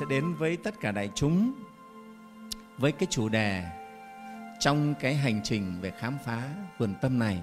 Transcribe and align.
sẽ 0.00 0.06
đến 0.08 0.34
với 0.34 0.56
tất 0.56 0.74
cả 0.80 0.92
đại 0.92 1.10
chúng 1.14 1.52
với 2.78 2.92
cái 2.92 3.06
chủ 3.10 3.28
đề 3.28 3.64
trong 4.60 4.94
cái 5.00 5.14
hành 5.14 5.40
trình 5.44 5.80
về 5.80 5.92
khám 5.98 6.18
phá 6.24 6.48
vườn 6.78 6.94
tâm 7.00 7.18
này. 7.18 7.42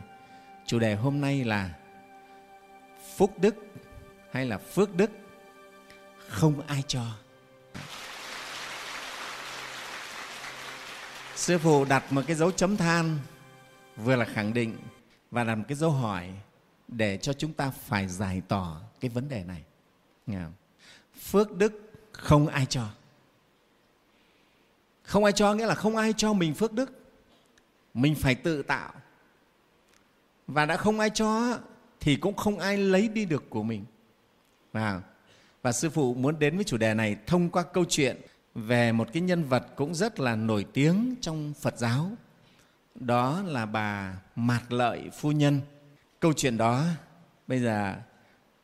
Chủ 0.65 0.79
đề 0.79 0.95
hôm 0.95 1.21
nay 1.21 1.43
là 1.43 1.69
phúc 3.15 3.33
đức 3.39 3.55
hay 4.31 4.45
là 4.45 4.57
phước 4.57 4.95
đức 4.95 5.11
không 6.27 6.61
ai 6.67 6.83
cho. 6.87 7.05
Sư 11.35 11.57
phụ 11.57 11.85
đặt 11.85 12.03
một 12.13 12.21
cái 12.27 12.35
dấu 12.35 12.51
chấm 12.51 12.77
than, 12.77 13.17
vừa 13.97 14.15
là 14.15 14.25
khẳng 14.25 14.53
định 14.53 14.77
và 15.31 15.43
làm 15.43 15.63
cái 15.63 15.75
dấu 15.75 15.91
hỏi 15.91 16.33
để 16.87 17.17
cho 17.17 17.33
chúng 17.33 17.53
ta 17.53 17.71
phải 17.71 18.07
giải 18.07 18.41
tỏ 18.47 18.81
cái 18.99 19.09
vấn 19.09 19.29
đề 19.29 19.43
này. 19.43 19.63
Phước 21.21 21.57
đức 21.57 21.88
không 22.19 22.47
ai 22.47 22.65
cho. 22.65 22.85
Không 25.03 25.23
ai 25.23 25.33
cho 25.33 25.53
nghĩa 25.53 25.65
là 25.65 25.75
không 25.75 25.95
ai 25.95 26.13
cho 26.17 26.33
mình 26.33 26.53
phước 26.53 26.73
đức. 26.73 26.91
Mình 27.93 28.15
phải 28.15 28.35
tự 28.35 28.63
tạo. 28.63 28.93
Và 30.47 30.65
đã 30.65 30.77
không 30.77 30.99
ai 30.99 31.09
cho 31.09 31.59
thì 31.99 32.15
cũng 32.15 32.35
không 32.35 32.59
ai 32.59 32.77
lấy 32.77 33.07
đi 33.07 33.25
được 33.25 33.49
của 33.49 33.63
mình. 33.63 33.85
Và, 34.71 35.01
và 35.61 35.71
Sư 35.71 35.89
Phụ 35.89 36.13
muốn 36.13 36.39
đến 36.39 36.55
với 36.55 36.63
chủ 36.63 36.77
đề 36.77 36.93
này 36.93 37.17
thông 37.27 37.49
qua 37.49 37.63
câu 37.63 37.85
chuyện 37.89 38.21
về 38.55 38.91
một 38.91 39.07
cái 39.13 39.21
nhân 39.21 39.43
vật 39.43 39.65
cũng 39.75 39.95
rất 39.95 40.19
là 40.19 40.35
nổi 40.35 40.65
tiếng 40.73 41.15
trong 41.21 41.53
Phật 41.61 41.77
giáo. 41.77 42.11
Đó 42.95 43.41
là 43.45 43.65
bà 43.65 44.13
Mạt 44.35 44.63
Lợi 44.69 45.09
Phu 45.19 45.31
Nhân. 45.31 45.61
Câu 46.19 46.33
chuyện 46.33 46.57
đó 46.57 46.83
bây 47.47 47.59
giờ 47.59 47.95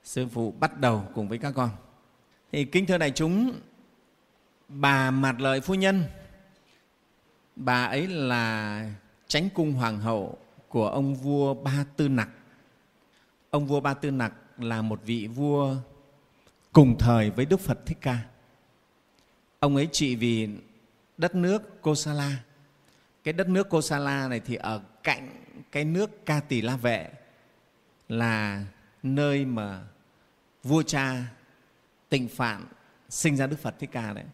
Sư 0.04 0.28
Phụ 0.34 0.54
bắt 0.60 0.80
đầu 0.80 1.06
cùng 1.14 1.28
với 1.28 1.38
các 1.38 1.54
con. 1.56 1.70
Thì 2.56 2.66
kính 2.66 2.86
thưa 2.86 2.98
đại 2.98 3.12
chúng, 3.12 3.60
bà 4.68 5.12
Mạt 5.12 5.36
Lợi 5.40 5.62
Phu 5.62 5.74
Nhân, 5.74 6.04
bà 7.56 7.86
ấy 7.86 8.08
là 8.08 8.92
chánh 9.28 9.50
cung 9.50 9.74
hoàng 9.74 10.00
hậu 10.00 10.38
của 10.70 10.88
ông 10.88 11.16
vua 11.16 11.54
Ba 11.54 11.86
Tư 11.98 12.08
Nặc. 12.08 12.30
Ông 13.50 13.68
vua 13.68 13.80
Ba 13.80 13.94
Tư 13.94 14.12
Nặc 14.12 14.34
là 14.58 14.82
một 14.82 15.02
vị 15.06 15.28
vua 15.28 15.76
cùng 16.74 16.96
thời 17.00 17.30
với 17.30 17.46
Đức 17.46 17.60
Phật 17.60 17.86
Thích 17.86 17.98
Ca. 18.02 18.20
Ông 19.60 19.76
ấy 19.76 19.90
trị 19.92 20.16
vì 20.16 20.50
đất 21.18 21.36
nước 21.36 21.82
Kosala. 21.82 22.44
Cái 23.24 23.34
đất 23.34 23.50
nước 23.50 23.70
Kosala 23.70 24.28
này 24.28 24.40
thì 24.40 24.56
ở 24.56 24.82
cạnh 25.04 25.30
cái 25.72 25.86
nước 25.86 26.26
Ca 26.26 26.40
Tỳ 26.40 26.62
La 26.62 26.76
Vệ 26.76 27.10
là 28.10 28.66
nơi 29.04 29.46
mà 29.46 29.84
vua 30.64 30.84
cha 30.84 31.24
tịnh 32.10 32.28
phạn 32.28 32.66
sinh 33.10 33.38
ra 33.38 33.48
Đức 33.48 33.60
Phật 33.60 33.80
Thích 33.80 33.90
Ca 33.92 34.14
đấy. 34.14 34.26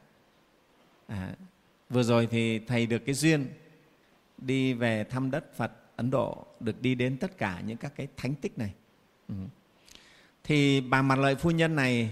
À, 1.07 1.35
vừa 1.89 2.03
rồi 2.03 2.27
thì 2.31 2.59
Thầy 2.59 2.85
được 2.85 3.05
cái 3.05 3.15
duyên 3.15 3.47
đi 4.37 4.73
về 4.73 5.03
thăm 5.03 5.31
đất 5.31 5.55
Phật 5.55 5.71
Ấn 5.95 6.11
Độ, 6.11 6.45
được 6.59 6.81
đi 6.81 6.95
đến 6.95 7.17
tất 7.17 7.37
cả 7.37 7.61
những 7.65 7.77
các 7.77 7.93
cái 7.95 8.07
thánh 8.17 8.35
tích 8.35 8.57
này. 8.57 8.73
Ừ. 9.27 9.35
Thì 10.43 10.81
bà 10.81 11.01
Mặt 11.01 11.19
Lợi 11.19 11.35
Phu 11.35 11.51
Nhân 11.51 11.75
này 11.75 12.11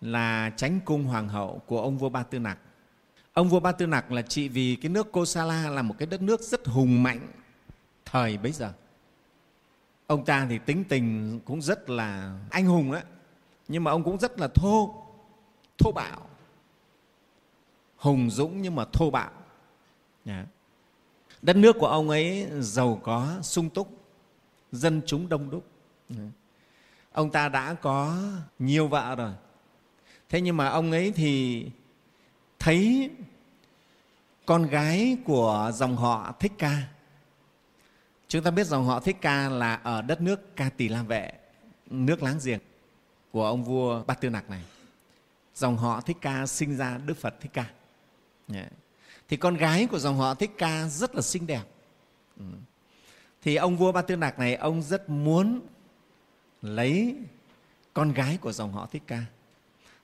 là 0.00 0.52
chánh 0.56 0.80
cung 0.84 1.04
hoàng 1.04 1.28
hậu 1.28 1.62
của 1.66 1.82
ông 1.82 1.98
vua 1.98 2.08
Ba 2.08 2.22
Tư 2.22 2.38
Nặc. 2.38 2.58
Ông 3.32 3.48
vua 3.48 3.60
Ba 3.60 3.72
Tư 3.72 3.86
Nặc 3.86 4.12
là 4.12 4.22
trị 4.22 4.48
vì 4.48 4.76
cái 4.82 4.90
nước 4.90 5.12
Kosala 5.12 5.70
là 5.70 5.82
một 5.82 5.94
cái 5.98 6.06
đất 6.06 6.22
nước 6.22 6.40
rất 6.40 6.66
hùng 6.66 7.02
mạnh 7.02 7.32
thời 8.04 8.38
bấy 8.38 8.52
giờ. 8.52 8.72
Ông 10.06 10.24
ta 10.24 10.46
thì 10.50 10.58
tính 10.58 10.84
tình 10.88 11.40
cũng 11.44 11.62
rất 11.62 11.90
là 11.90 12.38
anh 12.50 12.66
hùng 12.66 12.92
ấy 12.92 13.02
nhưng 13.70 13.84
mà 13.84 13.90
ông 13.90 14.04
cũng 14.04 14.18
rất 14.18 14.40
là 14.40 14.48
thô, 14.48 15.04
thô 15.78 15.92
bạo. 15.92 16.20
Hùng 17.96 18.30
dũng 18.30 18.62
nhưng 18.62 18.74
mà 18.74 18.84
thô 18.92 19.10
bạo. 19.10 19.30
Đất 21.42 21.56
nước 21.56 21.76
của 21.78 21.86
ông 21.86 22.08
ấy 22.08 22.46
giàu 22.60 23.00
có, 23.02 23.38
sung 23.42 23.70
túc, 23.70 23.88
dân 24.72 25.02
chúng 25.06 25.28
đông 25.28 25.50
đúc. 25.50 25.64
Ông 27.12 27.30
ta 27.30 27.48
đã 27.48 27.74
có 27.74 28.16
nhiều 28.58 28.88
vợ 28.88 29.14
rồi, 29.14 29.32
thế 30.28 30.40
nhưng 30.40 30.56
mà 30.56 30.68
ông 30.68 30.90
ấy 30.90 31.12
thì 31.12 31.66
thấy 32.58 33.10
con 34.46 34.66
gái 34.66 35.16
của 35.24 35.70
dòng 35.74 35.96
họ 35.96 36.34
thích 36.40 36.52
ca 36.58 36.82
chúng 38.28 38.42
ta 38.42 38.50
biết 38.50 38.66
dòng 38.66 38.84
họ 38.84 39.00
thích 39.00 39.16
ca 39.20 39.48
là 39.48 39.74
ở 39.74 40.02
đất 40.02 40.20
nước 40.20 40.56
ca 40.56 40.70
tỳ 40.76 40.88
la 40.88 41.02
vệ 41.02 41.32
nước 41.86 42.22
láng 42.22 42.38
giềng 42.44 42.60
của 43.32 43.46
ông 43.46 43.64
vua 43.64 44.04
bát 44.04 44.20
tư 44.20 44.30
nặc 44.30 44.50
này. 44.50 44.62
Dòng 45.54 45.76
họ 45.76 46.00
thích 46.00 46.16
ca 46.20 46.46
sinh 46.46 46.76
ra 46.76 46.98
đức 46.98 47.16
phật 47.16 47.34
thích 47.40 47.50
ca. 47.54 47.70
Thì 49.28 49.36
con 49.36 49.56
gái 49.56 49.86
của 49.86 49.98
dòng 49.98 50.16
họ 50.16 50.34
thích 50.34 50.50
ca 50.58 50.88
rất 50.88 51.14
là 51.14 51.22
xinh 51.22 51.46
đẹp. 51.46 51.62
Ừ. 52.36 52.44
Thì 53.42 53.56
ông 53.56 53.76
vua 53.76 53.92
bát 53.92 54.02
tư 54.02 54.16
nặc 54.16 54.38
này, 54.38 54.54
ông 54.54 54.82
rất 54.82 55.10
muốn 55.10 55.60
lấy 56.62 57.16
con 57.94 58.12
gái 58.12 58.38
của 58.40 58.52
dòng 58.52 58.72
họ 58.72 58.86
thích 58.86 59.02
ca. 59.06 59.24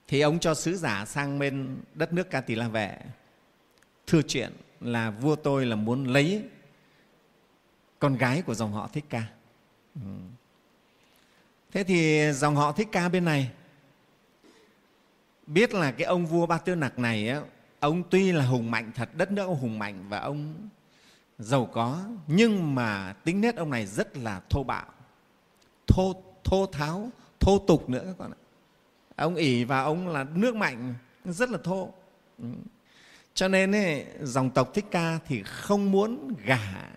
Thì 0.07 0.21
ông 0.21 0.39
cho 0.39 0.53
sứ 0.53 0.77
giả 0.77 1.05
sang 1.05 1.39
bên 1.39 1.81
đất 1.93 2.13
nước 2.13 2.29
ca 2.29 2.41
tỳ 2.41 2.55
la 2.55 2.67
vệ 2.67 2.97
thưa 4.07 4.21
chuyện 4.21 4.53
là 4.81 5.11
vua 5.11 5.35
tôi 5.35 5.65
là 5.65 5.75
muốn 5.75 6.05
lấy 6.05 6.43
con 7.99 8.17
gái 8.17 8.41
của 8.41 8.53
dòng 8.53 8.73
họ 8.73 8.87
thích 8.93 9.05
ca. 9.09 9.23
Ừ 9.95 10.01
thế 11.71 11.83
thì 11.83 12.31
dòng 12.33 12.55
họ 12.55 12.71
thích 12.71 12.87
ca 12.91 13.09
bên 13.09 13.25
này. 13.25 13.51
Biết 15.47 15.73
là 15.73 15.91
cái 15.91 16.05
ông 16.05 16.25
vua 16.25 16.45
ba 16.45 16.57
tư 16.57 16.75
nặc 16.75 16.99
này 16.99 17.29
á, 17.29 17.41
ông 17.79 18.03
tuy 18.09 18.31
là 18.31 18.45
hùng 18.45 18.71
mạnh 18.71 18.91
thật 18.95 19.09
đất 19.13 19.31
nước 19.31 19.45
ông 19.45 19.59
hùng 19.59 19.79
mạnh 19.79 20.05
và 20.09 20.19
ông 20.19 20.69
giàu 21.39 21.65
có 21.65 22.03
nhưng 22.27 22.75
mà 22.75 23.13
tính 23.13 23.41
nết 23.41 23.55
ông 23.55 23.69
này 23.69 23.85
rất 23.85 24.17
là 24.17 24.41
thô 24.49 24.63
bạo 24.63 24.85
thô 25.87 26.23
thô 26.43 26.65
tháo 26.65 27.09
thô 27.39 27.59
tục 27.67 27.89
nữa 27.89 28.03
các 28.05 28.15
con 28.17 28.31
ạ. 28.31 28.39
Ông 29.15 29.35
ỉ 29.35 29.63
và 29.63 29.81
ông 29.81 30.07
là 30.07 30.23
nước 30.23 30.55
mạnh 30.55 30.93
rất 31.25 31.49
là 31.49 31.57
thô. 31.63 31.93
Ừ. 32.37 32.45
cho 33.33 33.47
nên 33.47 33.75
ấy, 33.75 34.05
dòng 34.21 34.49
tộc 34.49 34.73
thích 34.73 34.85
ca 34.91 35.19
thì 35.27 35.43
không 35.43 35.91
muốn 35.91 36.35
gả 36.45 36.91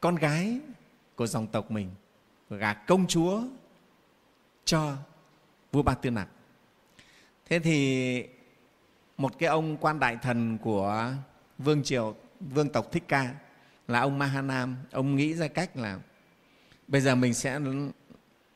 con 0.00 0.16
gái 0.16 0.60
của 1.14 1.26
dòng 1.26 1.46
tộc 1.46 1.70
mình 1.70 1.90
gả 2.56 2.72
công 2.72 3.06
chúa 3.06 3.42
cho 4.64 4.96
vua 5.72 5.82
ba 5.82 5.94
tư 5.94 6.10
nặc. 6.10 6.28
Thế 7.46 7.58
thì 7.58 8.24
một 9.16 9.38
cái 9.38 9.48
ông 9.48 9.76
quan 9.76 9.98
đại 9.98 10.16
thần 10.22 10.58
của 10.58 11.14
vương 11.58 11.82
triều 11.82 12.14
vương 12.40 12.68
tộc 12.68 12.92
thích 12.92 13.04
ca 13.08 13.34
là 13.88 14.00
ông 14.00 14.18
mahanam. 14.18 14.76
Ông 14.90 15.16
nghĩ 15.16 15.34
ra 15.34 15.48
cách 15.48 15.76
là 15.76 15.98
bây 16.88 17.00
giờ 17.00 17.14
mình 17.14 17.34
sẽ 17.34 17.60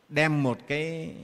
đem 0.09 0.43
một 0.43 0.59
cái 0.69 1.15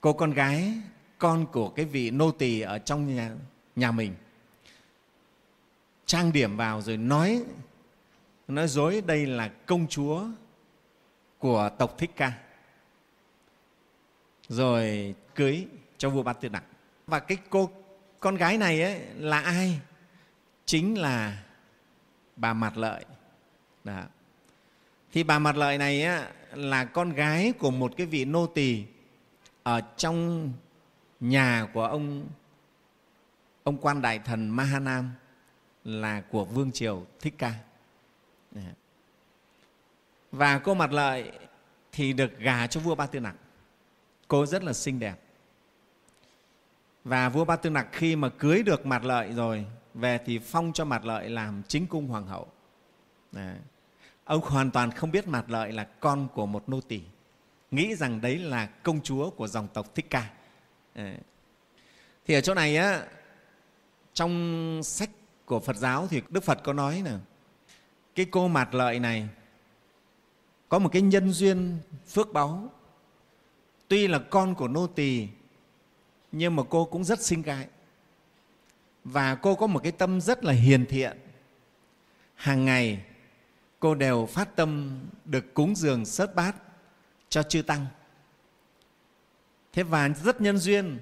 cô 0.00 0.12
con 0.12 0.30
gái 0.30 0.72
con 1.18 1.46
của 1.52 1.68
cái 1.68 1.84
vị 1.84 2.10
nô 2.10 2.30
tỳ 2.30 2.60
ở 2.60 2.78
trong 2.78 3.14
nhà, 3.14 3.30
nhà 3.76 3.92
mình 3.92 4.14
trang 6.06 6.32
điểm 6.32 6.56
vào 6.56 6.82
rồi 6.82 6.96
nói 6.96 7.44
nói 8.48 8.68
dối 8.68 9.02
đây 9.06 9.26
là 9.26 9.48
công 9.66 9.86
chúa 9.88 10.24
của 11.44 11.70
tộc 11.78 11.98
thích 11.98 12.10
ca 12.16 12.32
rồi 14.48 15.14
cưới 15.34 15.66
cho 15.98 16.10
vua 16.10 16.22
bát 16.22 16.40
tư 16.40 16.48
Đặng. 16.48 16.62
và 17.06 17.20
cái 17.20 17.38
cô 17.50 17.70
con 18.20 18.36
gái 18.36 18.58
này 18.58 18.82
ấy 18.82 19.00
là 19.16 19.40
ai 19.40 19.80
chính 20.64 20.98
là 20.98 21.42
bà 22.36 22.54
mặt 22.54 22.76
lợi 22.76 23.04
Đó. 23.84 24.02
thì 25.12 25.22
bà 25.22 25.38
mặt 25.38 25.56
lợi 25.56 25.78
này 25.78 26.02
ấy, 26.02 26.24
là 26.52 26.84
con 26.84 27.12
gái 27.12 27.52
của 27.58 27.70
một 27.70 27.92
cái 27.96 28.06
vị 28.06 28.24
nô 28.24 28.46
tỳ 28.46 28.84
ở 29.62 29.80
trong 29.96 30.52
nhà 31.20 31.68
của 31.72 31.84
ông 31.84 32.28
ông 33.62 33.78
quan 33.78 34.02
đại 34.02 34.18
thần 34.18 34.48
Mahanam 34.48 35.10
là 35.84 36.20
của 36.20 36.44
vương 36.44 36.72
triều 36.72 37.06
Thích 37.20 37.34
Ca. 37.38 37.54
Và 40.34 40.58
cô 40.58 40.74
Mặt 40.74 40.92
Lợi 40.92 41.32
thì 41.92 42.12
được 42.12 42.38
gà 42.38 42.66
cho 42.66 42.80
vua 42.80 42.94
Ba 42.94 43.06
Tư 43.06 43.20
Nặc. 43.20 43.34
Cô 44.28 44.46
rất 44.46 44.64
là 44.64 44.72
xinh 44.72 44.98
đẹp. 44.98 45.16
Và 47.04 47.28
vua 47.28 47.44
Ba 47.44 47.56
Tư 47.56 47.70
Nặc 47.70 47.86
khi 47.92 48.16
mà 48.16 48.28
cưới 48.28 48.62
được 48.62 48.86
Mặt 48.86 49.04
Lợi 49.04 49.32
rồi, 49.32 49.66
về 49.94 50.18
thì 50.26 50.38
phong 50.38 50.72
cho 50.72 50.84
Mặt 50.84 51.04
Lợi 51.04 51.30
làm 51.30 51.62
chính 51.68 51.86
cung 51.86 52.06
hoàng 52.06 52.26
hậu. 52.26 52.48
Đấy. 53.32 53.56
Ông 54.24 54.40
hoàn 54.40 54.70
toàn 54.70 54.90
không 54.90 55.10
biết 55.10 55.28
Mặt 55.28 55.50
Lợi 55.50 55.72
là 55.72 55.84
con 55.84 56.28
của 56.34 56.46
một 56.46 56.68
nô 56.68 56.80
tỳ 56.80 57.00
nghĩ 57.70 57.94
rằng 57.94 58.20
đấy 58.20 58.38
là 58.38 58.66
công 58.66 59.00
chúa 59.02 59.30
của 59.30 59.48
dòng 59.48 59.68
tộc 59.68 59.94
Thích 59.94 60.06
Ca. 60.10 60.30
Thì 62.26 62.34
ở 62.34 62.40
chỗ 62.40 62.54
này 62.54 62.76
á, 62.76 63.06
trong 64.14 64.80
sách 64.84 65.10
của 65.44 65.60
Phật 65.60 65.76
giáo 65.76 66.06
thì 66.10 66.22
Đức 66.28 66.44
Phật 66.44 66.58
có 66.64 66.72
nói 66.72 67.02
là 67.02 67.18
cái 68.14 68.26
cô 68.30 68.48
mặt 68.48 68.74
lợi 68.74 69.00
này 69.00 69.28
có 70.68 70.78
một 70.78 70.88
cái 70.92 71.02
nhân 71.02 71.32
duyên 71.32 71.78
phước 72.06 72.32
báu 72.32 72.70
tuy 73.88 74.06
là 74.06 74.18
con 74.18 74.54
của 74.54 74.68
nô 74.68 74.86
tỳ, 74.86 75.28
nhưng 76.32 76.56
mà 76.56 76.62
cô 76.70 76.84
cũng 76.84 77.04
rất 77.04 77.20
xinh 77.20 77.42
gái. 77.42 77.66
Và 79.04 79.34
cô 79.34 79.54
có 79.54 79.66
một 79.66 79.82
cái 79.82 79.92
tâm 79.92 80.20
rất 80.20 80.44
là 80.44 80.52
hiền 80.52 80.86
thiện. 80.86 81.18
Hàng 82.34 82.64
ngày, 82.64 83.04
cô 83.80 83.94
đều 83.94 84.26
phát 84.26 84.56
tâm 84.56 85.00
được 85.24 85.54
cúng 85.54 85.76
dường 85.76 86.04
sớt 86.04 86.34
bát 86.34 86.56
cho 87.28 87.42
chư 87.42 87.62
tăng. 87.62 87.86
Thế 89.72 89.82
và 89.82 90.08
rất 90.08 90.40
nhân 90.40 90.58
duyên, 90.58 90.98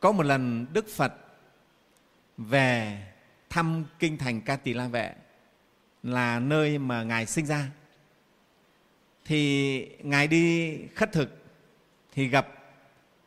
có 0.00 0.12
một 0.12 0.22
lần 0.22 0.66
đức 0.72 0.88
phật 0.88 1.12
về 2.38 3.02
thăm 3.50 3.84
kinh 3.98 4.18
thành 4.18 4.40
ca 4.40 4.56
tỳ 4.56 4.74
la 4.74 4.88
vệ, 4.88 5.14
là 6.02 6.40
nơi 6.40 6.78
mà 6.78 7.02
ngài 7.02 7.26
sinh 7.26 7.46
ra 7.46 7.70
thì 9.28 9.88
ngài 10.02 10.28
đi 10.28 10.78
khất 10.94 11.12
thực, 11.12 11.28
thì 12.12 12.28
gặp 12.28 12.48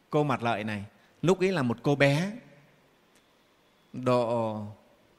cô 0.09 0.24
mặt 0.24 0.44
lợi 0.44 0.63
này. 0.63 0.86
Lúc 1.21 1.39
ấy 1.39 1.51
là 1.51 1.63
một 1.63 1.77
cô 1.83 1.95
bé 1.95 2.31
độ 3.94 4.65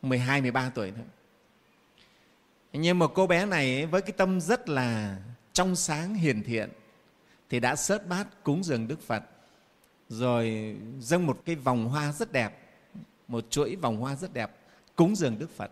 12 0.02 0.40
13 0.40 0.70
tuổi 0.74 0.92
thôi. 0.96 1.04
Nhưng 2.72 2.98
mà 2.98 3.06
cô 3.14 3.26
bé 3.26 3.46
này 3.46 3.86
với 3.86 4.02
cái 4.02 4.12
tâm 4.12 4.40
rất 4.40 4.68
là 4.68 5.18
trong 5.52 5.76
sáng, 5.76 6.14
hiền 6.14 6.42
thiện, 6.42 6.70
thì 7.50 7.60
đã 7.60 7.76
sớt 7.76 8.08
bát 8.08 8.26
cúng 8.42 8.64
dường 8.64 8.88
Đức 8.88 9.02
Phật. 9.02 9.22
Rồi 10.08 10.76
dâng 10.98 11.26
một 11.26 11.42
cái 11.44 11.56
vòng 11.56 11.88
hoa 11.88 12.12
rất 12.12 12.32
đẹp, 12.32 12.58
một 13.28 13.50
chuỗi 13.50 13.76
vòng 13.76 13.96
hoa 13.96 14.16
rất 14.16 14.32
đẹp 14.32 14.50
cúng 14.96 15.16
dường 15.16 15.38
Đức 15.38 15.50
Phật. 15.56 15.70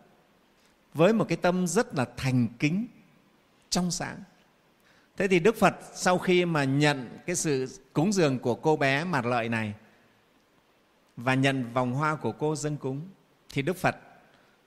Với 0.94 1.12
một 1.12 1.26
cái 1.28 1.36
tâm 1.36 1.66
rất 1.66 1.94
là 1.94 2.06
thành 2.16 2.48
kính, 2.58 2.86
trong 3.70 3.90
sáng 3.90 4.22
thế 5.20 5.28
thì 5.28 5.40
Đức 5.40 5.56
Phật 5.56 5.74
sau 5.94 6.18
khi 6.18 6.44
mà 6.44 6.64
nhận 6.64 7.18
cái 7.26 7.36
sự 7.36 7.68
cúng 7.92 8.12
dường 8.12 8.38
của 8.38 8.54
cô 8.54 8.76
bé 8.76 9.04
mặt 9.04 9.26
lợi 9.26 9.48
này 9.48 9.74
và 11.16 11.34
nhận 11.34 11.72
vòng 11.72 11.92
hoa 11.92 12.16
của 12.16 12.32
cô 12.32 12.56
dâng 12.56 12.76
cúng, 12.76 13.08
thì 13.52 13.62
Đức 13.62 13.76
Phật 13.76 13.96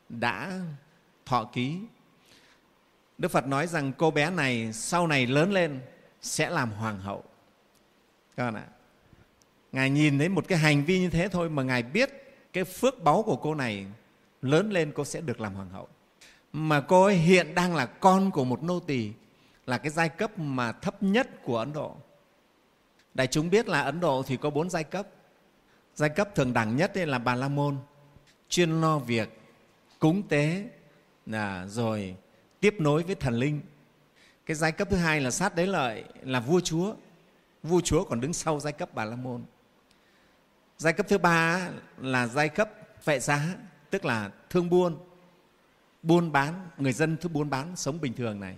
đã 0.10 0.60
thọ 1.26 1.44
ký 1.44 1.80
Đức 3.18 3.32
Phật 3.32 3.48
nói 3.48 3.68
rằng 3.68 3.94
cô 3.98 4.12
bé 4.12 4.30
này 4.30 4.74
sau 4.74 5.08
này 5.08 5.28
lớn 5.28 5.52
lên 5.52 5.80
sẽ 6.22 6.50
làm 6.50 6.72
hoàng 6.72 7.00
hậu. 7.00 7.24
Các 8.38 8.44
bạn 8.44 8.56
ạ. 8.56 8.68
Ngài 9.72 9.90
nhìn 9.90 10.20
thấy 10.20 10.30
một 10.30 10.48
cái 10.48 10.58
hành 10.58 10.86
vi 10.86 11.00
như 11.00 11.10
thế 11.10 11.28
thôi 11.28 11.50
mà 11.50 11.64
Ngài 11.64 11.84
biết 11.84 12.10
cái 12.54 12.64
phước 12.64 13.04
báu 13.04 13.24
của 13.24 13.36
cô 13.36 13.56
này 13.56 13.86
lớn 14.42 14.72
lên 14.72 14.92
cô 14.96 15.06
sẽ 15.06 15.22
được 15.22 15.42
làm 15.42 15.54
hoàng 15.54 15.70
hậu. 15.70 15.88
Mà 16.54 16.82
cô 16.82 17.04
ấy 17.04 17.16
hiện 17.16 17.56
đang 17.56 17.76
là 17.76 17.86
con 17.86 18.32
của 18.32 18.46
một 18.46 18.64
nô 18.64 18.80
tỳ 18.80 19.12
là 19.65 19.77
cái 19.77 19.92
giai 19.92 20.10
cấp 20.10 20.39
mà 20.39 20.71
thấp 20.71 21.04
nhất 21.04 21.30
của 21.44 21.57
Ấn 21.57 21.74
Độ. 21.74 21.95
Đại 23.13 23.27
chúng 23.27 23.50
biết 23.50 23.68
là 23.68 23.81
Ấn 23.81 24.00
Độ 24.00 24.24
thì 24.27 24.38
có 24.38 24.50
bốn 24.50 24.69
giai 24.69 24.83
cấp. 24.83 25.07
Giai 25.95 26.10
cấp 26.10 26.36
thường 26.36 26.54
đẳng 26.54 26.75
nhất 26.75 26.98
là 26.98 27.19
Bà 27.19 27.36
La 27.36 27.48
Môn, 27.48 27.77
chuyên 28.50 28.81
lo 28.81 29.00
việc 29.00 29.39
cúng 30.00 30.27
tế, 30.27 30.69
là 31.25 31.68
rồi 31.68 32.15
tiếp 32.60 32.75
nối 32.80 33.04
với 33.04 33.15
thần 33.15 33.33
linh 33.33 33.62
cái 34.45 34.56
giai 34.56 34.71
cấp 34.71 34.88
thứ 34.92 34.98
hai 34.98 35.21
là 35.21 35.31
sát 35.31 35.56
đế 35.56 35.66
lợi 35.66 36.04
là 36.24 36.39
vua 36.39 36.59
chúa 36.59 36.95
vua 37.63 37.81
chúa 37.81 38.04
còn 38.04 38.21
đứng 38.21 38.33
sau 38.33 38.59
giai 38.59 38.74
cấp 38.74 38.89
bà 38.94 39.06
la 39.06 39.16
môn 39.16 39.44
giai 40.77 40.94
cấp 40.94 41.06
thứ 41.09 41.18
ba 41.18 41.69
là 41.98 42.27
giai 42.27 42.50
cấp 42.50 42.69
vệ 43.06 43.19
giá 43.19 43.56
tức 43.89 44.06
là 44.06 44.31
thương 44.50 44.69
buôn 44.69 44.98
buôn 46.04 46.31
bán 46.31 46.69
người 46.77 46.94
dân 46.94 47.18
thứ 47.21 47.30
buôn 47.30 47.50
bán 47.50 47.75
sống 47.75 48.01
bình 48.01 48.13
thường 48.13 48.39
này 48.39 48.57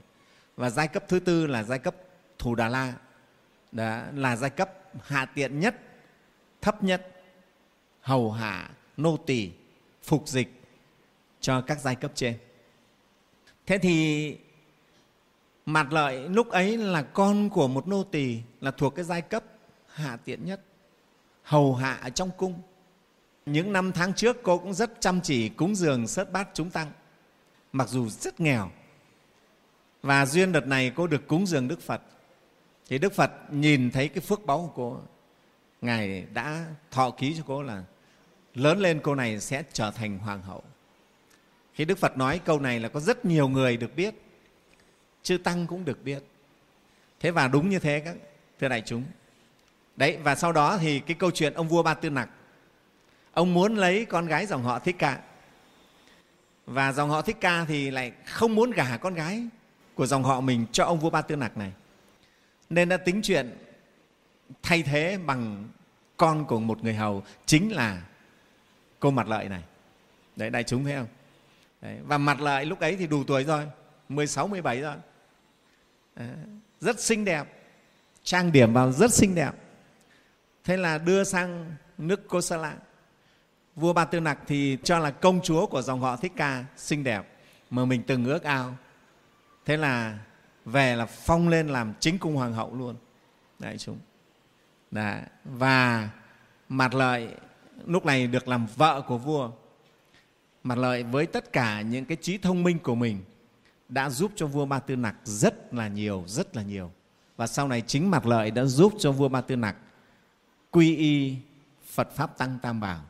và 0.55 0.69
giai 0.69 0.87
cấp 0.87 1.03
thứ 1.07 1.19
tư 1.19 1.47
là 1.47 1.63
giai 1.63 1.79
cấp 1.79 1.95
thủ 2.39 2.55
đà 2.55 2.67
la. 2.67 2.93
Đó, 3.71 4.01
là 4.13 4.35
giai 4.35 4.49
cấp 4.49 4.71
hạ 5.03 5.25
tiện 5.25 5.59
nhất, 5.59 5.75
thấp 6.61 6.83
nhất, 6.83 7.11
hầu 8.01 8.31
hạ, 8.31 8.69
nô 8.97 9.17
tỳ, 9.17 9.51
phục 10.03 10.27
dịch 10.27 10.61
cho 11.39 11.61
các 11.61 11.79
giai 11.79 11.95
cấp 11.95 12.11
trên. 12.15 12.37
Thế 13.65 13.77
thì 13.77 14.37
mặt 15.65 15.93
lợi 15.93 16.29
lúc 16.29 16.49
ấy 16.49 16.77
là 16.77 17.01
con 17.01 17.49
của 17.49 17.67
một 17.67 17.87
nô 17.87 18.03
tỳ 18.03 18.39
là 18.61 18.71
thuộc 18.71 18.95
cái 18.95 19.05
giai 19.05 19.21
cấp 19.21 19.43
hạ 19.87 20.17
tiện 20.25 20.45
nhất, 20.45 20.61
hầu 21.43 21.75
hạ 21.75 21.99
ở 22.01 22.09
trong 22.09 22.31
cung. 22.37 22.61
Những 23.45 23.73
năm 23.73 23.91
tháng 23.91 24.13
trước 24.13 24.37
cô 24.43 24.57
cũng 24.57 24.73
rất 24.73 25.01
chăm 25.01 25.21
chỉ 25.21 25.49
cúng 25.49 25.75
dường 25.75 26.07
sớt 26.07 26.31
bát 26.31 26.49
chúng 26.53 26.69
tăng. 26.69 26.91
Mặc 27.71 27.89
dù 27.89 28.09
rất 28.09 28.39
nghèo 28.39 28.71
và 30.05 30.25
duyên 30.25 30.51
đợt 30.51 30.67
này 30.67 30.91
cô 30.95 31.07
được 31.07 31.27
cúng 31.27 31.45
dường 31.45 31.67
đức 31.67 31.81
phật. 31.81 32.01
Thì 32.87 32.97
đức 32.97 33.13
phật 33.13 33.31
nhìn 33.49 33.91
thấy 33.91 34.07
cái 34.07 34.21
phước 34.21 34.45
báu 34.45 34.59
của 34.59 34.71
cô. 34.75 34.99
Ngài 35.81 36.25
đã 36.33 36.65
thọ 36.91 37.11
ký 37.11 37.35
cho 37.37 37.43
cô 37.47 37.63
là 37.63 37.83
lớn 38.55 38.79
lên 38.79 38.99
cô 39.03 39.15
này 39.15 39.39
sẽ 39.39 39.63
trở 39.73 39.91
thành 39.91 40.17
hoàng 40.17 40.41
hậu. 40.41 40.63
Khi 41.73 41.85
đức 41.85 41.97
phật 41.97 42.17
nói 42.17 42.39
câu 42.45 42.59
này 42.59 42.79
là 42.79 42.89
có 42.89 42.99
rất 42.99 43.25
nhiều 43.25 43.47
người 43.47 43.77
được 43.77 43.95
biết, 43.95 44.15
chư 45.23 45.37
tăng 45.37 45.67
cũng 45.67 45.85
được 45.85 46.03
biết. 46.03 46.23
Thế 47.19 47.31
và 47.31 47.47
đúng 47.47 47.69
như 47.69 47.79
thế 47.79 47.99
các, 48.05 48.15
thưa 48.59 48.67
đại 48.67 48.81
chúng. 48.85 49.03
Đấy, 49.95 50.17
và 50.23 50.35
sau 50.35 50.51
đó 50.51 50.77
thì 50.77 50.99
cái 50.99 51.15
câu 51.19 51.31
chuyện 51.31 51.53
ông 51.53 51.67
vua 51.67 51.83
ba 51.83 51.93
tư 51.93 52.09
nặc. 52.09 52.29
Ông 53.33 53.53
muốn 53.53 53.75
lấy 53.75 54.05
con 54.05 54.25
gái 54.25 54.45
dòng 54.45 54.63
họ 54.63 54.79
thích 54.79 54.95
ca. 54.99 55.19
Và 56.65 56.91
dòng 56.91 57.09
họ 57.09 57.21
thích 57.21 57.37
ca 57.41 57.65
thì 57.65 57.91
lại 57.91 58.11
không 58.25 58.55
muốn 58.55 58.71
gả 58.71 58.97
con 58.97 59.13
gái 59.13 59.47
của 59.95 60.05
dòng 60.05 60.23
họ 60.23 60.41
mình 60.41 60.65
cho 60.71 60.85
ông 60.85 60.99
vua 60.99 61.09
ba 61.09 61.21
tư 61.21 61.35
nặc 61.35 61.57
này. 61.57 61.71
Nên 62.69 62.89
đã 62.89 62.97
tính 62.97 63.21
chuyện 63.23 63.57
thay 64.63 64.83
thế 64.83 65.17
bằng 65.25 65.67
con 66.17 66.45
của 66.45 66.59
một 66.59 66.83
người 66.83 66.93
hầu 66.93 67.23
chính 67.45 67.75
là 67.75 68.01
cô 68.99 69.11
mặt 69.11 69.27
lợi 69.27 69.49
này. 69.49 69.63
Đấy 70.35 70.49
đại 70.49 70.63
chúng 70.63 70.83
thấy 70.83 70.95
không? 70.95 71.07
Đấy, 71.81 71.97
và 72.03 72.17
mặt 72.17 72.41
lợi 72.41 72.65
lúc 72.65 72.79
ấy 72.79 72.95
thì 72.95 73.07
đủ 73.07 73.23
tuổi 73.23 73.43
rồi 73.43 73.67
16, 74.09 74.47
17 74.47 74.81
rồi. 74.81 74.95
Đấy, 76.15 76.27
rất 76.81 76.99
xinh 76.99 77.25
đẹp 77.25 77.47
trang 78.23 78.51
điểm 78.51 78.73
vào 78.73 78.91
rất 78.91 79.13
xinh 79.13 79.35
đẹp. 79.35 79.51
Thế 80.63 80.77
là 80.77 80.97
đưa 80.97 81.23
sang 81.23 81.75
nước 81.97 82.21
cô 82.27 82.41
sa 82.41 82.57
lạng. 82.57 82.77
Vua 83.75 83.93
Ba 83.93 84.05
Tư 84.05 84.19
Nặc 84.19 84.39
thì 84.47 84.77
cho 84.83 84.99
là 84.99 85.11
công 85.11 85.41
chúa 85.41 85.65
của 85.65 85.81
dòng 85.81 86.01
họ 86.01 86.15
Thích 86.15 86.31
Ca 86.35 86.65
xinh 86.77 87.03
đẹp 87.03 87.27
mà 87.69 87.85
mình 87.85 88.03
từng 88.07 88.25
ước 88.25 88.43
ao 88.43 88.77
thế 89.65 89.77
là 89.77 90.19
về 90.65 90.95
là 90.95 91.05
phong 91.05 91.49
lên 91.49 91.67
làm 91.67 91.93
chính 91.99 92.19
cung 92.19 92.35
hoàng 92.35 92.53
hậu 92.53 92.75
luôn 92.75 92.95
đại 93.59 93.77
chúng 93.77 93.97
Đấy. 94.91 95.21
và 95.43 96.09
mặt 96.69 96.93
lợi 96.93 97.29
lúc 97.85 98.05
này 98.05 98.27
được 98.27 98.47
làm 98.47 98.67
vợ 98.75 99.03
của 99.07 99.17
vua 99.17 99.51
mặt 100.63 100.77
lợi 100.77 101.03
với 101.03 101.25
tất 101.25 101.53
cả 101.53 101.81
những 101.81 102.05
cái 102.05 102.17
trí 102.21 102.37
thông 102.37 102.63
minh 102.63 102.79
của 102.79 102.95
mình 102.95 103.23
đã 103.89 104.09
giúp 104.09 104.31
cho 104.35 104.47
vua 104.47 104.65
Ba 104.65 104.79
Tư 104.79 104.95
Nặc 104.95 105.15
rất 105.23 105.73
là 105.73 105.87
nhiều, 105.87 106.23
rất 106.27 106.55
là 106.55 106.61
nhiều. 106.61 106.91
Và 107.37 107.47
sau 107.47 107.67
này 107.67 107.81
chính 107.81 108.11
mặt 108.11 108.25
lợi 108.25 108.51
đã 108.51 108.65
giúp 108.65 108.93
cho 108.99 109.11
vua 109.11 109.29
Ba 109.29 109.41
Tư 109.41 109.55
Nặc 109.55 109.75
quy 110.71 110.95
y 110.95 111.35
Phật 111.93 112.11
Pháp 112.15 112.37
Tăng 112.37 112.59
Tam 112.61 112.79
Bảo, 112.79 113.01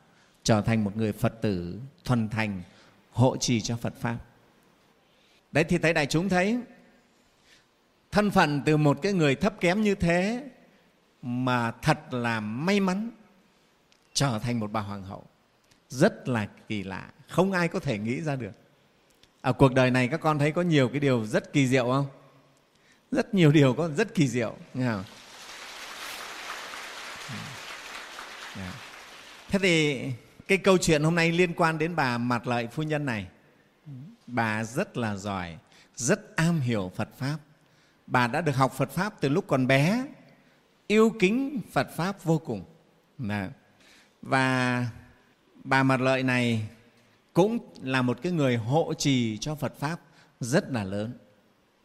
trở 0.43 0.61
thành 0.61 0.83
một 0.83 0.97
người 0.97 1.11
Phật 1.11 1.41
tử 1.41 1.79
thuần 2.05 2.29
thành, 2.29 2.61
hộ 3.11 3.37
trì 3.37 3.61
cho 3.61 3.77
Phật 3.77 3.93
Pháp. 3.99 4.17
Đấy, 5.55 5.63
thì 5.63 5.77
thấy 5.77 5.93
đại 5.93 6.05
chúng 6.05 6.29
thấy 6.29 6.59
thân 8.11 8.31
phận 8.31 8.61
từ 8.65 8.77
một 8.77 8.99
cái 9.01 9.13
người 9.13 9.35
thấp 9.35 9.53
kém 9.59 9.81
như 9.81 9.95
thế 9.95 10.43
mà 11.21 11.71
thật 11.71 12.13
là 12.13 12.39
may 12.39 12.79
mắn 12.79 13.11
trở 14.13 14.39
thành 14.39 14.59
một 14.59 14.71
bà 14.71 14.81
hoàng 14.81 15.03
hậu. 15.03 15.25
Rất 15.89 16.27
là 16.27 16.47
kỳ 16.67 16.83
lạ, 16.83 17.09
không 17.27 17.51
ai 17.51 17.67
có 17.67 17.79
thể 17.79 17.97
nghĩ 17.97 18.21
ra 18.21 18.35
được. 18.35 18.51
Ở 19.41 19.53
cuộc 19.53 19.73
đời 19.73 19.91
này 19.91 20.07
các 20.07 20.19
con 20.19 20.39
thấy 20.39 20.51
có 20.51 20.61
nhiều 20.61 20.89
cái 20.89 20.99
điều 20.99 21.25
rất 21.25 21.53
kỳ 21.53 21.67
diệu 21.67 21.85
không? 21.85 22.07
Rất 23.11 23.33
nhiều 23.33 23.51
điều 23.51 23.73
có 23.73 23.89
rất 23.89 24.13
kỳ 24.13 24.27
diệu, 24.27 24.55
nghe 24.73 24.91
không? 24.91 25.03
Dạ. 28.55 28.73
Thế 29.49 29.59
thì 29.59 30.05
cái 30.47 30.57
câu 30.57 30.77
chuyện 30.77 31.03
hôm 31.03 31.15
nay 31.15 31.31
liên 31.31 31.53
quan 31.53 31.77
đến 31.77 31.95
bà 31.95 32.17
mặt 32.17 32.47
lợi 32.47 32.67
phu 32.67 32.83
nhân 32.83 33.05
này 33.05 33.27
bà 34.27 34.63
rất 34.63 34.97
là 34.97 35.15
giỏi 35.15 35.57
rất 35.95 36.35
am 36.35 36.59
hiểu 36.59 36.91
phật 36.95 37.09
pháp 37.17 37.37
bà 38.07 38.27
đã 38.27 38.41
được 38.41 38.55
học 38.55 38.73
phật 38.73 38.91
pháp 38.91 39.13
từ 39.21 39.29
lúc 39.29 39.45
còn 39.47 39.67
bé 39.67 40.05
yêu 40.87 41.15
kính 41.19 41.61
phật 41.71 41.87
pháp 41.95 42.23
vô 42.23 42.37
cùng 42.37 42.63
và 44.21 44.87
bà 45.63 45.83
mặt 45.83 46.01
lợi 46.01 46.23
này 46.23 46.67
cũng 47.35 47.59
là 47.81 48.01
một 48.01 48.21
cái 48.21 48.31
người 48.31 48.57
hộ 48.57 48.93
trì 48.93 49.37
cho 49.37 49.55
Phật 49.55 49.73
Pháp 49.79 49.99
rất 50.39 50.71
là 50.71 50.83
lớn. 50.83 51.17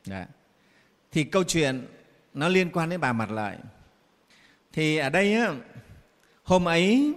Đó. 0.07 0.23
Thì 1.13 1.25
câu 1.25 1.45
chuyện 1.45 1.87
nó 2.35 2.49
liên 2.49 2.71
quan 2.71 2.91
đến 2.91 3.01
bà 3.01 3.13
Mặt 3.13 3.31
Lợi. 3.31 3.57
Thì 4.73 4.97
ở 4.97 5.11
đây 5.11 5.35
á, 5.35 5.55
hôm 6.43 6.69
ấy 6.69 7.15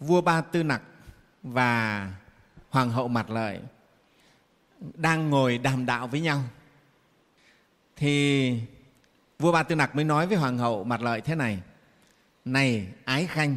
vua 0.00 0.20
Ba 0.20 0.40
Tư 0.40 0.62
Nặc 0.62 0.82
và 1.42 2.12
Hoàng 2.68 2.90
hậu 2.90 3.08
Mặt 3.08 3.30
Lợi 3.30 3.60
đang 4.80 5.30
ngồi 5.30 5.58
đàm 5.58 5.86
đạo 5.86 6.06
với 6.06 6.20
nhau. 6.20 6.42
Thì 7.96 8.54
vua 9.38 9.52
Ba 9.52 9.62
Tư 9.62 9.74
Nặc 9.74 9.96
mới 9.96 10.04
nói 10.04 10.26
với 10.26 10.36
Hoàng 10.36 10.58
hậu 10.58 10.84
Mặt 10.84 11.00
Lợi 11.00 11.20
thế 11.20 11.34
này, 11.34 11.58
Này 12.44 12.86
Ái 13.04 13.26
Khanh, 13.26 13.56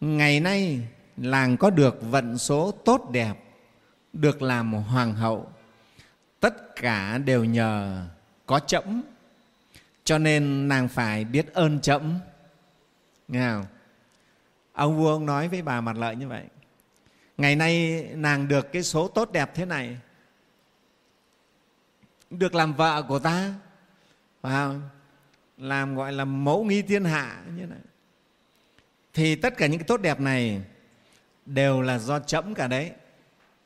ngày 0.00 0.40
nay 0.40 0.80
làng 1.16 1.56
có 1.56 1.70
được 1.70 1.98
vận 2.02 2.38
số 2.38 2.70
tốt 2.84 3.10
đẹp 3.10 3.34
được 4.12 4.42
làm 4.42 4.72
hoàng 4.72 5.14
hậu 5.14 5.52
tất 6.40 6.76
cả 6.76 7.18
đều 7.18 7.44
nhờ 7.44 8.06
có 8.46 8.58
chậm 8.58 9.02
cho 10.04 10.18
nên 10.18 10.68
nàng 10.68 10.88
phải 10.88 11.24
biết 11.24 11.54
ơn 11.54 11.80
chậm 11.80 12.18
nghe 13.28 13.50
không? 13.50 13.66
Ông 14.72 14.96
vua 14.96 15.12
ông 15.12 15.26
nói 15.26 15.48
với 15.48 15.62
bà 15.62 15.80
mặt 15.80 15.96
lợi 15.96 16.16
như 16.16 16.28
vậy 16.28 16.44
ngày 17.38 17.56
nay 17.56 18.02
nàng 18.14 18.48
được 18.48 18.72
cái 18.72 18.82
số 18.82 19.08
tốt 19.08 19.32
đẹp 19.32 19.50
thế 19.54 19.64
này 19.64 19.98
được 22.30 22.54
làm 22.54 22.74
vợ 22.74 23.02
của 23.08 23.18
ta 23.18 23.54
phải 24.42 24.52
không? 24.52 24.88
làm 25.58 25.94
gọi 25.94 26.12
là 26.12 26.24
mẫu 26.24 26.64
nghi 26.64 26.82
thiên 26.82 27.04
hạ, 27.04 27.42
như 27.56 27.66
này 27.66 27.78
thì 29.14 29.34
tất 29.34 29.56
cả 29.56 29.66
những 29.66 29.78
cái 29.78 29.86
tốt 29.88 30.00
đẹp 30.00 30.20
này 30.20 30.62
đều 31.46 31.80
là 31.80 31.98
do 31.98 32.18
chậm 32.18 32.54
cả 32.54 32.68
đấy 32.68 32.90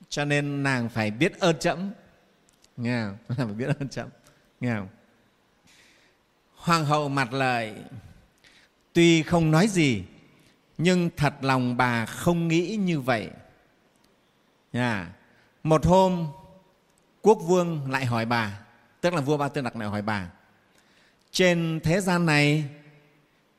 cho 0.08 0.24
nên 0.24 0.62
nàng 0.62 0.88
phải 0.88 1.10
biết 1.10 1.40
ơn 1.40 1.58
chậm 1.58 1.90
nghe 2.76 3.04
không? 3.04 3.16
phải 3.36 3.54
biết 3.54 3.68
ơn 3.80 3.88
chậm 3.88 4.08
nghe 4.60 4.74
không? 4.74 4.88
hoàng 6.54 6.84
hậu 6.84 7.08
mặt 7.08 7.32
lời, 7.32 7.74
tuy 8.92 9.22
không 9.22 9.50
nói 9.50 9.68
gì, 9.68 10.04
nhưng 10.78 11.10
thật 11.16 11.34
lòng 11.40 11.76
bà 11.76 12.06
không 12.06 12.48
nghĩ 12.48 12.76
như 12.76 13.00
vậy 13.00 13.30
yeah. 14.72 15.06
một 15.62 15.86
hôm, 15.86 16.26
quốc 17.22 17.38
vương 17.46 17.90
lại 17.90 18.04
hỏi 18.04 18.26
bà, 18.26 18.60
tức 19.00 19.14
là 19.14 19.20
vua 19.20 19.36
ba 19.36 19.48
tư 19.48 19.60
đặc 19.60 19.76
lại 19.76 19.88
hỏi 19.88 20.02
bà, 20.02 20.30
trên 21.30 21.80
thế 21.84 22.00
gian 22.00 22.26
này, 22.26 22.64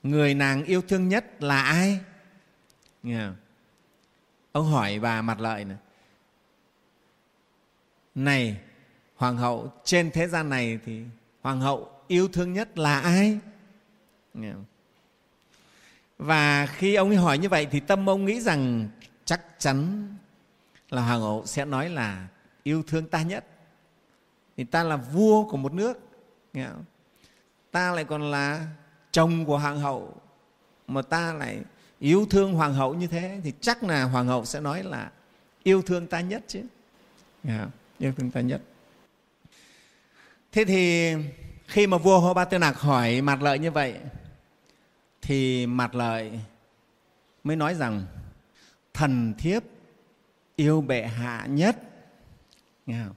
người 0.03 0.33
nàng 0.33 0.63
yêu 0.63 0.81
thương 0.81 1.09
nhất 1.09 1.43
là 1.43 1.61
ai 1.61 1.99
yeah. 3.03 3.33
ông 4.51 4.71
hỏi 4.71 4.99
bà 4.99 5.21
mặt 5.21 5.39
lợi 5.39 5.65
này 5.65 5.77
này, 8.15 8.57
hoàng 9.15 9.37
hậu, 9.37 9.73
trên 9.83 10.11
thế 10.11 10.27
gian 10.27 10.49
này 10.49 10.79
thì 10.85 11.03
hoàng 11.41 11.61
hậu 11.61 11.91
yêu 12.07 12.27
thương 12.27 12.53
nhất 12.53 12.77
là 12.77 12.99
ai 12.99 13.39
yeah. 14.41 14.55
và 16.17 16.65
khi 16.65 16.95
ông 16.95 17.09
ấy 17.09 17.17
hỏi 17.17 17.37
như 17.37 17.49
vậy 17.49 17.67
thì 17.71 17.79
tâm 17.79 18.09
ông 18.09 18.25
nghĩ 18.25 18.41
rằng 18.41 18.89
chắc 19.25 19.41
chắn 19.59 20.07
là 20.89 21.01
hoàng 21.01 21.21
hậu 21.21 21.45
sẽ 21.45 21.65
nói 21.65 21.89
là 21.89 22.27
yêu 22.63 22.83
thương 22.87 23.07
ta 23.07 23.21
nhất. 23.21 23.45
Thì 24.57 24.63
ta 24.63 24.83
là 24.83 24.95
vua 24.95 25.49
của 25.49 25.57
một 25.57 25.73
nước. 25.73 25.99
Nghe 26.53 26.67
không? 26.67 26.83
ta 27.71 27.91
lại 27.91 28.03
còn 28.03 28.31
là 28.31 28.67
chồng 29.11 29.45
của 29.45 29.57
hoàng 29.57 29.79
hậu. 29.79 30.21
Mà 30.87 31.01
ta 31.01 31.33
lại 31.33 31.61
yêu 31.99 32.25
thương 32.29 32.53
hoàng 32.53 32.73
hậu 32.73 32.93
như 32.93 33.07
thế, 33.07 33.39
thì 33.43 33.53
chắc 33.61 33.83
là 33.83 34.03
hoàng 34.03 34.27
hậu 34.27 34.45
sẽ 34.45 34.59
nói 34.59 34.83
là 34.83 35.11
yêu 35.63 35.81
thương 35.81 36.07
ta 36.07 36.21
nhất 36.21 36.43
chứ. 36.47 36.63
Nghe 37.43 37.57
không? 37.59 37.71
yêu 37.97 38.13
thương 38.17 38.31
ta 38.31 38.41
nhất. 38.41 38.61
Thế 40.51 40.65
thì 40.65 41.13
khi 41.67 41.87
mà 41.87 41.97
vua 41.97 42.19
Hô 42.19 42.33
Ba 42.33 42.45
Tư 42.45 42.57
nạc 42.57 42.79
hỏi 42.79 43.21
mặt 43.21 43.41
lợi 43.41 43.59
như 43.59 43.71
vậy, 43.71 43.95
thì 45.21 45.65
mặt 45.65 45.95
lợi 45.95 46.39
mới 47.43 47.55
nói 47.55 47.75
rằng, 47.75 48.05
thần 48.93 49.33
thiếp 49.37 49.63
yêu 50.59 50.81
bệ 50.81 51.03
hạ 51.03 51.45
nhất. 51.49 51.77
Nghe 52.85 53.03
không? 53.05 53.15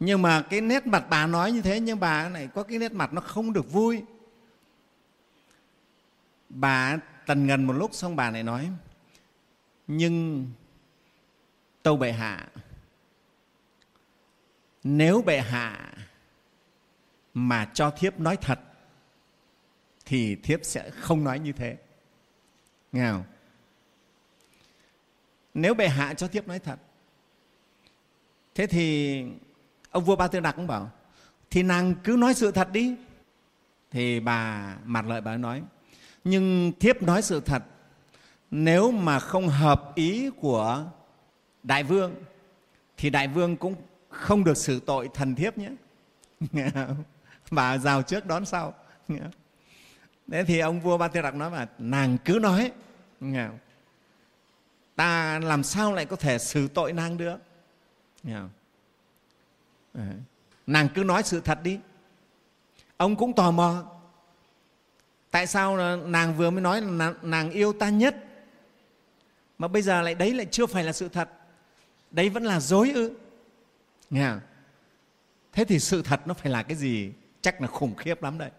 nhưng 0.00 0.22
mà 0.22 0.42
cái 0.42 0.60
nét 0.60 0.86
mặt 0.86 1.06
bà 1.10 1.26
nói 1.26 1.52
như 1.52 1.62
thế, 1.62 1.80
nhưng 1.80 2.00
bà 2.00 2.28
này 2.28 2.48
có 2.54 2.62
cái 2.62 2.78
nét 2.78 2.92
mặt 2.92 3.12
nó 3.12 3.20
không 3.20 3.52
được 3.52 3.72
vui. 3.72 4.02
Bà 6.48 6.98
tần 7.26 7.46
ngần 7.46 7.64
một 7.64 7.72
lúc 7.72 7.94
xong 7.94 8.16
bà 8.16 8.30
này 8.30 8.42
nói, 8.42 8.70
nhưng 9.86 10.46
tâu 11.82 11.96
bệ 11.96 12.12
hạ, 12.12 12.48
nếu 14.84 15.22
bệ 15.22 15.40
hạ 15.40 15.92
mà 17.34 17.70
cho 17.74 17.90
thiếp 17.90 18.20
nói 18.20 18.36
thật, 18.36 18.60
thì 20.04 20.36
thiếp 20.36 20.60
sẽ 20.62 20.90
không 20.90 21.24
nói 21.24 21.38
như 21.38 21.52
thế. 21.52 21.76
Nghe 22.92 23.10
không? 23.12 23.24
Nếu 25.54 25.74
bệ 25.74 25.88
hạ 25.88 26.14
cho 26.14 26.28
thiếp 26.28 26.48
nói 26.48 26.58
thật. 26.58 26.78
Thế 28.54 28.66
thì 28.66 29.24
ông 29.90 30.04
vua 30.04 30.16
ba 30.16 30.28
tư 30.28 30.40
đặc 30.40 30.56
cũng 30.56 30.66
bảo, 30.66 30.90
thì 31.50 31.62
nàng 31.62 31.94
cứ 32.04 32.16
nói 32.18 32.34
sự 32.34 32.50
thật 32.50 32.72
đi. 32.72 32.96
Thì 33.90 34.20
bà 34.20 34.76
mặt 34.84 35.06
lợi 35.06 35.20
bà 35.20 35.36
nói, 35.36 35.62
nhưng 36.24 36.72
thiếp 36.80 37.02
nói 37.02 37.22
sự 37.22 37.40
thật, 37.40 37.62
nếu 38.50 38.90
mà 38.90 39.18
không 39.18 39.48
hợp 39.48 39.92
ý 39.94 40.30
của 40.30 40.84
đại 41.62 41.82
vương, 41.84 42.14
thì 42.96 43.10
đại 43.10 43.28
vương 43.28 43.56
cũng 43.56 43.74
không 44.08 44.44
được 44.44 44.56
xử 44.56 44.80
tội 44.80 45.08
thần 45.14 45.34
thiếp 45.34 45.58
nhé. 45.58 45.70
Bà 47.50 47.78
rào 47.78 48.02
trước 48.02 48.26
đón 48.26 48.44
sau. 48.44 48.74
Thế 50.30 50.44
thì 50.44 50.58
ông 50.58 50.80
vua 50.80 50.98
ba 50.98 51.08
tư 51.08 51.22
đặc 51.22 51.34
nói 51.34 51.50
là 51.50 51.66
nàng 51.78 52.18
cứ 52.24 52.38
nói 52.42 52.72
ta 55.00 55.38
làm 55.38 55.62
sao 55.62 55.92
lại 55.92 56.06
có 56.06 56.16
thể 56.16 56.38
xử 56.38 56.68
tội 56.68 56.92
nàng 56.92 57.16
được? 57.16 57.36
Nàng 60.66 60.88
cứ 60.94 61.04
nói 61.04 61.22
sự 61.22 61.40
thật 61.40 61.58
đi. 61.62 61.78
Ông 62.96 63.16
cũng 63.16 63.32
tò 63.32 63.50
mò. 63.50 63.84
Tại 65.30 65.46
sao 65.46 65.96
nàng 65.96 66.36
vừa 66.36 66.50
mới 66.50 66.60
nói 66.60 66.80
là 66.80 67.14
nàng 67.22 67.50
yêu 67.50 67.72
ta 67.72 67.88
nhất? 67.88 68.16
Mà 69.58 69.68
bây 69.68 69.82
giờ 69.82 70.02
lại 70.02 70.14
đấy 70.14 70.34
lại 70.34 70.46
chưa 70.50 70.66
phải 70.66 70.84
là 70.84 70.92
sự 70.92 71.08
thật. 71.08 71.28
Đấy 72.10 72.28
vẫn 72.28 72.44
là 72.44 72.60
dối 72.60 72.90
ư? 72.90 73.16
Nghe 74.10 74.28
không? 74.28 74.40
thế 75.52 75.64
thì 75.64 75.78
sự 75.78 76.02
thật 76.02 76.20
nó 76.26 76.34
phải 76.34 76.52
là 76.52 76.62
cái 76.62 76.76
gì? 76.76 77.12
Chắc 77.40 77.60
là 77.60 77.66
khủng 77.66 77.94
khiếp 77.94 78.22
lắm 78.22 78.38
đấy. 78.38 78.50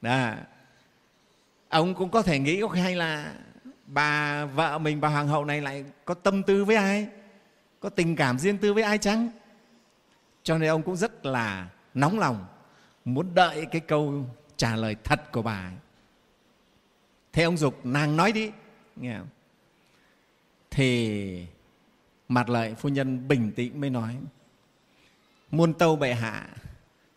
Đó. 0.00 0.34
ông 1.68 1.94
cũng 1.94 2.10
có 2.10 2.22
thể 2.22 2.38
nghĩ 2.38 2.60
có 2.60 2.68
hay 2.68 2.96
là 2.96 3.34
bà 3.92 4.44
vợ 4.44 4.78
mình, 4.78 5.00
bà 5.00 5.08
hoàng 5.08 5.28
hậu 5.28 5.44
này 5.44 5.60
lại 5.60 5.84
có 6.04 6.14
tâm 6.14 6.42
tư 6.42 6.64
với 6.64 6.76
ai? 6.76 7.08
Có 7.80 7.88
tình 7.88 8.16
cảm 8.16 8.38
riêng 8.38 8.58
tư 8.58 8.74
với 8.74 8.82
ai 8.82 8.98
chăng? 8.98 9.28
Cho 10.42 10.58
nên 10.58 10.68
ông 10.68 10.82
cũng 10.82 10.96
rất 10.96 11.26
là 11.26 11.68
nóng 11.94 12.18
lòng, 12.18 12.46
muốn 13.04 13.34
đợi 13.34 13.66
cái 13.66 13.80
câu 13.80 14.26
trả 14.56 14.76
lời 14.76 14.96
thật 15.04 15.32
của 15.32 15.42
bà 15.42 15.70
thế 17.32 17.42
ông 17.42 17.56
dục, 17.56 17.86
nàng 17.86 18.16
nói 18.16 18.32
đi. 18.32 18.50
Nghe 18.96 19.18
không? 19.18 19.28
thì 20.70 21.46
mặt 22.28 22.48
lợi 22.48 22.74
phu 22.74 22.88
nhân 22.88 23.28
bình 23.28 23.52
tĩnh 23.52 23.80
mới 23.80 23.90
nói, 23.90 24.16
muôn 25.50 25.74
tâu 25.74 25.96
bệ 25.96 26.14
hạ, 26.14 26.48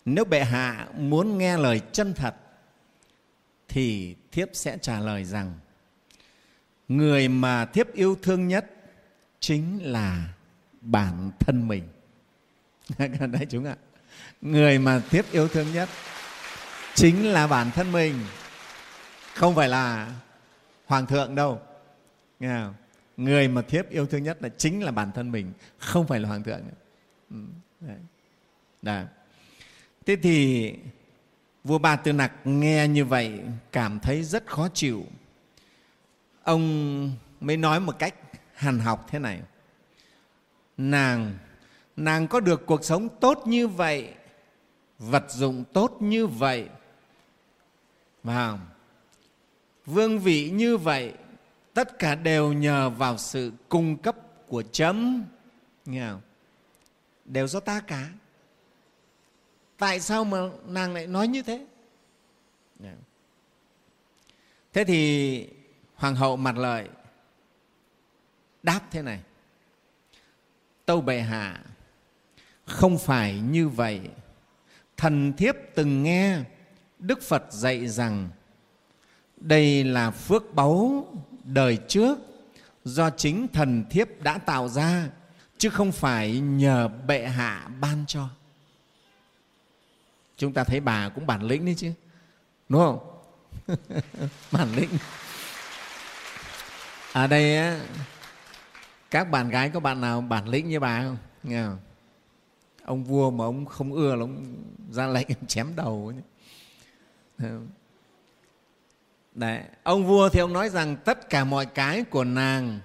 nếu 0.06 0.26
bệ 0.26 0.44
hạ 0.44 0.88
muốn 0.98 1.38
nghe 1.38 1.58
lời 1.58 1.82
chân 1.92 2.14
thật, 2.14 2.36
thì 3.68 4.16
thiếp 4.32 4.50
sẽ 4.54 4.78
trả 4.82 5.00
lời 5.00 5.24
rằng 5.24 5.54
người 6.88 7.28
mà 7.28 7.66
thiếp 7.66 7.94
yêu 7.94 8.18
thương 8.22 8.48
nhất 8.48 8.72
chính 9.40 9.80
là 9.82 10.34
bản 10.82 11.32
thân 11.40 11.68
mình 11.68 11.84
đấy, 13.20 13.46
chúng 13.50 13.66
ạ 13.66 13.76
người 14.42 14.80
mà 14.80 15.02
thiếp 15.10 15.32
yêu 15.32 15.48
thương 15.48 15.74
nhất 15.74 15.90
chính 16.94 17.26
là 17.26 17.48
bản 17.48 17.72
thân 17.72 17.92
mình 17.92 18.20
không 19.34 19.56
phải 19.56 19.70
là 19.70 20.12
hoàng 20.86 21.06
thượng 21.06 21.36
đâu 21.36 21.62
nghe 22.40 22.62
không? 22.64 22.74
người 23.18 23.48
mà 23.48 23.62
thiếp 23.62 23.90
yêu 23.90 24.06
thương 24.06 24.24
nhất 24.24 24.38
là 24.42 24.50
chính 24.50 24.84
là 24.84 24.92
bản 24.92 25.12
thân 25.12 25.32
mình, 25.32 25.54
không 25.78 26.08
phải 26.08 26.20
là 26.20 26.30
hoàng 26.30 26.44
thượng 26.44 26.60
nữa. 26.68 26.74
Ừ, 27.30 27.38
đấy. 27.80 27.98
Đấy. 28.82 29.06
thế 30.06 30.16
thì 30.16 30.74
vua 31.64 31.78
ba 31.78 31.96
tư 31.96 32.14
nặc 32.14 32.32
nghe 32.44 32.88
như 32.88 33.06
vậy 33.06 33.42
cảm 33.72 34.00
thấy 34.00 34.24
rất 34.24 34.46
khó 34.46 34.70
chịu 34.74 35.06
ông 36.46 37.12
mới 37.42 37.58
nói 37.58 37.80
một 37.80 38.00
cách 38.00 38.16
hàn 38.54 38.80
học 38.80 39.06
thế 39.10 39.20
này. 39.20 39.42
Nàng 40.78 41.38
nàng 41.96 42.28
có 42.28 42.40
được 42.40 42.66
cuộc 42.66 42.86
sống 42.86 43.10
tốt 43.20 43.42
như 43.46 43.68
vậy, 43.68 44.14
vật 45.00 45.26
dụng 45.30 45.64
tốt 45.74 45.98
như 46.00 46.28
vậy 46.28 46.70
và 48.24 48.60
vương 49.86 50.20
vị 50.20 50.50
như 50.50 50.78
vậy, 50.78 51.14
tất 51.74 52.00
cả 52.00 52.16
đều 52.16 52.54
nhờ 52.54 52.90
vào 52.90 53.18
sự 53.18 53.52
cung 53.70 53.98
cấp 53.98 54.16
của 54.48 54.64
chấm. 54.72 55.26
Nghe 55.86 56.10
không? 56.10 56.22
đều 57.26 57.48
do 57.48 57.60
ta 57.60 57.80
cả. 57.80 58.10
Tại 59.78 60.00
sao 60.00 60.24
mà 60.24 60.38
nàng 60.66 60.94
lại 60.94 61.08
nói 61.08 61.28
như 61.28 61.42
thế? 61.42 61.66
Thế 64.74 64.84
thì 64.84 65.50
hoàng 65.96 66.16
hậu 66.16 66.38
mặt 66.38 66.58
lợi, 66.58 66.90
đáp 68.64 68.82
thế 68.92 69.02
này. 69.02 69.20
Tâu 70.86 71.02
bệ 71.02 71.20
hạ, 71.20 71.62
không 72.66 72.98
phải 72.98 73.40
như 73.40 73.70
vậy. 73.70 74.02
Thần 74.98 75.34
thiếp 75.34 75.56
từng 75.76 76.04
nghe 76.04 76.40
đức 77.00 77.22
phật 77.22 77.44
dạy 77.52 77.88
rằng, 77.88 78.30
đây 79.38 79.84
là 79.84 80.12
phước 80.12 80.54
báu 80.54 81.08
đời 81.44 81.78
trước 81.88 82.18
do 82.86 83.10
chính 83.10 83.48
thần 83.48 83.84
thiếp 83.90 84.22
đã 84.22 84.38
tạo 84.38 84.68
ra, 84.68 85.10
chứ 85.58 85.70
không 85.70 85.92
phải 85.92 86.40
nhờ 86.40 86.88
bệ 86.88 87.28
hạ 87.28 87.70
ban 87.80 88.06
cho. 88.08 88.30
Chúng 90.38 90.54
ta 90.54 90.64
thấy 90.64 90.80
bà 90.80 91.10
cũng 91.10 91.28
bản 91.28 91.44
lĩnh 91.44 91.66
đấy 91.66 91.76
chứ, 91.78 91.92
đúng 92.70 92.82
không? 92.82 93.12
Bản 94.52 94.76
lĩnh 94.76 94.90
ở 97.16 97.28
đây 97.28 97.58
á, 97.58 97.80
các 99.12 99.32
bạn 99.32 99.50
gái 99.50 99.70
có 99.70 99.80
bạn 99.80 100.02
nào 100.02 100.22
bản 100.22 100.48
lĩnh 100.48 100.70
như 100.70 100.80
bà 100.80 101.04
không? 101.04 101.18
Nghe 101.44 101.64
không? 101.64 101.78
Ông 102.86 103.04
vua 103.04 103.32
mà 103.32 103.46
ông 103.46 103.66
không 103.66 103.94
ưa 103.94 104.16
là 104.16 104.22
ông 104.22 104.46
ra 104.92 105.08
lệnh 105.08 105.28
chém 105.48 105.76
đầu. 105.76 106.14
Đấy. 109.34 109.62
ông 109.84 110.08
vua 110.08 110.30
thì 110.30 110.40
ông 110.40 110.54
nói 110.54 110.70
rằng 110.70 110.96
tất 111.06 111.30
cả 111.30 111.44
mọi 111.44 111.66
cái 111.66 112.04
của 112.04 112.24
nàng 112.24 112.80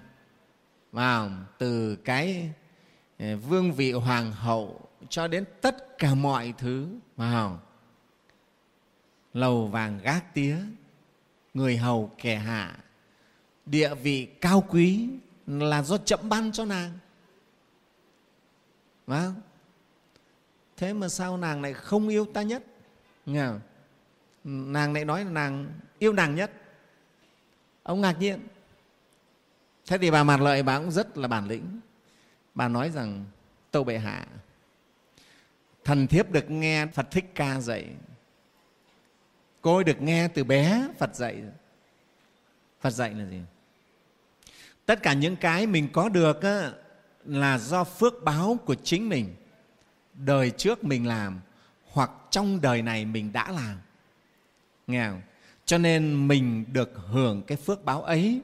vào 0.92 1.30
từ 1.58 1.96
cái 1.96 2.50
ờ, 3.18 3.36
vương 3.36 3.72
vị 3.72 3.92
hoàng 3.92 4.32
hậu 4.32 4.80
cho 5.08 5.28
đến 5.28 5.44
tất 5.60 5.98
cả 5.98 6.14
mọi 6.14 6.54
thứ 6.58 6.88
vào 7.16 7.60
lầu 9.34 9.66
vàng 9.66 9.98
gác 10.02 10.34
tía 10.34 10.56
người 11.54 11.76
hầu 11.76 12.10
kẻ 12.18 12.36
hạ 12.36 12.76
địa 13.70 13.94
vị 13.94 14.28
cao 14.40 14.64
quý 14.68 15.08
là 15.46 15.82
do 15.82 15.98
chậm 15.98 16.28
ban 16.28 16.52
cho 16.52 16.64
nàng. 16.64 16.92
Phải 19.06 19.28
thế 20.76 20.92
mà 20.92 21.08
sao 21.08 21.36
nàng 21.36 21.62
lại 21.62 21.74
không 21.74 22.08
yêu 22.08 22.26
ta 22.34 22.42
nhất? 22.42 22.64
Nghe 23.26 23.46
không? 23.46 23.60
nàng 24.44 24.92
lại 24.92 25.04
nói 25.04 25.24
là 25.24 25.30
nàng 25.30 25.72
yêu 25.98 26.12
nàng 26.12 26.34
nhất. 26.34 26.50
Ông 27.82 28.00
ngạc 28.00 28.16
nhiên. 28.20 28.40
Thế 29.86 29.98
thì 29.98 30.10
bà 30.10 30.24
mặt 30.24 30.40
lợi 30.40 30.62
bà 30.62 30.78
cũng 30.78 30.90
rất 30.90 31.18
là 31.18 31.28
bản 31.28 31.48
lĩnh. 31.48 31.80
Bà 32.54 32.68
nói 32.68 32.90
rằng, 32.90 33.24
tâu 33.70 33.84
bệ 33.84 33.98
hạ, 33.98 34.26
thần 35.84 36.06
thiếp 36.06 36.30
được 36.30 36.50
nghe 36.50 36.86
phật 36.86 37.10
thích 37.10 37.24
ca 37.34 37.60
dạy. 37.60 37.86
Cô 39.60 39.74
ấy 39.74 39.84
được 39.84 40.02
nghe 40.02 40.28
từ 40.28 40.44
bé 40.44 40.88
phật 40.98 41.16
dạy. 41.16 41.42
Phật 42.80 42.90
dạy 42.90 43.14
là 43.14 43.24
gì? 43.24 43.40
Tất 44.90 45.02
cả 45.02 45.12
những 45.12 45.36
cái 45.36 45.66
mình 45.66 45.88
có 45.92 46.08
được 46.08 46.42
á, 46.42 46.72
là 47.24 47.58
do 47.58 47.84
phước 47.84 48.14
báo 48.24 48.58
của 48.64 48.74
chính 48.74 49.08
mình 49.08 49.34
đời 50.14 50.50
trước 50.50 50.84
mình 50.84 51.06
làm 51.06 51.40
hoặc 51.90 52.10
trong 52.30 52.60
đời 52.60 52.82
này 52.82 53.04
mình 53.04 53.32
đã 53.32 53.52
làm 53.52 53.76
nghe 54.86 55.08
không? 55.08 55.20
cho 55.64 55.78
nên 55.78 56.28
mình 56.28 56.64
được 56.72 56.92
hưởng 57.06 57.42
cái 57.42 57.58
phước 57.58 57.84
báo 57.84 58.02
ấy 58.02 58.40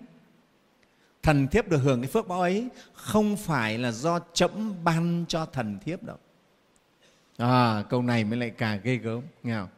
thần 1.23 1.49
thiếp 1.49 1.69
được 1.69 1.79
hưởng 1.79 2.01
cái 2.03 2.11
phước 2.11 2.29
báo 2.29 2.41
ấy 2.41 2.69
không 2.95 3.37
phải 3.37 3.79
là 3.79 3.93
do 3.93 4.21
chậm 4.33 4.85
ban 4.85 5.25
cho 5.29 5.47
thần 5.47 5.79
thiếp 5.85 6.03
đâu 6.03 6.19
à, 7.37 7.85
câu 7.89 8.03
này 8.03 8.25
mới 8.25 8.39
lại 8.39 8.51
càng 8.51 8.81
ghê 8.83 8.97
gớm 8.97 9.23
nghe 9.43 9.55
không? 9.55 9.69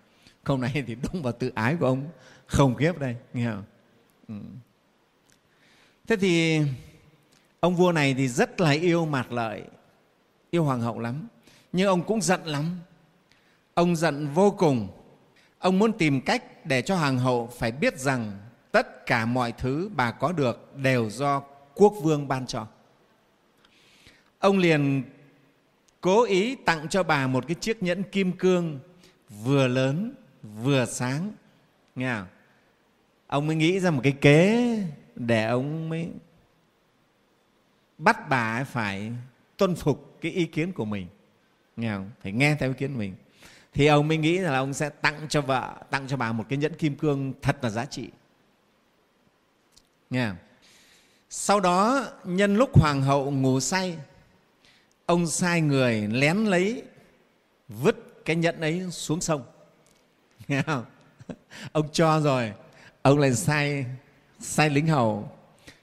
câu 0.44 0.58
này 0.58 0.84
thì 0.86 0.96
đúng 1.02 1.22
vào 1.22 1.32
tự 1.32 1.52
ái 1.54 1.76
của 1.80 1.86
ông 1.86 2.08
không 2.46 2.74
khiếp 2.74 2.98
đây 2.98 3.16
nghe 3.32 3.50
không? 3.50 3.64
Ừ 4.28 4.34
thế 6.08 6.16
thì 6.16 6.60
ông 7.60 7.76
vua 7.76 7.92
này 7.92 8.14
thì 8.14 8.28
rất 8.28 8.60
là 8.60 8.70
yêu 8.70 9.06
mạt 9.06 9.26
lợi, 9.32 9.62
yêu 10.50 10.64
hoàng 10.64 10.80
hậu 10.80 10.98
lắm. 10.98 11.28
Nhưng 11.72 11.86
ông 11.88 12.02
cũng 12.02 12.22
giận 12.22 12.44
lắm. 12.44 12.78
Ông 13.74 13.96
giận 13.96 14.28
vô 14.34 14.50
cùng. 14.50 14.88
Ông 15.58 15.78
muốn 15.78 15.92
tìm 15.92 16.20
cách 16.20 16.66
để 16.66 16.82
cho 16.82 16.96
hoàng 16.96 17.18
hậu 17.18 17.46
phải 17.46 17.72
biết 17.72 17.98
rằng 17.98 18.32
tất 18.72 19.06
cả 19.06 19.26
mọi 19.26 19.52
thứ 19.52 19.90
bà 19.94 20.10
có 20.10 20.32
được 20.32 20.76
đều 20.76 21.10
do 21.10 21.42
quốc 21.74 21.94
vương 22.02 22.28
ban 22.28 22.46
cho. 22.46 22.66
Ông 24.38 24.58
liền 24.58 25.02
cố 26.00 26.24
ý 26.24 26.54
tặng 26.54 26.88
cho 26.88 27.02
bà 27.02 27.26
một 27.26 27.44
cái 27.48 27.54
chiếc 27.54 27.82
nhẫn 27.82 28.02
kim 28.02 28.32
cương 28.32 28.78
vừa 29.44 29.68
lớn, 29.68 30.14
vừa 30.42 30.84
sáng. 30.86 31.32
Nghe 31.94 32.14
không? 32.14 32.26
ông 33.26 33.46
mới 33.46 33.56
nghĩ 33.56 33.80
ra 33.80 33.90
một 33.90 34.00
cái 34.04 34.12
kế 34.12 34.76
để 35.18 35.44
ông 35.46 35.88
mới 35.88 36.08
bắt 37.98 38.28
bà 38.28 38.64
phải 38.64 39.12
tuân 39.56 39.74
phục 39.74 40.18
cái 40.20 40.32
ý 40.32 40.44
kiến 40.46 40.72
của 40.72 40.84
mình. 40.84 41.06
Nghe 41.76 41.94
không? 41.94 42.10
phải 42.22 42.32
nghe 42.32 42.56
theo 42.60 42.68
ý 42.68 42.74
kiến 42.78 42.92
của 42.92 42.98
mình. 42.98 43.14
Thì 43.72 43.86
ông 43.86 44.08
mới 44.08 44.16
nghĩ 44.16 44.38
là 44.38 44.58
ông 44.58 44.74
sẽ 44.74 44.88
tặng 44.88 45.26
cho 45.28 45.40
vợ, 45.40 45.76
tặng 45.90 46.08
cho 46.08 46.16
bà 46.16 46.32
một 46.32 46.44
cái 46.48 46.58
nhẫn 46.58 46.74
kim 46.74 46.96
cương 46.96 47.32
thật 47.42 47.56
là 47.62 47.70
giá 47.70 47.84
trị. 47.84 48.08
Nghe 50.10 50.28
không? 50.28 50.36
sau 51.30 51.60
đó, 51.60 52.06
nhân 52.24 52.56
lúc 52.56 52.80
hoàng 52.80 53.02
hậu 53.02 53.30
ngủ 53.30 53.60
say, 53.60 53.98
ông 55.06 55.26
sai 55.26 55.60
người 55.60 56.08
lén 56.12 56.36
lấy, 56.44 56.82
vứt 57.68 58.24
cái 58.24 58.36
nhẫn 58.36 58.60
ấy 58.60 58.90
xuống 58.90 59.20
sông. 59.20 59.42
Nghe 60.48 60.62
không? 60.62 60.84
Ông 61.72 61.88
cho 61.92 62.20
rồi, 62.20 62.52
ông 63.02 63.18
lại 63.18 63.34
sai 63.34 63.86
sai 64.40 64.70
lính 64.70 64.86
hầu. 64.86 65.30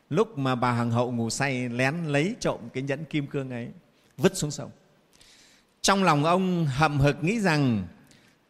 Lúc 0.10 0.38
mà 0.38 0.56
bà 0.56 0.72
hoàng 0.72 0.92
hậu 0.92 1.12
ngủ 1.12 1.30
say 1.30 1.70
lén 1.70 2.06
lấy 2.06 2.36
trộm 2.40 2.60
cái 2.74 2.84
nhẫn 2.84 3.06
kim 3.06 3.28
cương 3.28 3.50
ấy 3.50 3.70
vứt 4.18 4.38
xuống 4.38 4.52
sông. 4.52 4.72
Trong 5.82 6.04
lòng 6.04 6.24
ông 6.26 6.66
hậm 6.66 7.00
hực 7.00 7.24
nghĩ 7.24 7.40
rằng 7.40 7.88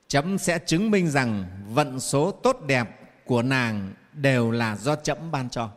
chấm 0.08 0.38
sẽ 0.38 0.60
chứng 0.60 0.92
minh 0.92 1.08
rằng 1.08 1.46
vận 1.70 2.00
số 2.00 2.32
tốt 2.32 2.62
đẹp 2.68 3.00
của 3.26 3.42
nàng 3.42 3.94
đều 4.14 4.52
là 4.52 4.76
do 4.76 4.96
chấm 4.96 5.32
ban 5.32 5.50
cho. 5.50 5.70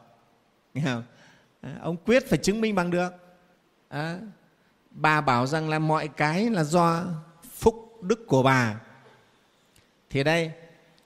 Nghe 0.75 0.83
không? 0.85 1.03
À, 1.61 1.77
ông 1.83 1.97
quyết 1.97 2.29
phải 2.29 2.39
chứng 2.39 2.61
minh 2.61 2.75
bằng 2.75 2.91
được. 2.91 3.13
À, 3.89 4.19
bà 4.91 5.21
bảo 5.21 5.47
rằng 5.47 5.69
là 5.69 5.79
mọi 5.79 6.09
cái 6.09 6.51
là 6.51 6.65
do 6.65 7.05
phúc 7.53 7.99
đức 8.03 8.27
của 8.27 8.43
bà. 8.43 8.81
Thì 10.11 10.25
đây 10.25 10.53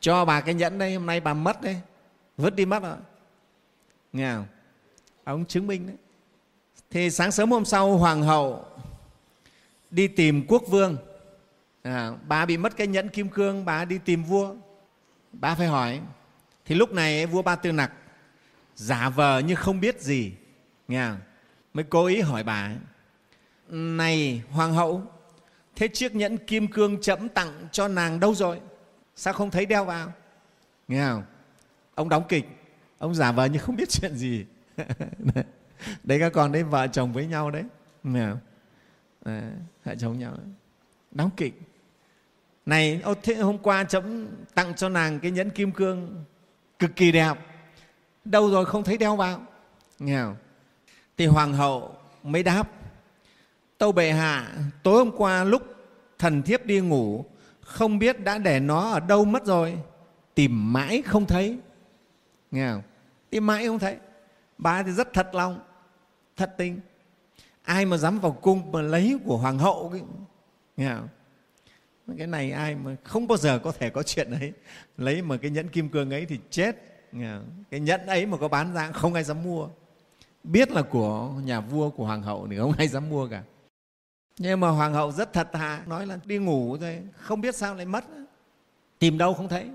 cho 0.00 0.24
bà 0.24 0.40
cái 0.40 0.54
nhẫn 0.54 0.78
đây 0.78 0.94
hôm 0.94 1.06
nay 1.06 1.20
bà 1.20 1.34
mất 1.34 1.62
đấy 1.62 1.80
vứt 2.36 2.54
đi 2.54 2.66
mất 2.66 2.82
rồi 2.82 2.96
nghe 4.12 4.34
không 4.34 4.46
ông 5.24 5.44
chứng 5.44 5.66
minh 5.66 5.86
đấy. 5.86 5.96
Thì 6.90 7.10
sáng 7.10 7.32
sớm 7.32 7.50
hôm 7.50 7.64
sau 7.64 7.96
hoàng 7.96 8.22
hậu 8.22 8.64
đi 9.90 10.08
tìm 10.08 10.44
quốc 10.48 10.62
vương. 10.68 10.96
À, 11.82 12.10
bà 12.28 12.46
bị 12.46 12.56
mất 12.56 12.76
cái 12.76 12.86
nhẫn 12.86 13.08
kim 13.08 13.28
cương 13.28 13.64
bà 13.64 13.84
đi 13.84 13.98
tìm 13.98 14.24
vua. 14.24 14.54
Bà 15.32 15.54
phải 15.54 15.66
hỏi. 15.66 16.00
Thì 16.64 16.74
lúc 16.74 16.92
này 16.92 17.26
vua 17.26 17.42
ba 17.42 17.56
tư 17.56 17.72
nặc 17.72 17.92
giả 18.74 19.08
vờ 19.08 19.38
như 19.38 19.54
không 19.54 19.80
biết 19.80 20.00
gì. 20.00 20.32
Nghe 20.88 21.08
không? 21.08 21.18
mới 21.74 21.84
cố 21.84 22.06
ý 22.06 22.20
hỏi 22.20 22.42
bà 22.42 22.70
này 23.68 24.42
hoàng 24.50 24.72
hậu 24.72 25.02
thế 25.76 25.88
chiếc 25.88 26.14
nhẫn 26.14 26.38
kim 26.38 26.68
cương 26.68 27.00
chậm 27.00 27.28
tặng 27.28 27.68
cho 27.72 27.88
nàng 27.88 28.20
đâu 28.20 28.34
rồi? 28.34 28.60
Sao 29.16 29.32
không 29.32 29.50
thấy 29.50 29.66
đeo 29.66 29.84
vào? 29.84 30.12
Nghe 30.88 31.06
không 31.06 31.24
ông 31.94 32.08
đóng 32.08 32.24
kịch 32.28 32.44
ông 33.02 33.14
giả 33.14 33.32
vờ 33.32 33.44
như 33.44 33.58
không 33.58 33.76
biết 33.76 33.88
chuyện 33.88 34.16
gì. 34.16 34.44
Đấy. 36.04 36.20
Các 36.20 36.32
con 36.32 36.52
đấy 36.52 36.62
vợ 36.62 36.86
chồng 36.86 37.12
với 37.12 37.26
nhau 37.26 37.50
đấy. 37.50 37.64
À, 39.24 39.52
vợ 39.84 39.94
chồng 39.98 40.18
nhau 40.18 40.32
đấy. 40.36 40.46
đóng 41.10 41.30
kịch. 41.36 41.60
Này 42.66 43.00
ô, 43.04 43.14
thế 43.22 43.34
hôm 43.34 43.58
qua 43.58 43.84
chấm 43.84 44.28
tặng 44.54 44.74
cho 44.74 44.88
nàng 44.88 45.20
cái 45.20 45.30
nhẫn 45.30 45.50
kim 45.50 45.72
cương 45.72 46.24
cực 46.78 46.96
kỳ 46.96 47.12
đẹp. 47.12 47.38
Đâu 48.24 48.50
rồi 48.50 48.66
không 48.66 48.84
thấy 48.84 48.98
đeo 48.98 49.16
vào? 49.16 49.42
Nghe 49.98 50.22
không? 50.22 50.36
Thì 51.16 51.26
hoàng 51.26 51.52
hậu 51.52 51.96
mới 52.22 52.42
đáp. 52.42 52.70
Tâu 53.78 53.92
bệ 53.92 54.12
hạ 54.12 54.52
tối 54.82 54.98
hôm 54.98 55.10
qua 55.16 55.44
lúc 55.44 55.62
thần 56.18 56.42
thiếp 56.42 56.66
đi 56.66 56.80
ngủ 56.80 57.24
không 57.60 57.98
biết 57.98 58.20
đã 58.20 58.38
để 58.38 58.60
nó 58.60 58.90
ở 58.90 59.00
đâu 59.00 59.24
mất 59.24 59.46
rồi. 59.46 59.78
Tìm 60.34 60.72
mãi 60.72 61.02
không 61.02 61.26
thấy. 61.26 61.58
Nghe 62.50 62.72
không? 62.72 62.82
Tìm 63.32 63.46
mãi 63.46 63.66
không 63.66 63.78
thấy. 63.78 63.96
Bà 64.58 64.82
thì 64.82 64.92
rất 64.92 65.12
thật 65.12 65.34
lòng 65.34 65.60
thật 66.36 66.54
tình. 66.58 66.80
Ai 67.62 67.84
mà 67.86 67.96
dám 67.96 68.20
vào 68.20 68.32
cung 68.32 68.72
mà 68.72 68.82
lấy 68.82 69.18
của 69.24 69.36
hoàng 69.36 69.58
hậu 69.58 69.90
cái, 69.92 70.02
nghe 70.76 70.94
không? 70.94 71.08
Cái 72.18 72.26
này 72.26 72.52
ai 72.52 72.74
mà 72.74 72.96
không 73.04 73.26
bao 73.26 73.38
giờ 73.38 73.58
có 73.58 73.72
thể 73.72 73.90
có 73.90 74.02
chuyện 74.02 74.30
ấy. 74.30 74.52
Lấy 74.96 75.22
mà 75.22 75.36
cái 75.36 75.50
nhẫn 75.50 75.68
kim 75.68 75.88
cương 75.88 76.10
ấy 76.10 76.26
thì 76.26 76.38
chết. 76.50 76.76
Nghe 77.12 77.32
không? 77.34 77.64
cái 77.70 77.80
nhẫn 77.80 78.06
ấy 78.06 78.26
mà 78.26 78.36
có 78.36 78.48
bán 78.48 78.74
ra 78.74 78.92
không 78.92 79.14
ai 79.14 79.24
dám 79.24 79.42
mua. 79.42 79.68
Biết 80.44 80.70
là 80.70 80.82
của 80.82 81.28
nhà 81.44 81.60
vua 81.60 81.90
của 81.90 82.04
hoàng 82.04 82.22
hậu 82.22 82.46
thì 82.50 82.58
không 82.58 82.72
ai 82.78 82.88
dám 82.88 83.08
mua 83.10 83.28
cả. 83.28 83.42
Nhưng 84.38 84.60
mà 84.60 84.68
hoàng 84.68 84.94
hậu 84.94 85.12
rất 85.12 85.32
thật 85.32 85.48
thà 85.52 85.82
nói 85.86 86.06
là 86.06 86.18
đi 86.24 86.38
ngủ 86.38 86.76
thôi 86.80 87.02
không 87.16 87.40
biết 87.40 87.54
sao 87.54 87.74
lại 87.74 87.86
mất. 87.86 88.04
Tìm 88.98 89.18
đâu 89.18 89.34
không 89.34 89.48
thấy. 89.48 89.70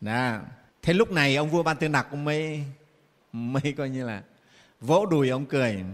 Nào 0.00 0.42
thế 0.82 0.92
lúc 0.92 1.12
này 1.12 1.36
ông 1.36 1.50
vua 1.50 1.62
ban 1.62 1.76
tư 1.76 1.88
nặc 1.88 2.06
ông 2.10 2.24
mới 2.24 2.64
mới 3.32 3.74
coi 3.76 3.90
như 3.90 4.06
là 4.06 4.22
vỗ 4.80 5.06
đùi 5.06 5.28
ông 5.28 5.46
cười. 5.46 5.84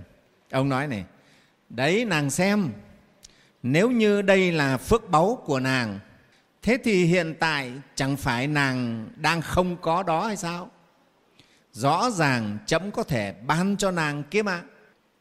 Ông 0.51 0.69
nói 0.69 0.87
này, 0.87 1.05
đấy 1.69 2.05
nàng 2.05 2.31
xem, 2.31 2.73
nếu 3.63 3.91
như 3.91 4.23
đây 4.23 4.53
là 4.53 4.77
phước 4.77 5.11
báu 5.11 5.43
của 5.45 5.61
nàng, 5.61 5.99
thế 6.63 6.79
thì 6.85 7.05
hiện 7.05 7.35
tại 7.41 7.73
chẳng 7.95 8.17
phải 8.17 8.47
nàng 8.47 9.09
đang 9.17 9.43
không 9.43 9.77
có 9.77 10.03
đó 10.03 10.27
hay 10.27 10.37
sao? 10.37 10.71
Rõ 11.73 12.11
ràng 12.11 12.59
chấm 12.67 12.91
có 12.91 13.03
thể 13.03 13.35
ban 13.47 13.77
cho 13.77 13.91
nàng 13.91 14.23
kia 14.23 14.43
mà. 14.43 14.63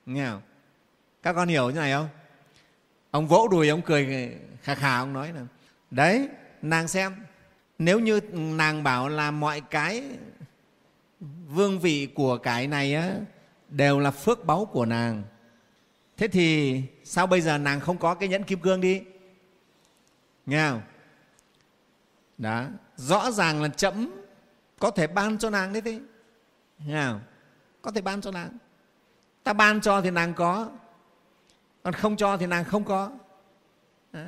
Nghe 0.06 0.26
không? 0.26 0.42
Các 1.24 1.34
con 1.34 1.48
hiểu 1.48 1.70
như 1.70 1.80
này 1.80 1.92
không? 1.92 2.10
Ông 3.12 3.28
vỗ 3.28 3.48
đùi 3.52 3.70
ông 3.70 3.82
cười 3.82 4.36
khà 4.62 4.76
khà, 4.76 4.98
ông 4.98 5.14
nói 5.14 5.34
là, 5.34 5.42
đấy, 5.92 6.30
nàng 6.62 6.88
xem 6.88 7.16
nếu 7.80 8.00
như 8.00 8.20
nàng 8.34 8.84
bảo 8.84 9.10
là 9.10 9.32
mọi 9.32 9.62
cái 9.62 10.04
vương 11.48 11.80
vị 11.80 12.08
của 12.16 12.38
cái 12.38 12.68
này 12.68 12.96
á, 12.96 13.16
đều 13.70 14.00
là 14.00 14.12
phước 14.12 14.46
báu 14.46 14.66
của 14.66 14.86
nàng. 14.86 15.24
Thế 16.18 16.28
thì 16.28 16.82
sao 17.04 17.28
bây 17.28 17.42
giờ 17.42 17.58
nàng 17.58 17.80
không 17.80 17.98
có 17.98 18.16
cái 18.16 18.30
nhẫn 18.30 18.44
kim 18.44 18.60
cương 18.60 18.82
đi? 18.82 19.02
Nghe 20.46 20.70
không? 20.70 20.82
Đó. 22.38 22.66
Rõ 22.96 23.32
ràng 23.32 23.62
là 23.62 23.68
chậm 23.68 24.12
có 24.80 24.92
thể 24.92 25.08
ban 25.08 25.38
cho 25.38 25.50
nàng 25.50 25.74
đấy 25.74 25.82
thế 25.82 26.00
nghe 26.86 27.06
không? 27.06 27.22
Có 27.82 27.92
thể 27.92 28.02
ban 28.02 28.22
cho 28.22 28.32
nàng. 28.32 28.58
Ta 29.44 29.54
ban 29.54 29.82
cho 29.82 30.02
thì 30.02 30.10
nàng 30.10 30.34
có. 30.34 30.70
Còn 31.84 31.94
không 31.94 32.18
cho 32.18 32.38
thì 32.38 32.46
nàng 32.46 32.64
không 32.64 32.84
có. 32.84 33.12
Đấy. 34.12 34.26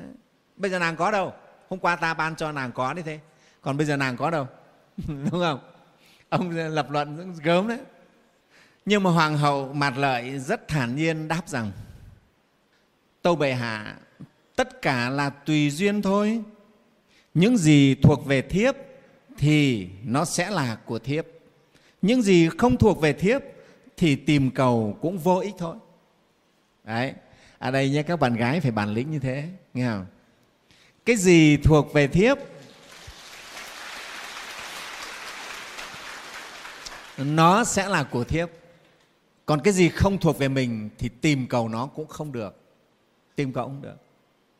bây 0.55 0.71
giờ 0.71 0.79
nàng 0.79 0.95
có 0.95 1.11
đâu. 1.11 1.33
Hôm 1.69 1.79
qua 1.79 1.95
ta 1.95 2.13
ban 2.13 2.35
cho 2.35 2.51
nàng 2.51 2.71
có 2.71 2.93
đấy 2.93 3.03
thế 3.03 3.19
còn 3.61 3.77
bây 3.77 3.85
giờ 3.85 3.97
nàng 3.97 4.17
có 4.17 4.31
đâu, 4.31 4.47
đúng 5.07 5.29
không? 5.29 5.59
Ông 6.29 6.49
lập 6.49 6.91
luận 6.91 7.33
gớm 7.43 7.67
đấy. 7.67 7.79
Nhưng 8.85 9.03
mà 9.03 9.09
hoàng 9.09 9.37
hậu 9.37 9.73
mặt 9.73 9.97
lợi 9.97 10.39
rất 10.39 10.67
thản 10.67 10.95
nhiên 10.95 11.27
đáp 11.27 11.47
rằng, 11.47 11.71
tâu 13.21 13.35
bệ 13.35 13.53
hạ, 13.53 13.95
tất 14.55 14.81
cả 14.81 15.09
là 15.09 15.29
tùy 15.29 15.69
duyên 15.69 16.01
thôi. 16.01 16.41
Những 17.33 17.57
gì 17.57 17.95
thuộc 17.95 18.25
về 18.25 18.41
thiếp 18.41 18.75
thì 19.37 19.89
nó 20.03 20.25
sẽ 20.25 20.49
là 20.49 20.75
của 20.85 20.99
thiếp. 20.99 21.25
Những 22.01 22.21
gì 22.21 22.49
không 22.57 22.77
thuộc 22.77 23.01
về 23.01 23.13
thiếp 23.13 23.41
thì 23.97 24.15
tìm 24.15 24.51
cầu 24.51 24.97
cũng 25.01 25.17
vô 25.17 25.39
ích 25.39 25.55
thôi. 25.57 25.75
Đấy. 26.83 27.13
Ở 27.57 27.71
đây 27.71 27.89
nhé, 27.89 28.03
các 28.03 28.19
bạn 28.19 28.35
gái 28.35 28.59
phải 28.59 28.71
bản 28.71 28.89
lĩnh 28.93 29.11
như 29.11 29.19
thế, 29.19 29.43
nghe 29.73 29.87
không? 29.87 30.05
Cái 31.05 31.15
gì 31.15 31.57
thuộc 31.57 31.93
về 31.93 32.07
thiếp 32.07 32.37
nó 37.25 37.63
sẽ 37.63 37.89
là 37.89 38.03
của 38.03 38.23
thiếp. 38.23 38.49
Còn 39.45 39.61
cái 39.63 39.73
gì 39.73 39.89
không 39.89 40.17
thuộc 40.17 40.37
về 40.37 40.47
mình 40.47 40.89
thì 40.97 41.09
tìm 41.21 41.47
cầu 41.47 41.69
nó 41.69 41.85
cũng 41.85 42.07
không 42.07 42.31
được. 42.31 42.55
Tìm 43.35 43.53
cầu 43.53 43.65
không 43.65 43.81
được. 43.81 43.95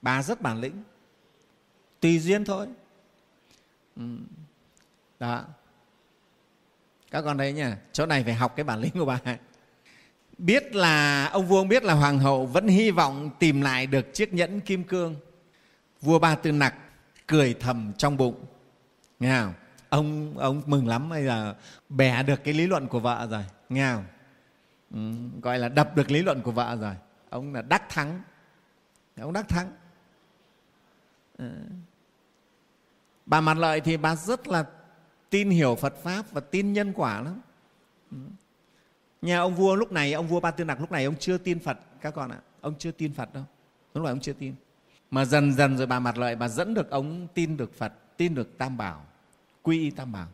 Bà 0.02 0.24
rất 0.24 0.42
bản 0.42 0.62
lĩnh. 0.62 0.84
Tùy 2.00 2.20
duyên 2.20 2.46
thôi. 2.46 2.68
Ừ. 3.96 4.04
Đó. 5.20 5.44
Các 7.12 7.22
con 7.22 7.38
thấy 7.38 7.54
nhỉ? 7.54 7.66
Chỗ 7.92 8.06
này 8.06 8.24
phải 8.24 8.34
học 8.34 8.56
cái 8.56 8.64
bản 8.64 8.80
lĩnh 8.80 8.92
của 8.94 9.06
bà. 9.06 9.20
Biết 10.38 10.76
là, 10.76 11.26
ông 11.26 11.48
vua 11.48 11.64
biết 11.64 11.84
là 11.84 11.94
hoàng 11.94 12.20
hậu 12.20 12.46
vẫn 12.46 12.68
hy 12.68 12.92
vọng 12.92 13.30
tìm 13.40 13.62
lại 13.62 13.88
được 13.88 14.14
chiếc 14.14 14.34
nhẫn 14.34 14.60
kim 14.60 14.84
cương. 14.84 15.16
Vua 16.02 16.20
ba 16.20 16.36
tư 16.36 16.52
nặc 16.52 16.76
cười 17.28 17.54
thầm 17.60 17.94
trong 17.98 18.18
bụng. 18.18 18.46
Nghe 19.20 19.42
không? 19.42 19.54
Ông 19.90 20.38
ông 20.38 20.62
mừng 20.66 20.88
lắm 20.88 21.10
bây 21.10 21.26
giờ 21.26 21.56
bẻ 21.90 22.24
được 22.24 22.44
cái 22.44 22.54
lý 22.54 22.68
luận 22.68 22.88
của 22.88 23.00
vợ 23.00 23.28
rồi 23.32 23.46
nghe 23.70 23.94
không? 23.94 24.06
Ừ, 24.94 25.00
gọi 25.42 25.60
là 25.60 25.70
đập 25.70 25.96
được 25.96 26.12
lý 26.12 26.22
luận 26.22 26.42
của 26.42 26.52
vợ 26.52 26.78
rồi. 26.82 26.96
Ông 27.30 27.54
là 27.54 27.62
đắc 27.62 27.90
thắng. 27.90 28.22
Ông 29.22 29.34
đắc 29.34 29.50
thắng. 29.50 29.72
Ừ. 31.38 31.52
bà 33.26 33.42
mặt 33.42 33.58
lợi 33.58 33.82
thì 33.82 33.98
bà 33.98 34.16
rất 34.16 34.48
là 34.48 34.66
tin 35.30 35.50
hiểu 35.50 35.76
phật 35.76 35.96
pháp 36.04 36.32
và 36.32 36.42
tin 36.42 36.74
nhân 36.74 36.94
quả 36.94 37.22
lắm. 37.22 37.42
Ừ. 38.12 38.18
nhà 39.22 39.40
ông 39.40 39.56
vua 39.56 39.76
lúc 39.76 39.92
này 39.92 40.14
ông 40.14 40.28
vua 40.28 40.40
ba 40.40 40.52
tư 40.52 40.64
nặc 40.64 40.80
lúc 40.80 40.92
này 40.92 41.06
ông 41.06 41.16
chưa 41.20 41.38
tin 41.38 41.60
phật 41.60 41.78
các 42.02 42.14
con 42.14 42.32
ạ. 42.32 42.40
Ông 42.62 42.74
chưa 42.80 42.92
tin 42.92 43.14
phật 43.14 43.34
đâu. 43.34 43.44
Lúc 43.94 44.04
này 44.04 44.12
ông 44.12 44.20
chưa 44.20 44.34
tin. 44.34 44.56
Mà 45.12 45.26
dần 45.26 45.54
dần 45.54 45.78
rồi 45.78 45.88
bà 45.88 46.00
mặt 46.00 46.18
lợi 46.18 46.36
bà 46.36 46.48
dẫn 46.48 46.74
được 46.74 46.90
ông 46.90 47.28
tin 47.34 47.58
được 47.58 47.78
phật 47.78 47.94
tin 48.18 48.36
được 48.36 48.58
tam 48.58 48.78
bảo 48.78 49.06
quy 49.70 49.80
y 49.80 49.90
tam 49.90 50.12
bảo. 50.12 50.28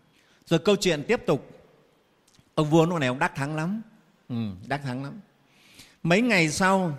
Rồi 0.46 0.60
câu 0.60 0.76
chuyện 0.76 1.04
tiếp 1.08 1.22
tục. 1.26 1.50
Ông 2.56 2.70
vua 2.70 2.86
lúc 2.86 3.00
này 3.00 3.08
ông 3.08 3.20
đắc 3.20 3.36
thắng 3.36 3.56
lắm. 3.56 3.82
Ừ, 4.30 4.36
đắc 4.68 4.82
thắng 4.84 5.04
lắm. 5.04 5.20
Mấy 6.04 6.22
ngày 6.22 6.50
sau 6.50 6.98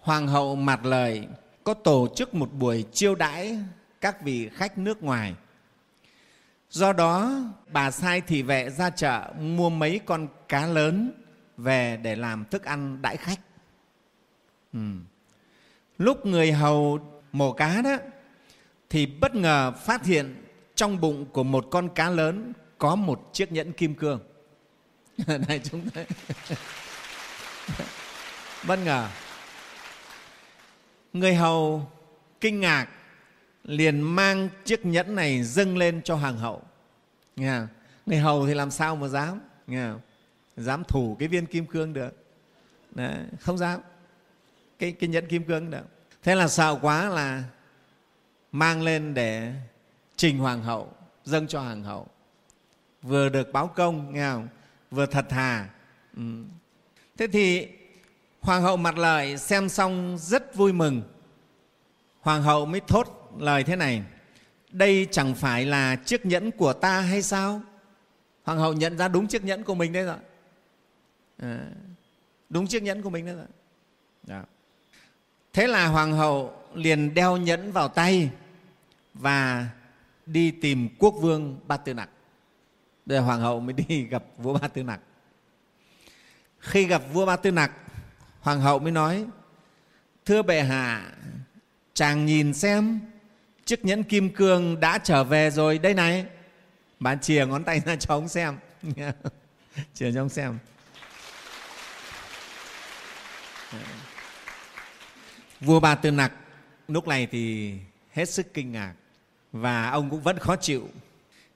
hoàng 0.00 0.28
hậu 0.28 0.56
mặt 0.56 0.84
lời 0.84 1.28
có 1.64 1.74
tổ 1.74 2.08
chức 2.16 2.34
một 2.34 2.52
buổi 2.52 2.84
chiêu 2.92 3.14
đãi 3.14 3.58
các 4.00 4.22
vị 4.22 4.48
khách 4.48 4.78
nước 4.78 5.02
ngoài. 5.02 5.34
Do 6.70 6.92
đó 6.92 7.42
bà 7.68 7.90
sai 7.90 8.20
thị 8.20 8.42
vệ 8.42 8.70
ra 8.70 8.90
chợ 8.90 9.32
mua 9.40 9.70
mấy 9.70 10.00
con 10.06 10.28
cá 10.48 10.66
lớn 10.66 11.12
về 11.56 11.96
để 12.02 12.16
làm 12.16 12.44
thức 12.44 12.64
ăn 12.64 13.02
đãi 13.02 13.16
khách. 13.16 13.40
Ừ. 14.72 14.80
lúc 15.98 16.26
người 16.26 16.52
hầu 16.52 16.98
mổ 17.32 17.52
cá 17.52 17.82
đó 17.82 17.96
thì 18.90 19.06
bất 19.06 19.34
ngờ 19.34 19.72
phát 19.72 20.04
hiện 20.04 20.43
trong 20.74 21.00
bụng 21.00 21.26
của 21.32 21.44
một 21.44 21.66
con 21.70 21.88
cá 21.94 22.10
lớn 22.10 22.52
có 22.78 22.96
một 22.96 23.30
chiếc 23.32 23.52
nhẫn 23.52 23.72
kim 23.72 23.94
cương. 23.94 24.20
Này 25.48 25.60
chúng 25.64 25.90
ta 25.90 26.04
bất 28.66 28.78
ngờ. 28.84 29.08
Người 31.12 31.34
hầu 31.34 31.90
kinh 32.40 32.60
ngạc 32.60 32.88
liền 33.64 34.00
mang 34.00 34.48
chiếc 34.64 34.86
nhẫn 34.86 35.14
này 35.14 35.42
dâng 35.42 35.76
lên 35.76 36.02
cho 36.02 36.14
hoàng 36.14 36.38
hậu. 36.38 36.62
Nghe 37.36 37.58
không? 37.58 37.68
người 38.06 38.18
hầu 38.18 38.46
thì 38.46 38.54
làm 38.54 38.70
sao 38.70 38.96
mà 38.96 39.08
dám? 39.08 39.40
Nghe 39.66 39.88
không? 39.88 40.00
dám 40.56 40.84
thủ 40.84 41.16
cái 41.18 41.28
viên 41.28 41.46
kim 41.46 41.66
cương 41.66 41.92
được. 41.92 42.24
Đấy, 42.90 43.18
không 43.40 43.58
dám. 43.58 43.80
Cái, 44.78 44.92
cái 44.92 45.08
nhẫn 45.08 45.28
kim 45.28 45.44
cương 45.44 45.70
được 45.70 45.84
thế 46.24 46.34
là 46.34 46.48
sợ 46.48 46.78
quá 46.82 47.08
là 47.08 47.42
mang 48.52 48.82
lên 48.82 49.14
để 49.14 49.52
trình 50.16 50.38
hoàng 50.38 50.62
hậu 50.62 50.92
dâng 51.24 51.46
cho 51.46 51.60
hoàng 51.60 51.82
hậu 51.82 52.06
vừa 53.02 53.28
được 53.28 53.52
báo 53.52 53.66
công 53.66 54.12
nghe 54.12 54.30
không? 54.32 54.48
vừa 54.90 55.06
thật 55.06 55.26
thà 55.28 55.68
ừ. 56.16 56.22
thế 57.16 57.26
thì 57.26 57.68
hoàng 58.40 58.62
hậu 58.62 58.76
mặt 58.76 58.98
lời 58.98 59.38
xem 59.38 59.68
xong 59.68 60.16
rất 60.20 60.54
vui 60.54 60.72
mừng 60.72 61.02
hoàng 62.20 62.42
hậu 62.42 62.66
mới 62.66 62.80
thốt 62.80 63.34
lời 63.38 63.64
thế 63.64 63.76
này 63.76 64.02
đây 64.70 65.06
chẳng 65.10 65.34
phải 65.34 65.66
là 65.66 65.96
chiếc 65.96 66.26
nhẫn 66.26 66.50
của 66.50 66.72
ta 66.72 67.00
hay 67.00 67.22
sao 67.22 67.60
hoàng 68.44 68.58
hậu 68.58 68.72
nhận 68.72 68.98
ra 68.98 69.08
đúng 69.08 69.26
chiếc 69.26 69.44
nhẫn 69.44 69.64
của 69.64 69.74
mình 69.74 69.92
đấy 69.92 70.04
rồi 70.04 70.16
à, 71.38 71.66
đúng 72.48 72.66
chiếc 72.66 72.82
nhẫn 72.82 73.02
của 73.02 73.10
mình 73.10 73.26
đấy 73.26 73.34
rồi 73.34 73.46
Đó. 74.22 74.42
thế 75.52 75.66
là 75.66 75.86
hoàng 75.86 76.12
hậu 76.12 76.52
liền 76.74 77.14
đeo 77.14 77.36
nhẫn 77.36 77.72
vào 77.72 77.88
tay 77.88 78.30
và 79.14 79.68
đi 80.26 80.50
tìm 80.50 80.88
quốc 80.98 81.14
vương 81.20 81.60
ba 81.66 81.76
tư 81.76 81.94
nặc. 81.94 82.10
Đây 83.06 83.18
hoàng 83.18 83.40
hậu 83.40 83.60
mới 83.60 83.72
đi 83.72 84.04
gặp 84.10 84.24
vua 84.38 84.58
ba 84.58 84.68
tư 84.68 84.82
nặc. 84.82 85.00
Khi 86.58 86.86
gặp 86.86 87.02
vua 87.12 87.26
ba 87.26 87.36
tư 87.36 87.50
nặc, 87.50 87.72
hoàng 88.40 88.60
hậu 88.60 88.78
mới 88.78 88.92
nói, 88.92 89.26
thưa 90.24 90.42
bệ 90.42 90.62
hạ, 90.62 91.12
chàng 91.94 92.26
nhìn 92.26 92.54
xem, 92.54 93.00
chiếc 93.64 93.84
nhẫn 93.84 94.02
kim 94.02 94.30
cương 94.30 94.80
đã 94.80 94.98
trở 94.98 95.24
về 95.24 95.50
rồi 95.50 95.78
đây 95.78 95.94
này. 95.94 96.26
Bạn 97.00 97.20
chìa 97.20 97.46
ngón 97.46 97.64
tay 97.64 97.80
ra 97.80 97.96
cho 97.96 98.14
ông 98.14 98.28
xem. 98.28 98.58
Chìa 99.94 100.12
cho 100.12 100.22
ông 100.22 100.28
xem. 100.28 100.58
Vua 105.60 105.80
ba 105.80 105.94
tư 105.94 106.10
nặc 106.10 106.32
lúc 106.88 107.08
này 107.08 107.26
thì 107.30 107.74
hết 108.12 108.28
sức 108.28 108.54
kinh 108.54 108.72
ngạc 108.72 108.94
và 109.54 109.90
ông 109.90 110.10
cũng 110.10 110.20
vẫn 110.20 110.38
khó 110.38 110.56
chịu. 110.56 110.88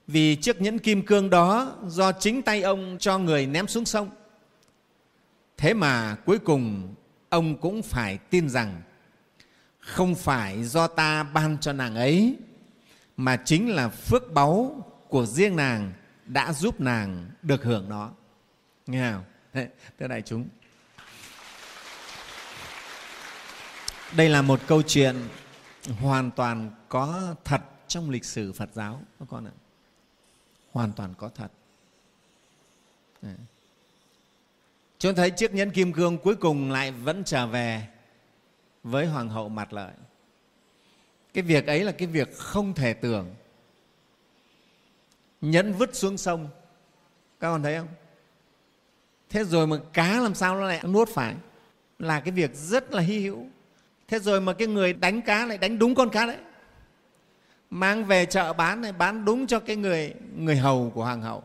Vì 0.07 0.35
chiếc 0.35 0.61
nhẫn 0.61 0.79
kim 0.79 1.05
cương 1.05 1.29
đó 1.29 1.75
do 1.87 2.11
chính 2.11 2.41
tay 2.41 2.61
ông 2.61 2.97
cho 2.99 3.17
người 3.17 3.45
ném 3.45 3.67
xuống 3.67 3.85
sông. 3.85 4.09
Thế 5.57 5.73
mà 5.73 6.15
cuối 6.25 6.39
cùng, 6.39 6.95
ông 7.29 7.57
cũng 7.57 7.81
phải 7.81 8.17
tin 8.17 8.49
rằng 8.49 8.81
không 9.79 10.15
phải 10.15 10.63
do 10.63 10.87
ta 10.87 11.23
ban 11.23 11.57
cho 11.61 11.73
nàng 11.73 11.95
ấy, 11.95 12.37
mà 13.17 13.37
chính 13.45 13.69
là 13.69 13.89
phước 13.89 14.33
báu 14.33 14.85
của 15.07 15.25
riêng 15.25 15.55
nàng 15.55 15.93
đã 16.25 16.53
giúp 16.53 16.81
nàng 16.81 17.29
được 17.41 17.63
hưởng 17.63 17.89
nó. 17.89 18.11
Nghe 18.87 19.11
không? 19.11 19.23
Thưa 19.99 20.07
đại 20.07 20.21
chúng. 20.21 20.47
Đây 24.15 24.29
là 24.29 24.41
một 24.41 24.59
câu 24.67 24.81
chuyện 24.81 25.15
hoàn 26.01 26.31
toàn 26.31 26.71
có 26.89 27.35
thật 27.43 27.61
trong 27.89 28.09
lịch 28.09 28.25
sử 28.25 28.53
Phật 28.53 28.69
giáo, 28.73 29.01
các 29.19 29.25
con 29.29 29.45
ạ. 29.45 29.51
Hoàn 30.71 30.91
toàn 30.91 31.13
có 31.17 31.29
thật. 31.29 31.51
Đấy. 33.21 33.35
Chúng 34.99 35.15
thấy 35.15 35.31
chiếc 35.31 35.53
nhẫn 35.53 35.71
kim 35.71 35.93
cương 35.93 36.17
cuối 36.17 36.35
cùng 36.35 36.71
lại 36.71 36.91
vẫn 36.91 37.23
trở 37.23 37.47
về 37.47 37.87
với 38.83 39.05
Hoàng 39.05 39.29
hậu 39.29 39.49
mặt 39.49 39.73
lợi. 39.73 39.93
cái 41.33 41.43
việc 41.43 41.67
ấy 41.67 41.83
là 41.83 41.91
cái 41.91 42.07
việc 42.07 42.37
không 42.37 42.73
thể 42.73 42.93
tưởng 42.93 43.35
nhẫn 45.41 45.73
vứt 45.73 45.95
xuống 45.95 46.17
sông, 46.17 46.49
các 47.39 47.49
con 47.49 47.63
thấy 47.63 47.77
không 47.77 47.87
thế 49.29 49.43
rồi 49.43 49.67
mà 49.67 49.77
cá 49.93 50.19
làm 50.19 50.35
sao 50.35 50.55
nó 50.55 50.67
lại 50.67 50.83
nuốt 50.83 51.09
phải 51.09 51.35
là 51.99 52.19
cái 52.19 52.31
việc 52.31 52.55
rất 52.55 52.93
là 52.93 53.01
hy 53.01 53.19
hữu 53.19 53.47
thế 54.07 54.19
rồi 54.19 54.41
mà 54.41 54.53
cái 54.53 54.67
người 54.67 54.93
đánh 54.93 55.21
cá 55.21 55.45
lại 55.45 55.57
đánh 55.57 55.79
đúng 55.79 55.95
con 55.95 56.09
cá 56.09 56.25
đấy 56.25 56.37
mang 57.69 58.05
về 58.05 58.25
chợ 58.25 58.53
bán 58.53 58.81
này 58.81 58.91
bán 58.91 59.25
đúng 59.25 59.47
cho 59.47 59.59
cái 59.59 59.75
người 59.75 60.13
người 60.35 60.55
hầu 60.55 60.91
của 60.95 61.03
hoàng 61.03 61.21
hậu. 61.21 61.43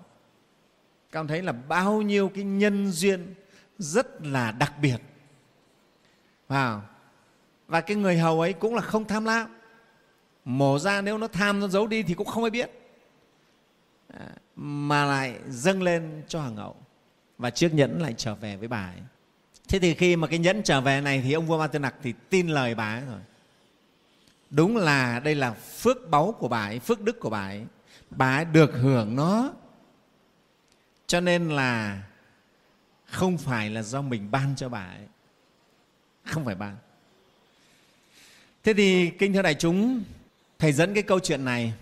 Các 1.12 1.24
thấy 1.28 1.42
là 1.42 1.52
bao 1.52 2.02
nhiêu 2.02 2.28
cái 2.34 2.44
nhân 2.44 2.90
duyên 2.90 3.34
rất 3.78 4.22
là 4.22 4.52
đặc 4.52 4.72
biệt. 4.82 4.96
Vào. 6.48 6.82
Và 7.68 7.80
cái 7.80 7.96
người 7.96 8.18
hầu 8.18 8.40
ấy 8.40 8.52
cũng 8.52 8.74
là 8.74 8.80
không 8.80 9.04
tham 9.04 9.24
lam. 9.24 9.48
Mổ 10.44 10.78
ra 10.78 11.00
nếu 11.00 11.18
nó 11.18 11.28
tham 11.28 11.60
nó 11.60 11.68
giấu 11.68 11.86
đi 11.86 12.02
thì 12.02 12.14
cũng 12.14 12.26
không 12.26 12.44
ai 12.44 12.50
biết. 12.50 12.70
À, 14.12 14.26
mà 14.56 15.04
lại 15.04 15.38
dâng 15.48 15.82
lên 15.82 16.22
cho 16.28 16.40
hoàng 16.40 16.56
hậu. 16.56 16.76
Và 17.38 17.50
chiếc 17.50 17.74
nhẫn 17.74 18.02
lại 18.02 18.14
trở 18.16 18.34
về 18.34 18.56
với 18.56 18.68
bà 18.68 18.86
ấy. 18.86 19.00
Thế 19.68 19.78
thì 19.78 19.94
khi 19.94 20.16
mà 20.16 20.26
cái 20.26 20.38
nhẫn 20.38 20.62
trở 20.62 20.80
về 20.80 21.00
này 21.00 21.20
thì 21.24 21.32
ông 21.32 21.46
vua 21.46 21.58
ma 21.58 21.66
tư 21.66 21.78
nặc 21.78 21.94
thì 22.02 22.14
tin 22.30 22.48
lời 22.48 22.74
bà 22.74 22.94
ấy 22.94 23.02
rồi 23.06 23.20
đúng 24.54 24.76
là 24.76 25.20
đây 25.20 25.34
là 25.34 25.52
phước 25.52 26.10
báu 26.10 26.32
của 26.38 26.48
bà 26.48 26.66
ấy, 26.66 26.78
phước 26.78 27.00
đức 27.00 27.20
của 27.20 27.30
bà 27.30 27.46
ấy. 27.46 27.64
Bà 28.10 28.36
ấy 28.36 28.44
được 28.44 28.70
hưởng 28.74 29.16
nó. 29.16 29.52
Cho 31.06 31.20
nên 31.20 31.48
là 31.48 32.02
không 33.04 33.38
phải 33.38 33.70
là 33.70 33.82
do 33.82 34.02
mình 34.02 34.30
ban 34.30 34.56
cho 34.56 34.68
bà 34.68 34.84
ấy. 34.84 35.06
Không 36.24 36.44
phải 36.44 36.54
ban. 36.54 36.76
Thế 38.62 38.74
thì 38.74 39.10
kinh 39.10 39.32
thưa 39.32 39.42
đại 39.42 39.54
chúng, 39.54 40.04
thầy 40.58 40.72
dẫn 40.72 40.94
cái 40.94 41.02
câu 41.02 41.20
chuyện 41.20 41.44
này 41.44 41.74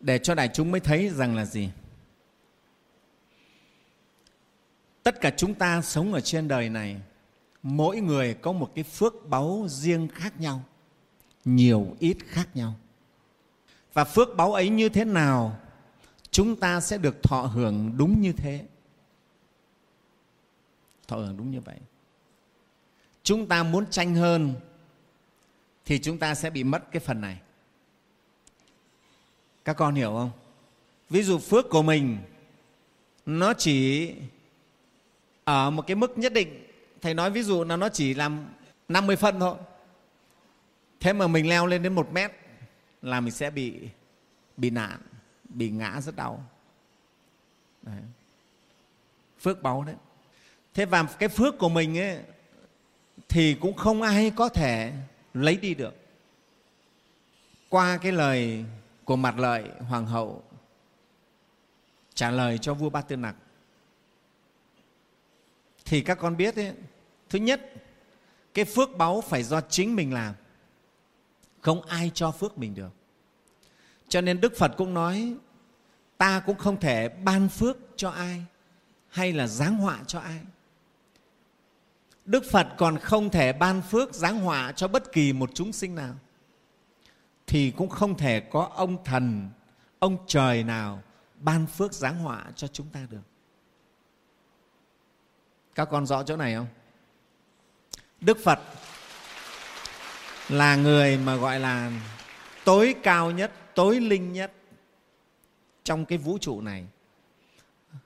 để 0.00 0.18
cho 0.18 0.34
đại 0.34 0.48
chúng 0.54 0.70
mới 0.70 0.80
thấy 0.80 1.08
rằng 1.08 1.36
là 1.36 1.44
gì? 1.44 1.70
Tất 5.02 5.20
cả 5.20 5.30
chúng 5.36 5.54
ta 5.54 5.82
sống 5.82 6.12
ở 6.12 6.20
trên 6.20 6.48
đời 6.48 6.68
này, 6.68 6.96
mỗi 7.62 8.00
người 8.00 8.34
có 8.34 8.52
một 8.52 8.72
cái 8.74 8.84
phước 8.84 9.14
báu 9.28 9.66
riêng 9.68 10.08
khác 10.08 10.40
nhau 10.40 10.64
nhiều 11.44 11.96
ít 11.98 12.16
khác 12.26 12.48
nhau. 12.54 12.74
Và 13.92 14.04
phước 14.04 14.36
báu 14.36 14.52
ấy 14.52 14.68
như 14.68 14.88
thế 14.88 15.04
nào, 15.04 15.58
chúng 16.30 16.56
ta 16.56 16.80
sẽ 16.80 16.98
được 16.98 17.22
thọ 17.22 17.42
hưởng 17.42 17.92
đúng 17.96 18.20
như 18.20 18.32
thế. 18.32 18.64
Thọ 21.08 21.16
hưởng 21.16 21.36
đúng 21.36 21.50
như 21.50 21.60
vậy. 21.60 21.76
Chúng 23.22 23.48
ta 23.48 23.62
muốn 23.62 23.86
tranh 23.90 24.14
hơn, 24.14 24.54
thì 25.84 25.98
chúng 25.98 26.18
ta 26.18 26.34
sẽ 26.34 26.50
bị 26.50 26.64
mất 26.64 26.92
cái 26.92 27.00
phần 27.00 27.20
này. 27.20 27.40
Các 29.64 29.72
con 29.72 29.94
hiểu 29.94 30.10
không? 30.10 30.30
Ví 31.10 31.22
dụ 31.22 31.38
phước 31.38 31.70
của 31.70 31.82
mình, 31.82 32.18
nó 33.26 33.54
chỉ 33.54 34.10
ở 35.44 35.70
một 35.70 35.86
cái 35.86 35.94
mức 35.94 36.18
nhất 36.18 36.32
định. 36.32 36.66
Thầy 37.00 37.14
nói 37.14 37.30
ví 37.30 37.42
dụ 37.42 37.64
là 37.64 37.76
nó 37.76 37.88
chỉ 37.88 38.14
làm 38.14 38.46
50 38.88 39.16
phân 39.16 39.40
thôi 39.40 39.56
thế 41.02 41.12
mà 41.12 41.26
mình 41.26 41.48
leo 41.48 41.66
lên 41.66 41.82
đến 41.82 41.94
một 41.94 42.12
mét 42.12 42.32
là 43.02 43.20
mình 43.20 43.34
sẽ 43.34 43.50
bị 43.50 43.88
bị 44.56 44.70
nạn 44.70 45.00
bị 45.44 45.70
ngã 45.70 46.00
rất 46.00 46.16
đau. 46.16 46.44
Đấy. 47.82 48.02
phước 49.40 49.62
báu 49.62 49.84
đấy. 49.84 49.94
Thế 50.74 50.84
và 50.84 51.02
cái 51.02 51.28
phước 51.28 51.58
của 51.58 51.68
mình 51.68 51.98
ấy 51.98 52.18
thì 53.28 53.54
cũng 53.54 53.74
không 53.76 54.02
ai 54.02 54.32
có 54.36 54.48
thể 54.48 54.92
lấy 55.34 55.56
đi 55.56 55.74
được. 55.74 55.94
Qua 57.68 57.98
cái 58.02 58.12
lời 58.12 58.64
của 59.04 59.16
mặt 59.16 59.38
lợi 59.38 59.70
hoàng 59.88 60.06
hậu 60.06 60.42
trả 62.14 62.30
lời 62.30 62.58
cho 62.58 62.74
vua 62.74 62.90
ba 62.90 63.02
tư 63.02 63.16
nặc. 63.16 63.36
Thì 65.84 66.00
các 66.00 66.18
con 66.18 66.36
biết 66.36 66.56
ấy, 66.56 66.72
thứ 67.28 67.38
nhất 67.38 67.72
cái 68.54 68.64
phước 68.64 68.96
báu 68.96 69.20
phải 69.20 69.42
do 69.42 69.60
chính 69.60 69.96
mình 69.96 70.12
làm 70.14 70.34
không 71.62 71.82
ai 71.82 72.10
cho 72.14 72.30
phước 72.30 72.58
mình 72.58 72.74
được. 72.74 72.90
Cho 74.08 74.20
nên 74.20 74.40
đức 74.40 74.52
phật 74.56 74.72
cũng 74.76 74.94
nói, 74.94 75.34
ta 76.18 76.42
cũng 76.46 76.58
không 76.58 76.80
thể 76.80 77.08
ban 77.08 77.48
phước 77.48 77.76
cho 77.96 78.10
ai 78.10 78.44
hay 79.08 79.32
là 79.32 79.46
giáng 79.46 79.76
họa 79.76 80.00
cho 80.06 80.20
ai. 80.20 80.40
Đức 82.24 82.44
phật 82.50 82.68
còn 82.78 82.98
không 82.98 83.30
thể 83.30 83.52
ban 83.52 83.82
phước, 83.82 84.14
giáng 84.14 84.40
họa 84.40 84.72
cho 84.72 84.88
bất 84.88 85.12
kỳ 85.12 85.32
một 85.32 85.50
chúng 85.54 85.72
sinh 85.72 85.94
nào, 85.94 86.14
thì 87.46 87.70
cũng 87.70 87.88
không 87.88 88.16
thể 88.16 88.40
có 88.40 88.70
ông 88.74 89.04
thần, 89.04 89.50
ông 89.98 90.16
trời 90.26 90.64
nào 90.64 91.02
ban 91.38 91.66
phước, 91.66 91.92
giáng 91.92 92.18
họa 92.18 92.44
cho 92.56 92.66
chúng 92.66 92.88
ta 92.88 93.06
được. 93.10 93.22
Các 95.74 95.88
con 95.90 96.06
rõ 96.06 96.22
chỗ 96.22 96.36
này 96.36 96.54
không? 96.54 96.66
Đức 98.20 98.38
phật 98.44 98.58
là 100.52 100.76
người 100.76 101.18
mà 101.18 101.36
gọi 101.36 101.60
là 101.60 101.92
tối 102.64 102.94
cao 103.02 103.30
nhất, 103.30 103.52
tối 103.74 104.00
linh 104.00 104.32
nhất 104.32 104.52
trong 105.84 106.04
cái 106.04 106.18
vũ 106.18 106.38
trụ 106.38 106.60
này. 106.60 106.86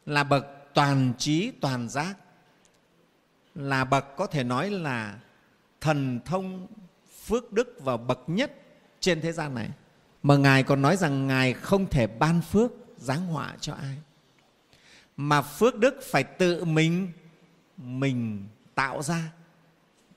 Là 0.07 0.25
bậc 0.25 0.47
toàn 0.75 1.13
trí, 1.19 1.53
toàn 1.61 1.89
giác. 1.89 2.15
Là 3.55 3.85
bậc 3.85 4.17
có 4.17 4.27
thể 4.27 4.45
nói 4.45 4.71
là 4.71 5.19
thần 5.81 6.21
thông, 6.25 6.67
phước 7.25 7.53
đức 7.53 7.79
và 7.81 7.97
bậc 7.97 8.21
nhất 8.27 8.53
trên 9.01 9.21
thế 9.21 9.33
gian 9.33 9.55
này. 9.55 9.71
Mà 10.23 10.37
ngài 10.37 10.63
còn 10.63 10.83
nói 10.83 10.97
rằng 10.97 11.27
ngài 11.27 11.53
không 11.53 11.87
thể 11.91 12.07
ban 12.07 12.41
phước, 12.41 12.73
giáng 12.97 13.27
họa 13.27 13.57
cho 13.61 13.75
ai. 13.75 13.97
Mà 15.17 15.43
phước 15.43 15.79
đức 15.79 15.95
phải 16.03 16.25
tự 16.25 16.65
mình 16.65 17.13
mình 17.77 18.47
tạo 18.75 19.03
ra, 19.03 19.33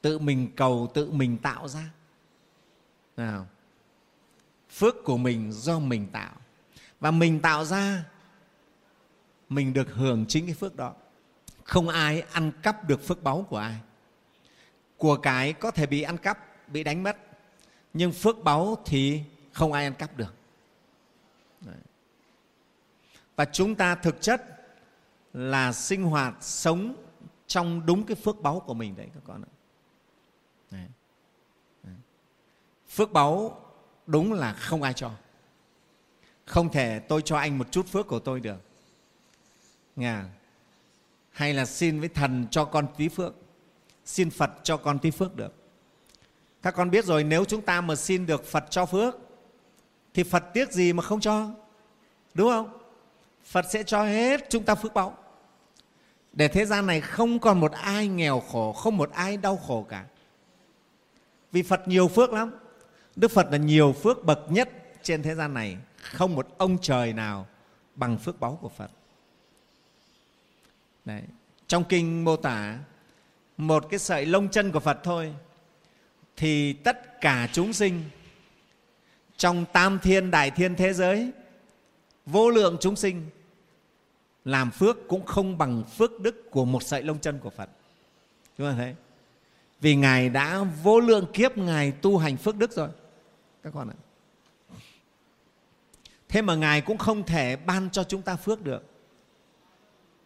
tự 0.02 0.20
mình 0.20 0.52
cầu, 0.56 0.92
tự 0.94 1.12
mình 1.12 1.38
tạo 1.38 1.68
ra 1.68 1.90
nào. 3.20 3.48
Phước 4.70 4.96
của 5.04 5.18
mình 5.18 5.52
do 5.52 5.80
mình 5.80 6.08
tạo. 6.12 6.36
Và 7.00 7.12
mình 7.12 7.40
tạo 7.40 7.66
ra, 7.66 8.06
mình 9.50 9.74
được 9.74 9.94
hưởng 9.94 10.26
chính 10.28 10.46
cái 10.46 10.56
phước 10.56 10.76
đó. 10.76 10.94
Không 11.64 11.90
ai 11.90 12.22
ăn 12.22 12.52
cắp 12.64 12.88
được 12.88 13.08
phước 13.08 13.24
báu 13.24 13.46
của 13.50 13.58
ai. 13.58 13.80
Của 14.98 15.18
cái 15.18 15.54
có 15.54 15.72
thể 15.72 15.86
bị 15.86 16.02
ăn 16.02 16.18
cắp, 16.18 16.68
bị 16.68 16.84
đánh 16.84 17.04
mất. 17.04 17.18
Nhưng 17.94 18.12
phước 18.12 18.44
báu 18.44 18.78
thì 18.86 19.22
không 19.54 19.74
ai 19.74 19.84
ăn 19.84 19.94
cắp 19.94 20.18
được. 20.18 20.36
Đấy. 21.62 21.76
và 23.36 23.46
chúng 23.46 23.76
ta 23.76 23.96
thực 23.96 24.22
chất 24.22 24.42
là 25.34 25.74
sinh 25.74 26.04
hoạt 26.04 26.34
sống 26.42 26.96
trong 27.48 27.86
đúng 27.86 28.06
cái 28.06 28.16
phước 28.16 28.42
báu 28.42 28.60
của 28.60 28.74
mình 28.74 28.96
đấy, 28.96 29.08
các 29.14 29.24
con 29.26 29.42
ạ. 29.42 29.52
Đấy 30.72 30.88
phước 32.90 33.12
báu 33.12 33.62
đúng 34.08 34.34
là 34.34 34.54
không 34.54 34.84
ai 34.84 34.94
cho. 34.94 35.12
Không 36.46 36.70
thể 36.72 37.00
tôi 37.00 37.22
cho 37.22 37.38
anh 37.38 37.58
một 37.58 37.72
chút 37.72 37.88
phước 37.88 38.08
của 38.08 38.20
tôi 38.20 38.40
được. 38.40 38.62
Nghe 39.96 40.08
à? 40.08 40.26
hay 41.40 41.54
là 41.54 41.66
xin 41.66 42.00
với 42.00 42.10
thần 42.10 42.48
cho 42.52 42.66
con 42.66 42.88
tí 42.98 43.08
phước, 43.08 43.36
xin 44.06 44.30
phật 44.30 44.52
cho 44.64 44.78
con 44.78 45.00
tí 45.00 45.12
phước 45.12 45.36
được. 45.36 45.54
Các 46.62 46.72
con 46.72 46.90
biết 46.90 47.06
rồi, 47.06 47.24
nếu 47.24 47.46
chúng 47.46 47.62
ta 47.62 47.82
mà 47.82 47.96
xin 47.96 48.26
được 48.26 48.46
phật 48.46 48.66
cho 48.70 48.86
phước, 48.86 49.16
thì 50.14 50.24
phật 50.24 50.44
tiếc 50.54 50.72
gì 50.72 50.94
mà 50.94 51.04
không 51.04 51.20
cho? 51.20 51.50
Đúng 52.34 52.50
không? 52.50 52.78
Phật 53.44 53.66
sẽ 53.70 53.84
cho 53.84 54.04
hết 54.04 54.50
chúng 54.50 54.64
ta 54.64 54.76
phước 54.76 54.94
báu. 54.94 55.18
Để 56.34 56.48
thế 56.48 56.66
gian 56.66 56.86
này 56.86 57.02
không 57.02 57.40
còn 57.40 57.60
một 57.60 57.72
ai 57.72 58.08
nghèo 58.08 58.40
khổ, 58.40 58.74
không 58.74 58.98
một 58.98 59.12
ai 59.12 59.38
đau 59.38 59.58
khổ 59.58 59.86
cả. 59.90 60.06
Vì 61.52 61.62
phật 61.62 61.88
nhiều 61.88 62.08
phước 62.08 62.34
lắm 62.34 62.52
đức 63.20 63.32
phật 63.32 63.48
là 63.52 63.58
nhiều 63.58 63.94
phước 63.94 64.26
bậc 64.26 64.52
nhất 64.52 64.70
trên 65.04 65.24
thế 65.24 65.36
gian 65.36 65.54
này. 65.54 65.78
Không 66.02 66.36
một 66.36 66.48
ông 66.58 66.78
trời 66.82 67.14
nào 67.14 67.48
bằng 67.96 68.18
phước 68.18 68.40
báu 68.40 68.58
của 68.62 68.70
phật. 68.70 68.92
Đấy. 71.06 71.22
trong 71.68 71.84
kinh 71.84 72.24
mô 72.26 72.36
tả, 72.36 72.80
một 73.58 73.86
cái 73.90 74.00
sợi 74.00 74.26
lông 74.26 74.50
chân 74.50 74.72
của 74.72 74.80
phật 74.80 75.00
thôi, 75.04 75.34
thì 76.38 76.74
tất 76.74 77.22
cả 77.22 77.50
chúng 77.54 77.74
sinh 77.74 78.04
trong 79.38 79.66
tam 79.74 80.00
thiên, 80.00 80.32
đại 80.32 80.52
thiên 80.52 80.76
thế 80.76 80.94
giới, 80.94 81.32
vô 82.26 82.50
lượng 82.50 82.78
chúng 82.80 82.96
sinh 82.96 83.30
làm 84.46 84.72
phước 84.72 84.98
cũng 85.08 85.26
không 85.26 85.58
bằng 85.58 85.84
phước 85.84 86.20
đức 86.20 86.52
của 86.52 86.66
một 86.66 86.84
sợi 86.84 87.04
lông 87.04 87.20
chân 87.20 87.40
của 87.40 87.50
phật. 87.50 87.70
Chúng 88.58 88.68
ta 88.68 88.74
thấy 88.78 88.96
vì 89.82 89.96
ngài 89.96 90.30
đã 90.30 90.64
vô 90.84 91.00
lượng 91.00 91.26
kiếp 91.34 91.58
ngài 91.58 91.92
tu 91.92 92.18
hành 92.18 92.38
phước 92.38 92.56
đức 92.56 92.72
rồi 92.72 92.90
các 93.64 93.74
con 93.74 93.90
ạ. 93.90 93.98
Thế 96.30 96.42
mà 96.42 96.56
ngài 96.56 96.82
cũng 96.82 96.98
không 96.98 97.24
thể 97.24 97.56
ban 97.56 97.90
cho 97.90 98.04
chúng 98.04 98.22
ta 98.22 98.36
phước 98.36 98.64
được. 98.64 98.84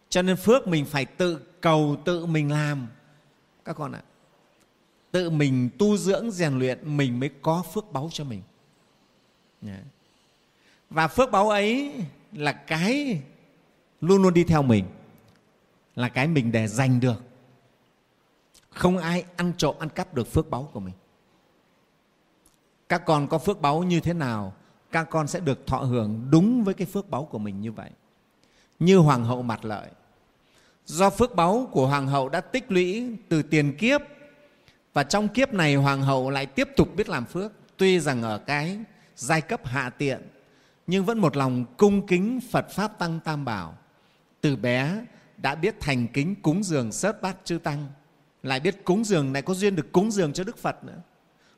Cho 0.08 0.22
nên 0.22 0.36
phước 0.36 0.68
mình 0.68 0.84
phải 0.84 1.04
tự 1.04 1.40
cầu 1.60 1.96
tự 2.04 2.26
mình 2.26 2.50
làm. 2.50 2.88
Các 3.64 3.72
con 3.72 3.92
ạ. 3.92 4.02
Tự 5.10 5.30
mình 5.30 5.70
tu 5.78 5.96
dưỡng 5.96 6.30
rèn 6.30 6.58
luyện 6.58 6.96
mình 6.96 7.20
mới 7.20 7.30
có 7.42 7.62
phước 7.62 7.92
báu 7.92 8.08
cho 8.12 8.24
mình. 8.24 8.42
Và 10.90 11.08
phước 11.08 11.30
báu 11.30 11.50
ấy 11.50 11.94
là 12.32 12.52
cái 12.52 13.22
luôn 14.00 14.22
luôn 14.22 14.34
đi 14.34 14.44
theo 14.44 14.62
mình. 14.62 14.84
Là 15.96 16.08
cái 16.08 16.28
mình 16.28 16.52
để 16.52 16.66
giành 16.66 17.00
được. 17.00 17.22
Không 18.70 18.98
ai 18.98 19.24
ăn 19.36 19.52
trộm 19.56 19.76
ăn 19.78 19.88
cắp 19.88 20.14
được 20.14 20.32
phước 20.32 20.50
báu 20.50 20.70
của 20.72 20.80
mình 20.80 20.94
các 22.88 23.02
con 23.06 23.28
có 23.28 23.38
phước 23.38 23.60
báu 23.60 23.82
như 23.82 24.00
thế 24.00 24.12
nào, 24.12 24.52
các 24.92 25.10
con 25.10 25.26
sẽ 25.26 25.40
được 25.40 25.66
thọ 25.66 25.78
hưởng 25.78 26.26
đúng 26.30 26.64
với 26.64 26.74
cái 26.74 26.86
phước 26.86 27.10
báu 27.10 27.24
của 27.24 27.38
mình 27.38 27.60
như 27.60 27.72
vậy. 27.72 27.90
Như 28.78 28.98
hoàng 28.98 29.24
hậu 29.24 29.42
mặt 29.42 29.64
lợi. 29.64 29.88
Do 30.86 31.10
phước 31.10 31.34
báu 31.34 31.68
của 31.72 31.86
hoàng 31.86 32.06
hậu 32.06 32.28
đã 32.28 32.40
tích 32.40 32.72
lũy 32.72 33.16
từ 33.28 33.42
tiền 33.42 33.76
kiếp, 33.76 34.00
và 34.92 35.04
trong 35.04 35.28
kiếp 35.28 35.52
này 35.52 35.74
hoàng 35.74 36.02
hậu 36.02 36.30
lại 36.30 36.46
tiếp 36.46 36.68
tục 36.76 36.88
biết 36.96 37.08
làm 37.08 37.24
phước. 37.24 37.52
Tuy 37.76 38.00
rằng 38.00 38.22
ở 38.22 38.38
cái 38.38 38.78
giai 39.16 39.40
cấp 39.40 39.66
hạ 39.66 39.90
tiện, 39.90 40.28
nhưng 40.86 41.04
vẫn 41.04 41.18
một 41.18 41.36
lòng 41.36 41.64
cung 41.76 42.06
kính 42.06 42.40
phật 42.50 42.70
pháp 42.70 42.98
tăng 42.98 43.20
tam 43.20 43.44
bảo. 43.44 43.74
Từ 44.40 44.56
bé 44.56 45.04
đã 45.36 45.54
biết 45.54 45.76
thành 45.80 46.08
kính 46.08 46.34
cúng 46.42 46.62
dường 46.64 46.92
sớt 46.92 47.22
bát 47.22 47.36
chư 47.44 47.58
tăng. 47.58 47.86
Lại 48.42 48.60
biết 48.60 48.84
cúng 48.84 49.04
dường 49.04 49.32
lại 49.32 49.42
có 49.42 49.54
duyên 49.54 49.76
được 49.76 49.92
cúng 49.92 50.10
dường 50.10 50.32
cho 50.32 50.44
đức 50.44 50.58
phật 50.58 50.84
nữa 50.84 51.00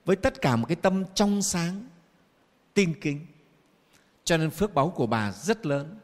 với 0.07 0.17
tất 0.17 0.41
cả 0.41 0.57
một 0.57 0.67
cái 0.69 0.77
tâm 0.77 1.05
trong 1.15 1.43
sáng, 1.43 1.85
tin 2.75 3.01
kính. 3.01 3.27
Cho 4.25 4.37
nên 4.37 4.51
phước 4.51 4.75
báu 4.75 4.91
của 4.91 5.07
bà 5.07 5.33
rất 5.33 5.67
lớn. 5.67 5.99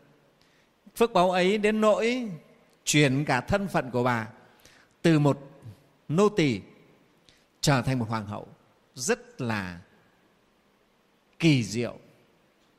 Phước 0.96 1.12
báu 1.12 1.30
ấy 1.30 1.58
đến 1.58 1.80
nỗi 1.80 2.30
chuyển 2.84 3.24
cả 3.24 3.40
thân 3.40 3.68
phận 3.68 3.90
của 3.90 4.02
bà 4.02 4.28
từ 5.02 5.18
một 5.18 5.50
nô 6.08 6.28
tỳ 6.28 6.60
trở 7.60 7.82
thành 7.82 7.98
một 7.98 8.08
hoàng 8.08 8.26
hậu. 8.26 8.48
Rất 8.94 9.40
là 9.40 9.80
kỳ 11.38 11.64
diệu. 11.64 11.98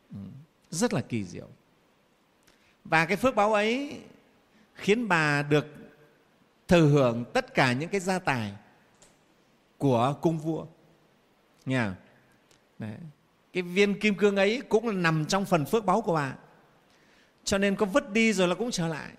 Ừ, 0.10 0.20
rất 0.70 0.94
là 0.94 1.02
kỳ 1.02 1.24
diệu. 1.24 1.48
Và 2.84 3.06
cái 3.06 3.18
phước 3.18 3.36
báo 3.36 3.54
ấy 3.54 4.00
khiến 4.74 5.08
bà 5.08 5.42
được 5.42 5.66
thừa 6.68 6.88
hưởng 6.88 7.26
tất 7.34 7.54
cả 7.54 7.74
những 7.74 7.90
cái 7.90 8.00
gia 8.00 8.20
tài 8.20 8.54
của 9.78 10.16
cung 10.22 10.38
vua 10.40 10.66
nha. 11.66 11.96
Đấy. 12.80 12.98
cái 13.54 13.64
viên 13.64 14.00
kim 14.00 14.16
cương 14.16 14.36
ấy 14.36 14.62
cũng 14.70 14.88
là 14.88 14.94
nằm 14.94 15.26
trong 15.26 15.46
phần 15.46 15.66
phước 15.66 15.86
báu 15.86 16.02
của 16.02 16.14
bà. 16.14 16.36
Cho 17.44 17.58
nên 17.58 17.76
có 17.76 17.86
vứt 17.86 18.12
đi 18.12 18.34
rồi 18.34 18.48
là 18.48 18.56
cũng 18.56 18.72
trở 18.72 18.88
lại. 18.88 19.10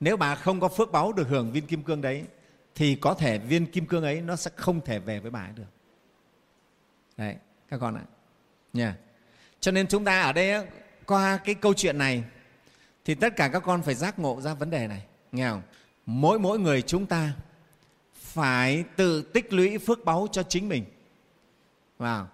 Nếu 0.00 0.16
bà 0.16 0.34
không 0.34 0.60
có 0.60 0.68
phước 0.68 0.92
báu 0.92 1.12
được 1.12 1.28
hưởng 1.28 1.52
viên 1.52 1.66
kim 1.66 1.82
cương 1.82 2.00
đấy, 2.00 2.24
thì 2.74 2.94
có 2.94 3.14
thể 3.14 3.38
viên 3.38 3.66
kim 3.66 3.86
cương 3.86 4.02
ấy 4.02 4.20
nó 4.20 4.36
sẽ 4.36 4.50
không 4.56 4.80
thể 4.80 4.98
về 4.98 5.20
với 5.20 5.30
bà 5.30 5.40
ấy 5.40 5.52
được. 5.54 5.64
Đấy, 7.16 7.36
các 7.68 7.78
con 7.80 7.94
ạ. 7.94 8.04
Nha. 8.72 8.96
Cho 9.60 9.72
nên 9.72 9.86
chúng 9.86 10.04
ta 10.04 10.22
ở 10.22 10.32
đây 10.32 10.66
qua 11.06 11.36
cái 11.36 11.54
câu 11.54 11.74
chuyện 11.74 11.98
này, 11.98 12.24
thì 13.04 13.14
tất 13.14 13.36
cả 13.36 13.48
các 13.48 13.60
con 13.60 13.82
phải 13.82 13.94
giác 13.94 14.18
ngộ 14.18 14.40
ra 14.40 14.54
vấn 14.54 14.70
đề 14.70 14.88
này. 14.88 15.04
Nghe 15.32 15.48
không? 15.48 15.62
Mỗi 16.06 16.38
mỗi 16.38 16.58
người 16.58 16.82
chúng 16.82 17.06
ta 17.06 17.32
phải 18.34 18.84
tự 18.96 19.22
tích 19.22 19.52
lũy 19.52 19.78
phước 19.78 20.04
báu 20.04 20.26
cho 20.32 20.42
chính 20.42 20.68
mình. 20.68 20.84
Vào. 21.98 22.28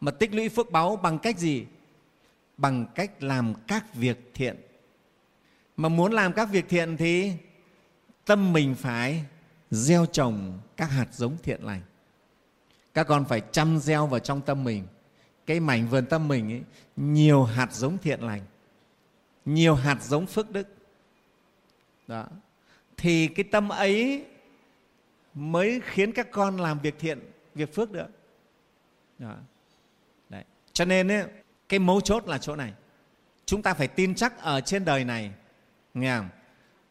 Mà 0.00 0.10
tích 0.10 0.34
lũy 0.34 0.48
phước 0.48 0.70
báu 0.70 0.96
bằng 0.96 1.18
cách 1.18 1.38
gì? 1.38 1.66
Bằng 2.56 2.86
cách 2.94 3.22
làm 3.22 3.54
các 3.66 3.94
việc 3.94 4.30
thiện. 4.34 4.56
Mà 5.76 5.88
muốn 5.88 6.12
làm 6.12 6.32
các 6.32 6.44
việc 6.50 6.68
thiện 6.68 6.96
thì 6.96 7.32
tâm 8.24 8.52
mình 8.52 8.74
phải 8.74 9.24
gieo 9.70 10.06
trồng 10.06 10.60
các 10.76 10.86
hạt 10.90 11.08
giống 11.12 11.36
thiện 11.42 11.64
lành. 11.64 11.82
Các 12.94 13.06
con 13.06 13.24
phải 13.24 13.42
chăm 13.52 13.78
gieo 13.78 14.06
vào 14.06 14.20
trong 14.20 14.40
tâm 14.40 14.64
mình. 14.64 14.86
Cái 15.46 15.60
mảnh 15.60 15.88
vườn 15.88 16.06
tâm 16.06 16.28
mình 16.28 16.52
ấy, 16.52 16.62
nhiều 16.96 17.44
hạt 17.44 17.72
giống 17.72 17.98
thiện 17.98 18.20
lành 18.20 18.42
nhiều 19.44 19.74
hạt 19.74 20.02
giống 20.02 20.26
phước 20.26 20.50
đức. 20.50 20.68
Đó. 22.06 22.26
Thì 22.96 23.28
cái 23.28 23.44
tâm 23.44 23.68
ấy 23.68 24.24
mới 25.34 25.80
khiến 25.84 26.12
các 26.12 26.30
con 26.30 26.56
làm 26.56 26.78
việc 26.78 26.94
thiện 26.98 27.30
việc 27.54 27.74
phước 27.74 27.92
được 27.92 28.08
đó. 29.18 29.36
Đấy. 30.28 30.44
cho 30.72 30.84
nên 30.84 31.08
ấy, 31.08 31.24
cái 31.68 31.78
mấu 31.78 32.00
chốt 32.00 32.28
là 32.28 32.38
chỗ 32.38 32.56
này 32.56 32.72
chúng 33.44 33.62
ta 33.62 33.74
phải 33.74 33.88
tin 33.88 34.14
chắc 34.14 34.38
ở 34.38 34.60
trên 34.60 34.84
đời 34.84 35.04
này 35.04 35.32
nghe 35.94 36.16
không? 36.16 36.28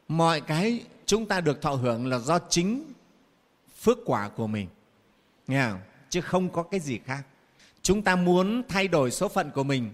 mọi 0.07 0.41
cái 0.41 0.85
chúng 1.05 1.25
ta 1.25 1.41
được 1.41 1.61
thọ 1.61 1.71
hưởng 1.71 2.07
là 2.07 2.19
do 2.19 2.39
chính 2.49 2.93
phước 3.81 3.97
quả 4.05 4.29
của 4.29 4.47
mình 4.47 4.67
nghe 5.47 5.69
không? 5.69 5.79
chứ 6.09 6.21
không 6.21 6.49
có 6.49 6.63
cái 6.63 6.79
gì 6.79 6.99
khác 7.05 7.23
chúng 7.81 8.01
ta 8.01 8.15
muốn 8.15 8.63
thay 8.67 8.87
đổi 8.87 9.11
số 9.11 9.27
phận 9.27 9.51
của 9.51 9.63
mình 9.63 9.91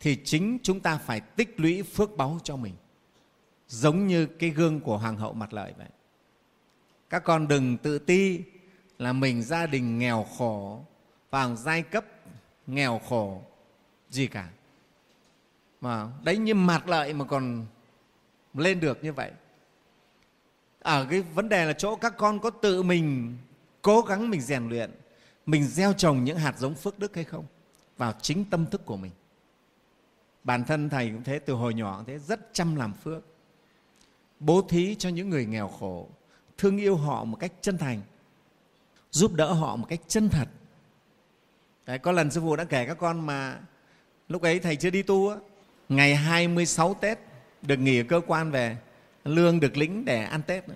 thì 0.00 0.18
chính 0.24 0.58
chúng 0.62 0.80
ta 0.80 0.96
phải 0.96 1.20
tích 1.20 1.60
lũy 1.60 1.82
phước 1.82 2.16
báu 2.16 2.38
cho 2.44 2.56
mình 2.56 2.74
giống 3.68 4.06
như 4.06 4.26
cái 4.26 4.50
gương 4.50 4.80
của 4.80 4.98
hoàng 4.98 5.16
hậu 5.16 5.32
mặt 5.32 5.52
lợi 5.52 5.72
vậy 5.78 5.88
các 7.12 7.24
con 7.24 7.48
đừng 7.48 7.76
tự 7.78 7.98
ti 7.98 8.40
là 8.98 9.12
mình 9.12 9.42
gia 9.42 9.66
đình 9.66 9.98
nghèo 9.98 10.26
khổ, 10.38 10.84
vào 11.30 11.56
giai 11.56 11.82
cấp 11.82 12.04
nghèo 12.66 13.00
khổ. 13.08 13.42
Gì 14.10 14.26
cả. 14.26 14.48
Mà 15.80 16.08
đấy, 16.22 16.36
như 16.36 16.54
mặt 16.54 16.88
lợi 16.88 17.14
mà 17.14 17.24
còn 17.24 17.66
lên 18.54 18.80
được 18.80 19.04
như 19.04 19.12
vậy. 19.12 19.30
Ở 20.80 21.06
cái 21.10 21.20
vấn 21.20 21.48
đề 21.48 21.64
là 21.64 21.72
chỗ 21.72 21.96
các 21.96 22.14
con 22.16 22.38
có 22.38 22.50
tự 22.50 22.82
mình 22.82 23.36
cố 23.82 24.00
gắng 24.00 24.30
mình 24.30 24.40
rèn 24.40 24.68
luyện, 24.68 24.90
mình 25.46 25.64
gieo 25.64 25.92
trồng 25.92 26.24
những 26.24 26.38
hạt 26.38 26.58
giống 26.58 26.74
phước 26.74 26.98
đức 26.98 27.14
hay 27.14 27.24
không? 27.24 27.44
Vào 27.96 28.12
chính 28.22 28.44
tâm 28.44 28.66
thức 28.66 28.84
của 28.84 28.96
mình. 28.96 29.12
Bản 30.44 30.64
thân 30.64 30.88
thầy 30.88 31.10
cũng 31.10 31.24
thế, 31.24 31.38
từ 31.38 31.54
hồi 31.54 31.74
nhỏ 31.74 31.96
cũng 31.96 32.06
thế, 32.06 32.18
rất 32.18 32.40
chăm 32.52 32.76
làm 32.76 32.92
phước. 32.92 33.22
Bố 34.40 34.62
thí 34.62 34.94
cho 34.94 35.08
những 35.08 35.30
người 35.30 35.46
nghèo 35.46 35.68
khổ 35.68 36.08
thương 36.62 36.78
yêu 36.78 36.96
họ 36.96 37.24
một 37.24 37.36
cách 37.40 37.52
chân 37.60 37.78
thành 37.78 38.00
giúp 39.10 39.32
đỡ 39.34 39.52
họ 39.52 39.76
một 39.76 39.86
cách 39.88 40.00
chân 40.08 40.28
thật. 40.28 40.48
Đấy, 41.86 41.98
có 41.98 42.12
lần 42.12 42.30
sư 42.30 42.40
phụ 42.40 42.56
đã 42.56 42.64
kể 42.64 42.86
các 42.86 42.98
con 42.98 43.26
mà 43.26 43.58
lúc 44.28 44.42
ấy 44.42 44.58
thầy 44.58 44.76
chưa 44.76 44.90
đi 44.90 45.02
tu 45.02 45.28
á, 45.28 45.36
ngày 45.88 46.14
26 46.14 46.94
Tết 46.94 47.18
được 47.62 47.76
nghỉ 47.76 48.00
ở 48.00 48.04
cơ 48.08 48.20
quan 48.26 48.50
về 48.50 48.76
lương 49.24 49.60
được 49.60 49.76
lĩnh 49.76 50.04
để 50.04 50.24
ăn 50.24 50.42
Tết 50.42 50.68
nữa. 50.68 50.74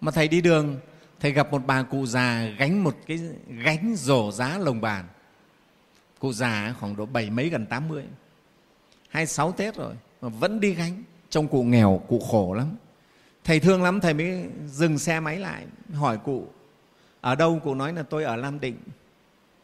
mà 0.00 0.12
thầy 0.12 0.28
đi 0.28 0.40
đường 0.40 0.80
thầy 1.20 1.32
gặp 1.32 1.50
một 1.50 1.62
bà 1.66 1.82
cụ 1.82 2.06
già 2.06 2.44
gánh 2.58 2.84
một 2.84 2.96
cái 3.06 3.20
gánh 3.48 3.94
rổ 3.96 4.30
giá 4.32 4.58
lồng 4.58 4.80
bàn. 4.80 5.08
Cụ 6.18 6.32
già 6.32 6.74
khoảng 6.80 6.96
độ 6.96 7.06
bảy 7.06 7.30
mấy 7.30 7.48
gần 7.48 7.66
tám 7.66 7.88
mươi. 7.88 8.04
hai 9.08 9.26
sáu 9.26 9.52
tết 9.52 9.74
rồi 9.74 9.94
mà 10.20 10.28
vẫn 10.28 10.60
đi 10.60 10.74
gánh 10.74 11.02
trông 11.28 11.48
cụ 11.48 11.62
nghèo 11.62 12.02
cụ 12.08 12.20
khổ 12.30 12.54
lắm 12.54 12.76
thầy 13.44 13.60
thương 13.60 13.82
lắm, 13.82 14.00
thầy 14.00 14.14
mới 14.14 14.44
dừng 14.66 14.98
xe 14.98 15.20
máy 15.20 15.38
lại, 15.38 15.66
hỏi 15.94 16.18
cụ, 16.18 16.48
ở 17.20 17.34
đâu? 17.34 17.60
Cụ 17.64 17.74
nói 17.74 17.92
là, 17.92 18.02
tôi 18.02 18.24
ở 18.24 18.36
lam 18.36 18.60
định. 18.60 18.76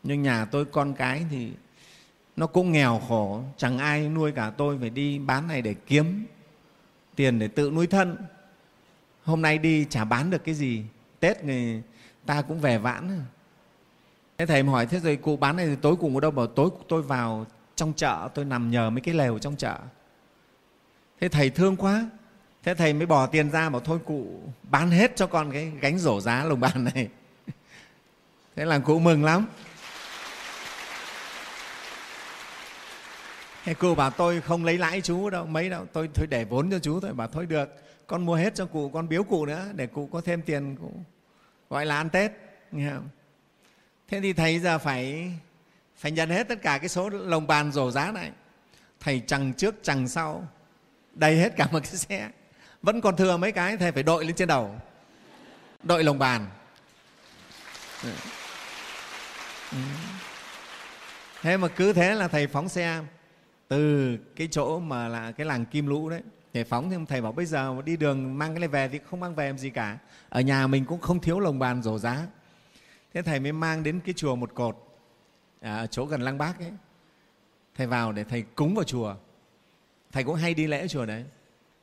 Nhưng 0.03 0.23
nhà 0.23 0.45
tôi 0.45 0.65
con 0.65 0.95
cái 0.95 1.27
thì 1.31 1.53
nó 2.37 2.47
cũng 2.47 2.73
nghèo 2.73 3.01
khổ, 3.09 3.43
chẳng 3.57 3.79
ai 3.79 4.09
nuôi 4.09 4.33
cả 4.33 4.51
tôi, 4.51 4.79
phải 4.81 4.91
đi 4.91 5.19
bán 5.19 5.49
này 5.49 5.63
để 5.63 5.75
kiếm 5.87 6.27
tiền 7.15 7.39
để 7.39 7.49
tự 7.49 7.71
nuôi 7.71 7.87
thân. 7.87 8.17
Hôm 9.25 9.43
nay 9.43 9.59
đi 9.59 9.85
chả 9.91 10.05
bán 10.05 10.31
được 10.31 10.45
cái 10.45 10.55
gì, 10.55 10.85
tết 11.21 11.45
người 11.45 11.83
ta 12.27 12.43
cũng 12.43 12.61
về 12.61 12.79
vãn. 12.79 13.25
Thế 14.39 14.47
thầy 14.47 14.63
hỏi, 14.63 14.87
thế 14.87 15.01
rồi 15.01 15.17
cụ 15.17 15.37
bán 15.37 15.57
này 15.57 15.67
thì 15.67 15.77
tối 15.77 15.97
cùng 15.97 16.15
ở 16.15 16.21
đâu? 16.21 16.31
Bảo, 16.31 16.47
tối 16.47 16.71
tôi 16.89 17.03
vào 17.03 17.47
trong 17.77 17.93
chợ, 17.93 18.29
tôi 18.35 18.45
nằm 18.45 18.71
nhờ 18.71 18.91
mấy 18.91 19.01
cái 19.01 19.15
lều 19.15 19.39
trong 19.39 19.57
chợ. 19.57 19.79
Thế 21.21 21.29
thầy 21.29 21.51
thương 21.51 21.77
quá 21.77 22.11
thế 22.67 22.75
thầy 22.75 22.93
mới 22.93 23.07
bỏ 23.07 23.27
tiền 23.27 23.51
ra 23.51 23.69
bảo 23.69 23.81
thôi, 23.81 23.99
cụ 24.05 24.41
bán 24.63 24.91
hết 24.91 25.17
cho 25.17 25.27
con 25.27 25.53
cái 25.53 25.73
gánh 25.81 25.99
rổ 25.99 26.21
giá 26.21 26.45
lồng 26.45 26.61
bàn 26.61 26.85
này. 26.85 27.09
Thế 28.57 28.65
là 28.65 28.79
cụ 28.79 28.99
mừng 28.99 29.25
lắm. 29.25 29.47
Thế 33.65 33.75
cụ 33.75 33.95
bảo 33.95 34.11
tôi 34.11 34.41
không 34.41 34.65
lấy 34.65 34.79
lãi 34.79 35.01
chú 35.01 35.31
đâu, 35.31 35.47
mấy 35.47 35.71
đâu, 35.71 35.87
tôi 35.93 36.09
thôi 36.15 36.27
để 36.31 36.45
vốn 36.45 36.71
cho 36.71 36.79
chú 36.79 37.01
thôi. 37.01 37.13
Bảo 37.13 37.29
thôi 37.29 37.47
được, 37.47 37.69
con 38.07 38.27
mua 38.27 38.35
hết 38.35 38.55
cho 38.55 38.67
cụ, 38.67 38.89
con 38.89 39.09
biếu 39.09 39.23
cụ 39.23 39.47
nữa, 39.47 39.67
để 39.75 39.87
cụ 39.87 40.09
có 40.13 40.21
thêm 40.21 40.43
tiền 40.43 40.77
cụ 40.77 40.93
gọi 41.71 41.87
là 41.87 41.97
ăn 41.97 42.11
tết, 42.11 42.33
nghe 42.73 42.91
không? 42.91 43.09
thế 44.09 44.21
thì 44.21 44.33
thầy 44.33 44.59
giờ 44.59 44.79
phải 44.79 45.33
phải 45.97 46.13
nhận 46.13 46.31
hết 46.31 46.49
tất 46.49 46.63
cả 46.63 46.79
cái 46.79 46.89
số 46.89 47.09
lồng 47.09 47.47
bàn 47.47 47.73
rổ 47.73 47.91
giá 47.91 48.13
này. 48.13 48.31
Thầy 49.01 49.23
chẳng 49.27 49.53
trước 49.53 49.75
chẳng 49.83 50.09
sau, 50.09 50.49
đầy 51.15 51.37
hết 51.37 51.57
cả 51.57 51.69
một 51.73 51.81
cái 51.83 51.97
xe 51.97 52.31
vẫn 52.87 53.01
còn 53.01 53.17
thừa 53.17 53.37
mấy 53.37 53.53
cái 53.53 53.77
thầy 53.77 53.93
phải 53.93 54.03
đội 54.03 54.25
lên 54.25 54.37
trên 54.37 54.49
đầu. 54.49 54.81
Đội 55.83 56.05
lồng 56.05 56.19
bàn. 56.19 56.47
Ừ. 58.03 58.11
Ừ. 59.73 59.79
Thế 61.43 61.57
mà 61.57 61.69
cứ 61.69 61.93
thế 61.93 62.15
là 62.15 62.29
thầy 62.29 62.47
phóng 62.47 62.69
xe 62.69 63.01
từ 63.69 64.17
cái 64.37 64.49
chỗ 64.51 64.79
mà 64.79 65.09
là 65.09 65.33
cái 65.33 65.47
làng 65.47 65.67
kim 65.67 65.87
lũ 65.87 66.09
đấy. 66.09 66.23
Để 66.53 66.65
phóng 66.65 66.91
thì 66.91 66.97
thầy 67.09 67.21
bảo 67.21 67.33
bây 67.33 67.47
giờ 67.47 67.83
đi 67.85 67.97
đường 67.97 68.39
mang 68.39 68.55
cái 68.55 68.61
này 68.61 68.69
về 68.69 68.89
thì 68.89 69.01
không 69.11 69.21
mang 69.21 69.35
về 69.35 69.47
làm 69.47 69.59
gì 69.59 69.71
cả. 69.71 69.99
Ở 70.29 70.41
nhà 70.41 70.67
mình 70.67 70.85
cũng 70.85 71.01
không 71.01 71.21
thiếu 71.21 71.41
lồng 71.41 71.59
bàn 71.59 71.83
rổ 71.83 71.99
giá 71.99 72.27
thế 73.15 73.23
thầy 73.23 73.41
mới 73.41 73.53
mang 73.53 73.83
đến 73.83 74.01
cái 74.01 74.15
chùa 74.17 74.37
một 74.37 74.55
cột 74.55 74.77
à, 75.61 75.77
ở 75.77 75.87
chỗ 75.87 76.05
gần 76.05 76.23
lăng 76.23 76.39
bác 76.39 76.59
ấy. 76.59 76.73
Thầy 77.77 77.87
vào 77.87 78.13
để 78.13 78.25
thầy 78.25 78.43
cúng 78.43 78.75
vào 78.75 78.85
chùa. 78.85 79.15
Thầy 80.13 80.25
cũng 80.25 80.35
hay 80.35 80.55
đi 80.55 80.67
lễ 80.67 80.89
chùa 80.89 81.07
đấy 81.07 81.25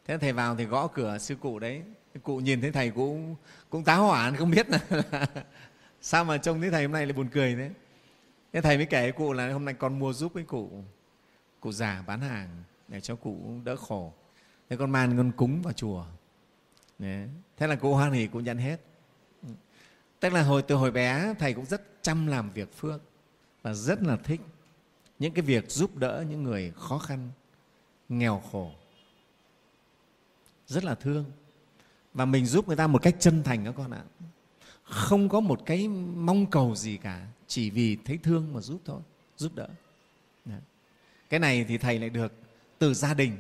thế 0.06 0.18
thầy 0.18 0.34
vào 0.34 0.56
thì 0.56 0.66
gõ 0.66 0.88
cửa, 0.88 1.18
sư 1.18 1.36
cụ 1.36 1.60
đấy. 1.60 1.82
Cụ 2.24 2.38
nhìn 2.38 2.62
thấy 2.62 2.72
thầy 2.72 2.90
cũng 2.90 3.36
cũng 3.70 3.84
tá 3.84 3.96
hỏa, 3.96 4.32
không 4.32 4.52
biết 4.52 4.68
là 4.70 4.80
sao 6.02 6.26
mà 6.26 6.38
trông 6.38 6.62
thấy 6.62 6.70
thầy 6.70 6.84
hôm 6.84 6.92
nay 6.92 7.06
lại 7.06 7.14
buồn 7.14 7.30
cười 7.32 7.56
thế. 7.56 7.70
Thế 8.54 8.62
thầy 8.62 8.78
mới 8.78 8.86
kể 8.86 9.02
với 9.02 9.12
cụ 9.12 9.34
là 9.34 9.52
hôm 9.52 9.66
nay 9.66 9.74
con 9.74 10.00
mua 10.00 10.14
giúp 10.14 10.34
với 10.34 10.44
cụ 10.44 10.84
cụ 11.60 11.72
già 11.72 12.04
bán 12.08 12.22
hàng 12.22 12.64
để 12.88 13.02
cho 13.02 13.16
cụ 13.16 13.62
đỡ 13.64 13.76
khổ. 13.76 14.14
Thế 14.70 14.78
con 14.78 14.92
mang 14.92 15.18
con 15.18 15.32
cúng 15.32 15.62
vào 15.62 15.74
chùa. 15.74 16.06
Đấy. 17.00 17.28
thế 17.58 17.68
là 17.68 17.76
cụ 17.76 17.94
hoan 17.94 18.12
hỉ 18.12 18.28
cụ 18.28 18.40
nhận 18.40 18.58
hết. 18.58 18.78
Tức 20.20 20.34
là 20.34 20.44
hồi, 20.44 20.62
từ 20.62 20.76
hồi 20.76 20.92
bé, 20.92 21.34
thầy 21.40 21.54
cũng 21.54 21.66
rất 21.66 21.82
chăm 22.02 22.28
làm 22.28 22.52
việc 22.52 22.78
phước 22.78 23.02
và 23.62 23.74
rất 23.74 24.04
là 24.04 24.18
thích 24.24 24.42
những 25.20 25.34
cái 25.34 25.42
việc 25.42 25.72
giúp 25.72 25.96
đỡ 25.96 26.26
những 26.30 26.44
người 26.44 26.72
khó 26.76 26.98
khăn, 26.98 27.30
nghèo 28.10 28.44
khổ 28.52 28.72
rất 30.74 30.84
là 30.84 30.96
thương. 30.96 31.26
Và 32.14 32.26
mình 32.26 32.46
giúp 32.46 32.68
người 32.68 32.78
ta 32.78 32.88
một 32.88 33.02
cách 33.02 33.16
chân 33.20 33.44
thành 33.44 33.66
các 33.66 33.74
con 33.78 33.92
ạ. 33.92 34.04
Không 34.84 35.30
có 35.30 35.40
một 35.40 35.62
cái 35.66 35.88
mong 35.88 36.46
cầu 36.46 36.76
gì 36.76 36.98
cả, 36.98 37.28
chỉ 37.48 37.70
vì 37.70 37.98
thấy 38.06 38.18
thương 38.18 38.54
mà 38.54 38.62
giúp 38.62 38.82
thôi, 38.86 39.02
giúp 39.38 39.56
đỡ. 39.56 39.68
Dạ. 40.46 40.60
Cái 41.30 41.40
này 41.40 41.66
thì 41.68 41.78
thầy 41.78 42.00
lại 42.00 42.10
được 42.10 42.34
từ 42.80 42.94
gia 42.94 43.14
đình. 43.14 43.38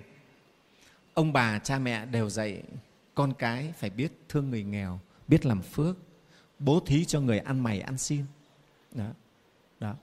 Ông 1.14 1.34
bà, 1.34 1.60
cha 1.60 1.80
mẹ 1.80 2.06
đều 2.06 2.30
dạy, 2.30 2.64
con 3.16 3.34
cái 3.34 3.74
phải 3.78 3.90
biết 3.90 4.12
thương 4.30 4.50
người 4.50 4.64
nghèo, 4.64 5.00
biết 5.28 5.46
làm 5.46 5.62
phước, 5.62 5.98
bố 6.60 6.80
thí 6.80 7.06
cho 7.06 7.20
người 7.20 7.40
ăn 7.40 7.60
mày 7.60 7.82
ăn 7.82 7.98
xin. 7.98 8.26
Đó. 8.92 9.08
Đó. 9.80 9.96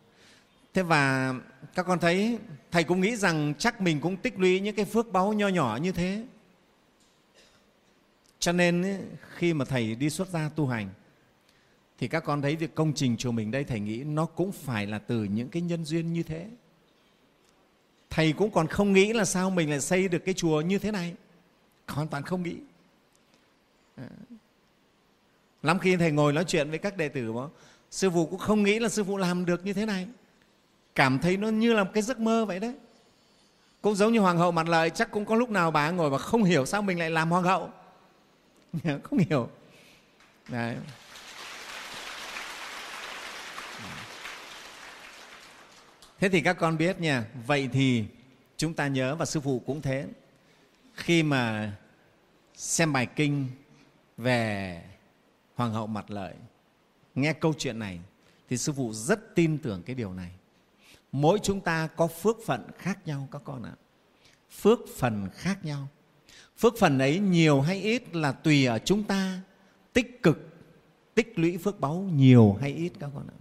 Thế 0.75 0.83
và 0.83 1.35
các 1.75 1.87
con 1.87 1.99
thấy, 1.99 2.39
thầy 2.71 2.85
cũng 2.85 3.01
nghĩ 3.01 3.17
rằng 3.17 3.55
chắc 3.59 3.81
mình 3.81 4.01
cũng 4.01 4.17
tích 4.17 4.39
lũy 4.39 4.61
những 4.61 4.77
cái 4.77 4.85
phước 4.85 5.13
báu 5.13 5.33
nho 5.33 5.49
nhỏ 5.49 5.79
như 5.83 5.93
thế 5.93 6.27
cho 8.41 8.53
nên 8.53 9.01
khi 9.35 9.55
mà 9.55 9.65
thầy 9.65 9.95
đi 9.95 10.11
xuất 10.11 10.29
gia 10.29 10.49
tu 10.49 10.67
hành 10.67 10.89
thì 11.99 12.09
các 12.09 12.25
con 12.25 12.43
thấy 12.43 12.57
việc 12.57 12.75
công 12.75 12.93
trình 12.95 13.17
chùa 13.17 13.33
mình 13.33 13.51
đây 13.51 13.65
thầy 13.65 13.81
nghĩ 13.81 14.05
nó 14.05 14.27
cũng 14.27 14.53
phải 14.53 14.87
là 14.87 14.99
từ 14.99 15.25
những 15.25 15.49
cái 15.49 15.63
nhân 15.63 15.85
duyên 15.85 16.13
như 16.13 16.23
thế. 16.23 16.47
Thầy 18.11 18.33
cũng 18.33 18.51
còn 18.51 18.67
không 18.67 18.93
nghĩ 18.93 19.13
là 19.13 19.25
sao 19.25 19.51
mình 19.51 19.71
lại 19.71 19.81
xây 19.81 20.09
được 20.09 20.25
cái 20.25 20.35
chùa 20.35 20.61
như 20.61 20.79
thế 20.79 20.91
này. 20.91 21.15
Hoàn 21.89 22.09
toàn 22.09 22.23
không 22.23 22.43
nghĩ. 22.43 22.57
À. 23.97 24.09
lắm 25.63 25.79
khi 25.79 25.97
thầy 25.97 26.11
ngồi 26.11 26.33
nói 26.33 26.45
chuyện 26.45 26.71
với 26.71 26.79
các 26.79 26.97
đệ 26.97 27.09
tử 27.09 27.33
đó, 27.35 27.51
sư 27.91 28.11
phụ 28.11 28.27
cũng 28.27 28.39
không 28.39 28.63
nghĩ 28.63 28.79
là 28.79 28.89
sư 28.89 29.05
phụ 29.05 29.17
làm 29.17 29.45
được 29.45 29.65
như 29.65 29.73
thế 29.73 29.87
này. 29.87 30.07
Cảm 30.95 31.19
thấy 31.19 31.37
nó 31.37 31.49
như 31.49 31.73
là 31.73 31.85
một 31.85 31.91
cái 31.95 32.03
giấc 32.03 32.21
mơ 32.21 32.45
vậy 32.45 32.61
đấy. 32.61 32.75
Cũng 33.83 33.95
giống 33.95 34.13
như 34.13 34.21
hoàng 34.21 34.39
hậu 34.39 34.53
mặt 34.53 34.69
lợi 34.69 34.91
chắc 34.91 35.11
cũng 35.11 35.25
có 35.25 35.35
lúc 35.35 35.51
nào 35.51 35.71
bà 35.71 35.91
ngồi 35.91 36.11
và 36.11 36.19
không 36.19 36.45
hiểu 36.45 36.67
sao 36.67 36.83
mình 36.83 36.99
lại 36.99 37.11
làm 37.11 37.31
hoàng 37.31 37.45
hậu. 37.45 37.71
không 39.03 39.19
hiểu. 39.19 39.49
Đấy. 40.49 40.77
thế 46.19 46.29
thì 46.29 46.41
các 46.41 46.53
con 46.53 46.79
biết 46.79 47.01
nha, 47.01 47.27
vậy 47.47 47.69
thì 47.73 48.05
chúng 48.57 48.75
ta 48.75 48.87
nhớ 48.87 49.17
và 49.17 49.25
sư 49.25 49.41
phụ 49.41 49.63
cũng 49.67 49.83
thế. 49.83 50.07
Khi 50.95 51.23
mà 51.23 51.77
xem 52.55 52.93
bài 52.93 53.07
kinh 53.07 53.47
về 54.17 54.83
hoàng 55.55 55.73
hậu 55.73 55.87
mặt 55.87 56.11
lợi, 56.11 56.35
nghe 57.15 57.33
câu 57.33 57.55
chuyện 57.59 57.79
này, 57.79 58.01
thì 58.49 58.57
sư 58.57 58.73
phụ 58.73 58.93
rất 58.93 59.35
tin 59.35 59.59
tưởng 59.59 59.83
cái 59.83 59.95
điều 59.95 60.15
này. 60.15 60.31
Mỗi 61.13 61.39
chúng 61.43 61.61
ta 61.61 61.87
có 61.87 62.07
phước 62.07 62.37
phận 62.47 62.71
khác 62.79 62.99
nhau 63.07 63.29
các 63.33 63.43
con 63.45 63.63
ạ. 63.63 63.75
Phước 64.51 64.79
phần 64.97 65.29
khác 65.35 65.65
nhau 65.65 65.89
phước 66.61 66.79
phần 66.79 66.99
ấy 66.99 67.19
nhiều 67.19 67.61
hay 67.61 67.81
ít 67.81 68.17
là 68.17 68.33
tùy 68.33 68.67
ở 68.67 68.79
chúng 68.79 69.05
ta. 69.05 69.41
Tích 69.93 70.23
cực, 70.23 70.39
tích 71.15 71.39
lũy 71.39 71.59
phước 71.59 71.81
báu 71.81 71.95
nhiều 71.95 72.59
hay 72.61 72.75
ít 72.75 72.93
các 73.01 73.11
con 73.15 73.27
ạ. 73.29 73.39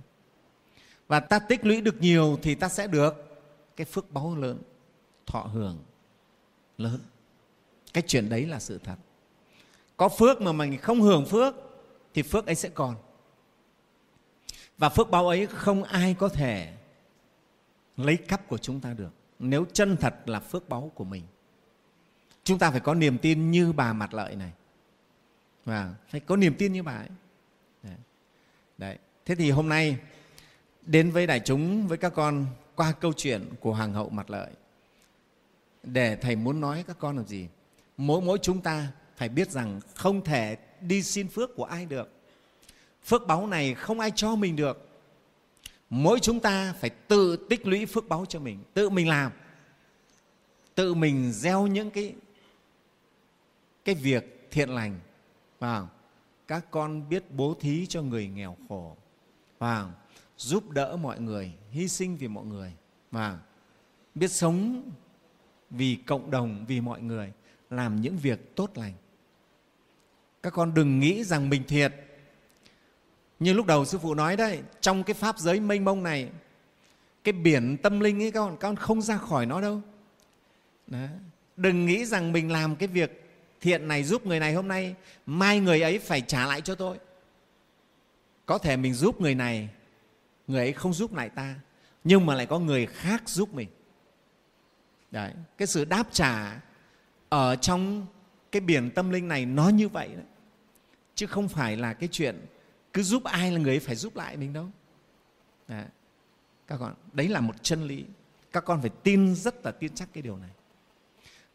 Và 1.08 1.20
ta 1.20 1.40
tích 1.40 1.66
lũy 1.66 1.82
được 1.82 2.02
nhiều 2.02 2.40
thì 2.42 2.56
ta 2.56 2.70
sẽ 2.70 2.88
được 2.88 3.14
cái 3.76 3.86
phước 3.86 4.12
báu 4.12 4.36
lớn, 4.36 4.62
thọ 5.26 5.42
hưởng 5.42 5.78
lớn. 6.78 7.00
Cái 7.94 8.04
chuyện 8.08 8.30
đấy 8.30 8.46
là 8.46 8.60
sự 8.60 8.80
thật. 8.84 8.96
Có 9.98 10.10
phước 10.10 10.42
mà 10.42 10.52
mình 10.52 10.78
không 10.78 11.02
hưởng 11.02 11.26
phước 11.26 11.56
thì 12.14 12.22
phước 12.22 12.46
ấy 12.46 12.56
sẽ 12.56 12.70
còn. 12.70 12.96
Và 14.78 14.90
phước 14.90 15.10
báo 15.10 15.28
ấy 15.28 15.48
không 15.48 15.84
ai 15.84 16.16
có 16.20 16.30
thể 16.30 16.74
lấy 17.98 18.18
cắp 18.18 18.48
của 18.48 18.58
chúng 18.58 18.80
ta 18.80 18.94
được. 18.94 19.10
Nếu 19.40 19.66
chân 19.74 19.98
thật 19.98 20.16
là 20.26 20.40
phước 20.40 20.70
báu 20.70 20.92
của 20.96 21.04
mình 21.04 21.24
chúng 22.50 22.60
ta 22.60 22.72
phải 22.72 22.80
có 22.80 22.94
niềm 22.94 23.18
tin 23.18 23.52
như 23.52 23.74
bà 23.74 23.94
mặt 23.94 24.14
lợi 24.14 24.36
này. 24.36 24.52
Và 25.66 25.94
phải 26.10 26.20
có 26.20 26.36
niềm 26.36 26.54
tin 26.58 26.74
như 26.74 26.84
bà 26.84 26.96
ấy. 26.96 27.10
Đấy. 27.84 27.96
đấy. 28.78 28.98
Thế 29.26 29.36
thì 29.36 29.52
hôm 29.52 29.70
nay, 29.70 29.98
đến 30.82 31.12
với 31.12 31.28
đại 31.28 31.40
chúng, 31.40 31.88
với 31.88 31.98
các 31.98 32.14
con, 32.16 32.46
qua 32.76 32.92
câu 32.92 33.14
chuyện 33.14 33.50
của 33.60 33.74
hoàng 33.74 33.94
hậu 33.94 34.10
mặt 34.10 34.30
lợi. 34.30 34.52
Để 35.84 36.16
thầy 36.16 36.36
muốn 36.36 36.62
nói 36.62 36.84
các 36.88 36.98
con 37.00 37.18
là 37.18 37.24
gì? 37.24 37.48
Mỗi 37.98 38.22
mỗi 38.22 38.38
chúng 38.42 38.62
ta 38.62 38.88
phải 39.18 39.30
biết 39.30 39.52
rằng 39.52 39.80
không 39.96 40.24
thể 40.24 40.58
đi 40.82 41.04
xin 41.04 41.28
phước 41.28 41.56
của 41.56 41.66
ai 41.66 41.86
được. 41.86 42.12
Phước 43.06 43.28
báu 43.28 43.48
này 43.48 43.74
không 43.74 44.00
ai 44.00 44.12
cho 44.16 44.36
mình 44.36 44.56
được. 44.56 44.90
Mỗi 45.90 46.20
chúng 46.20 46.40
ta 46.40 46.74
phải 46.80 46.90
tự 46.90 47.48
tích 47.50 47.68
lũy 47.68 47.86
phước 47.86 48.10
báu 48.10 48.26
cho 48.26 48.40
mình, 48.40 48.60
tự 48.74 48.90
mình 48.90 49.08
làm, 49.08 49.32
tự 50.76 50.94
mình 50.94 51.32
gieo 51.32 51.68
những 51.68 51.92
cái 51.92 52.14
cái 53.86 53.96
việc 53.96 54.48
thiện 54.52 54.70
lành 54.70 55.00
và 55.60 55.88
các 56.48 56.66
con 56.72 57.10
biết 57.10 57.24
bố 57.32 57.56
thí 57.60 57.86
cho 57.86 58.02
người 58.02 58.28
nghèo 58.28 58.58
khổ 58.70 58.96
và 59.60 59.92
giúp 60.38 60.70
đỡ 60.70 60.98
mọi 61.02 61.20
người 61.20 61.54
hy 61.72 61.88
sinh 61.88 62.18
vì 62.18 62.28
mọi 62.28 62.46
người 62.46 62.74
và 63.12 63.40
biết 64.16 64.32
sống 64.32 64.84
vì 65.70 65.96
cộng 65.96 66.32
đồng 66.32 66.66
vì 66.68 66.82
mọi 66.82 67.02
người 67.02 67.34
làm 67.70 68.02
những 68.02 68.18
việc 68.18 68.56
tốt 68.56 68.72
lành. 68.76 68.94
Các 70.44 70.54
con 70.54 70.74
đừng 70.74 71.00
nghĩ 71.00 71.24
rằng 71.24 71.50
mình 71.50 71.64
thiệt. 71.68 71.94
Như 73.40 73.54
lúc 73.54 73.66
đầu 73.66 73.86
sư 73.86 73.98
phụ 73.98 74.14
nói 74.14 74.38
đấy 74.38 74.62
trong 74.82 75.04
cái 75.04 75.14
pháp 75.14 75.40
giới 75.40 75.60
mênh 75.60 75.86
mông 75.86 76.04
này 76.04 76.30
cái 77.24 77.34
biển 77.34 77.78
tâm 77.84 78.00
linh 78.00 78.24
ấy 78.24 78.32
các 78.32 78.40
con, 78.40 78.58
các 78.58 78.68
con 78.68 78.76
không 78.76 79.02
ra 79.02 79.18
khỏi 79.18 79.46
nó 79.46 79.62
đâu. 79.62 79.82
Đấy. 80.88 81.10
đừng 81.58 81.86
nghĩ 81.86 82.06
rằng 82.06 82.32
mình 82.32 82.52
làm 82.52 82.76
cái 82.76 82.88
việc 82.88 83.29
thiện 83.62 83.88
này 83.88 84.04
giúp 84.04 84.26
người 84.26 84.40
này 84.40 84.54
hôm 84.54 84.68
nay 84.68 84.96
mai 85.26 85.60
người 85.60 85.82
ấy 85.82 86.00
phải 86.00 86.22
trả 86.22 86.46
lại 86.48 86.62
cho 86.62 86.76
tôi 86.76 86.98
có 88.46 88.58
thể 88.58 88.78
mình 88.78 88.94
giúp 88.94 89.22
người 89.22 89.36
này 89.36 89.70
người 90.48 90.60
ấy 90.60 90.74
không 90.74 90.94
giúp 90.94 91.14
lại 91.14 91.30
ta 91.30 91.56
nhưng 92.04 92.26
mà 92.26 92.36
lại 92.36 92.46
có 92.46 92.60
người 92.60 92.86
khác 92.86 93.30
giúp 93.30 93.54
mình 93.54 93.68
Đấy, 95.12 95.34
cái 95.58 95.68
sự 95.68 95.86
đáp 95.86 96.08
trả 96.12 96.62
ở 97.30 97.56
trong 97.56 98.06
cái 98.52 98.60
biển 98.60 98.92
tâm 98.92 99.10
linh 99.10 99.28
này 99.28 99.46
nó 99.46 99.70
như 99.70 99.90
vậy 99.90 100.08
đấy. 100.08 100.26
chứ 101.16 101.28
không 101.28 101.50
phải 101.50 101.78
là 101.78 101.94
cái 101.94 102.10
chuyện 102.12 102.46
cứ 102.94 103.04
giúp 103.04 103.24
ai 103.24 103.52
là 103.52 103.60
người 103.60 103.74
ấy 103.74 103.80
phải 103.80 103.96
giúp 103.96 104.16
lại 104.16 104.38
mình 104.38 104.54
đâu 104.54 104.66
đấy. 105.68 105.86
các 106.68 106.78
con 106.80 106.96
đấy 107.14 107.28
là 107.28 107.40
một 107.40 107.64
chân 107.64 107.84
lý 107.84 108.06
các 108.52 108.66
con 108.66 108.82
phải 108.82 108.90
tin 109.04 109.36
rất 109.36 109.66
là 109.66 109.72
tin 109.72 109.96
chắc 109.96 110.10
cái 110.14 110.22
điều 110.22 110.38
này 110.38 110.50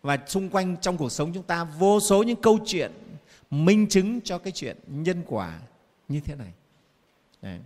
và 0.04 0.18
xung 0.26 0.50
quanh 0.50 0.76
trong 0.80 0.96
cuộc 0.96 1.12
sống 1.12 1.32
chúng 1.34 1.42
ta, 1.42 1.64
vô 1.64 2.00
số 2.00 2.22
những 2.22 2.40
câu 2.42 2.58
chuyện 2.66 2.92
minh 3.50 3.88
chứng 3.88 4.20
cho 4.20 4.38
cái 4.38 4.52
chuyện 4.52 4.76
nhân 4.86 5.22
quả 5.26 5.60
như 6.08 6.20
thế 6.20 6.34
này 6.34 6.52
đấy. 7.42 7.60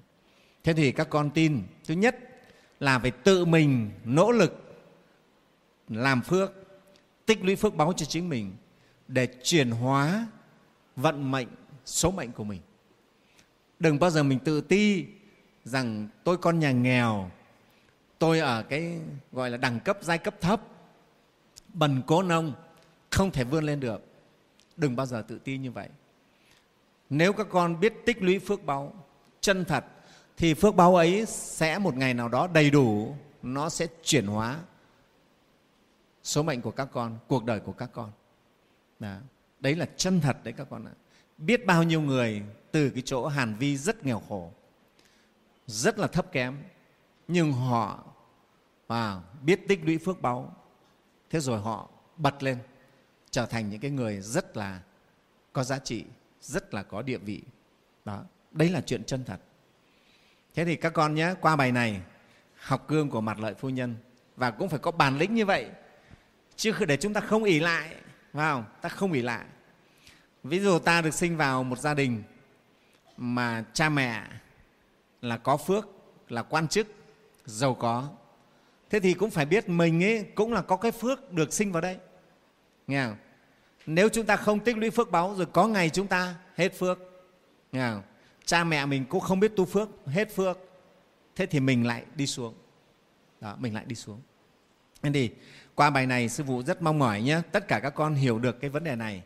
thế 0.64 0.72
thì 0.72 0.92
các 0.92 1.10
con 1.10 1.30
tin, 1.30 1.62
thứ 1.86 1.94
nhất 1.94 2.18
là 2.80 2.98
phải 2.98 3.10
tự 3.10 3.44
mình 3.44 3.90
nỗ 4.04 4.30
lực 4.30 4.78
làm 5.88 6.22
phước, 6.22 6.52
tích 7.26 7.44
lũy 7.44 7.56
phước 7.56 7.74
báu 7.74 7.92
cho 7.92 8.06
chính 8.06 8.28
mình 8.28 8.52
để 9.08 9.28
chuyển 9.42 9.70
hóa 9.70 10.26
vận 10.96 11.30
mệnh, 11.30 11.48
số 11.84 12.10
mệnh 12.10 12.32
của 12.32 12.44
mình 12.44 12.60
đừng 13.78 13.98
bao 13.98 14.10
giờ 14.10 14.22
mình 14.22 14.38
tự 14.38 14.60
ti 14.60 15.06
rằng 15.64 16.08
tôi 16.24 16.36
con 16.36 16.58
nhà 16.58 16.70
nghèo, 16.70 17.30
tôi 18.18 18.38
ở 18.38 18.62
cái 18.62 18.98
gọi 19.32 19.50
là 19.50 19.56
đẳng 19.56 19.80
cấp, 19.80 19.98
giai 20.00 20.18
cấp 20.18 20.34
thấp 20.40 20.60
bần 21.78 22.02
cố 22.06 22.22
nông 22.22 22.52
không 23.10 23.30
thể 23.30 23.44
vươn 23.44 23.64
lên 23.64 23.80
được. 23.80 24.02
Đừng 24.76 24.96
bao 24.96 25.06
giờ 25.06 25.22
tự 25.28 25.38
ti 25.38 25.58
như 25.58 25.70
vậy. 25.70 25.88
Nếu 27.10 27.32
các 27.32 27.46
con 27.50 27.80
biết 27.80 27.94
tích 28.06 28.22
lũy 28.22 28.38
phước 28.38 28.64
báu 28.64 28.92
chân 29.40 29.64
thật 29.64 29.84
thì 30.36 30.54
phước 30.54 30.74
báu 30.74 30.96
ấy 30.96 31.26
sẽ 31.26 31.78
một 31.78 31.96
ngày 31.96 32.14
nào 32.14 32.28
đó 32.28 32.46
đầy 32.46 32.70
đủ 32.70 33.16
nó 33.42 33.68
sẽ 33.68 33.86
chuyển 34.02 34.26
hóa 34.26 34.60
số 36.22 36.42
mệnh 36.42 36.60
của 36.60 36.70
các 36.70 36.88
con 36.92 37.18
cuộc 37.28 37.44
đời 37.44 37.60
của 37.60 37.72
các 37.72 37.90
con. 37.92 38.10
Đó. 38.98 39.16
đấy 39.60 39.76
là 39.76 39.86
chân 39.96 40.20
thật 40.20 40.36
đấy 40.44 40.54
các 40.56 40.66
con 40.70 40.84
ạ. 40.84 40.92
Biết 41.38 41.66
bao 41.66 41.82
nhiêu 41.82 42.00
người 42.00 42.42
từ 42.70 42.90
cái 42.90 43.02
chỗ 43.06 43.26
hàn 43.26 43.54
vi 43.54 43.76
rất 43.76 44.06
nghèo 44.06 44.22
khổ 44.28 44.52
rất 45.66 45.98
là 45.98 46.06
thấp 46.06 46.32
kém 46.32 46.56
nhưng 47.28 47.52
họ 47.52 48.04
à, 48.86 49.20
biết 49.42 49.68
tích 49.68 49.80
lũy 49.84 49.98
phước 49.98 50.22
báu 50.22 50.56
thế 51.30 51.40
rồi 51.40 51.60
họ 51.60 51.88
bật 52.16 52.42
lên, 52.42 52.58
trở 53.30 53.46
thành 53.46 53.70
những 53.70 53.80
cái 53.80 53.90
người 53.90 54.20
rất 54.20 54.56
là 54.56 54.80
có 55.52 55.64
giá 55.64 55.78
trị, 55.78 56.04
rất 56.40 56.74
là 56.74 56.82
có 56.82 57.02
địa 57.02 57.18
vị. 57.18 57.42
Đó, 58.04 58.24
đấy 58.50 58.68
là 58.68 58.80
chuyện 58.80 59.04
chân 59.04 59.24
thật. 59.24 59.40
Thế 60.54 60.64
thì 60.64 60.76
các 60.76 60.92
con 60.92 61.14
nhé, 61.14 61.34
qua 61.40 61.56
bài 61.56 61.72
này, 61.72 62.00
học 62.54 62.88
gương 62.88 63.10
của 63.10 63.20
mặt 63.20 63.38
lợi 63.38 63.54
phu 63.54 63.68
nhân, 63.68 63.96
và 64.36 64.50
cũng 64.50 64.68
phải 64.68 64.78
có 64.78 64.90
bản 64.90 65.18
lĩnh 65.18 65.34
như 65.34 65.46
vậy. 65.46 65.70
Chứ 66.56 66.72
để 66.88 66.96
chúng 66.96 67.12
ta 67.12 67.20
không 67.20 67.44
ỉ 67.44 67.60
lại 67.60 67.94
vào 68.32 68.66
ta 68.82 68.88
không 68.88 69.12
ỉ 69.12 69.22
lại. 69.22 69.44
Ví 70.42 70.60
dụ 70.60 70.78
ta 70.78 71.02
được 71.02 71.14
sinh 71.14 71.36
vào 71.36 71.64
một 71.64 71.78
gia 71.78 71.94
đình 71.94 72.22
mà 73.16 73.64
cha 73.72 73.88
mẹ 73.88 74.26
là 75.22 75.36
có 75.36 75.56
phước, 75.56 75.88
là 76.28 76.42
quan 76.42 76.68
chức, 76.68 76.86
giàu 77.44 77.74
có 77.74 78.08
thế 78.90 79.00
thì 79.00 79.14
cũng 79.14 79.30
phải 79.30 79.46
biết 79.46 79.68
mình 79.68 80.04
ấy 80.04 80.26
cũng 80.34 80.52
là 80.52 80.62
có 80.62 80.76
cái 80.76 80.92
phước 80.92 81.32
được 81.32 81.52
sinh 81.52 81.72
vào 81.72 81.80
đây. 81.80 81.96
Nghe 82.86 83.04
không? 83.06 83.16
nếu 83.86 84.08
chúng 84.08 84.26
ta 84.26 84.36
không 84.36 84.60
tích 84.60 84.76
lũy 84.76 84.90
phước 84.90 85.10
báu 85.10 85.34
rồi 85.34 85.46
có 85.46 85.66
ngày 85.66 85.90
chúng 85.90 86.06
ta 86.06 86.34
hết 86.56 86.78
phước. 86.78 86.98
Nghe 87.72 87.90
không? 87.90 88.02
cha 88.44 88.64
mẹ 88.64 88.86
mình 88.86 89.04
cũng 89.04 89.20
không 89.20 89.40
biết 89.40 89.52
tu 89.56 89.64
phước, 89.64 89.88
hết 90.06 90.34
phước. 90.34 90.58
Thế 91.36 91.46
thì 91.46 91.60
mình 91.60 91.86
lại 91.86 92.04
đi 92.14 92.26
xuống. 92.26 92.54
Đó, 93.40 93.56
mình 93.58 93.74
lại 93.74 93.84
đi 93.86 93.94
xuống. 93.94 94.20
Nên 95.02 95.12
thì 95.12 95.30
qua 95.74 95.90
bài 95.90 96.06
này, 96.06 96.28
sư 96.28 96.44
phụ 96.46 96.62
rất 96.62 96.82
mong 96.82 96.98
mỏi 96.98 97.22
nhé. 97.22 97.40
Tất 97.52 97.68
cả 97.68 97.80
các 97.80 97.90
con 97.90 98.14
hiểu 98.14 98.38
được 98.38 98.60
cái 98.60 98.70
vấn 98.70 98.84
đề 98.84 98.96
này. 98.96 99.22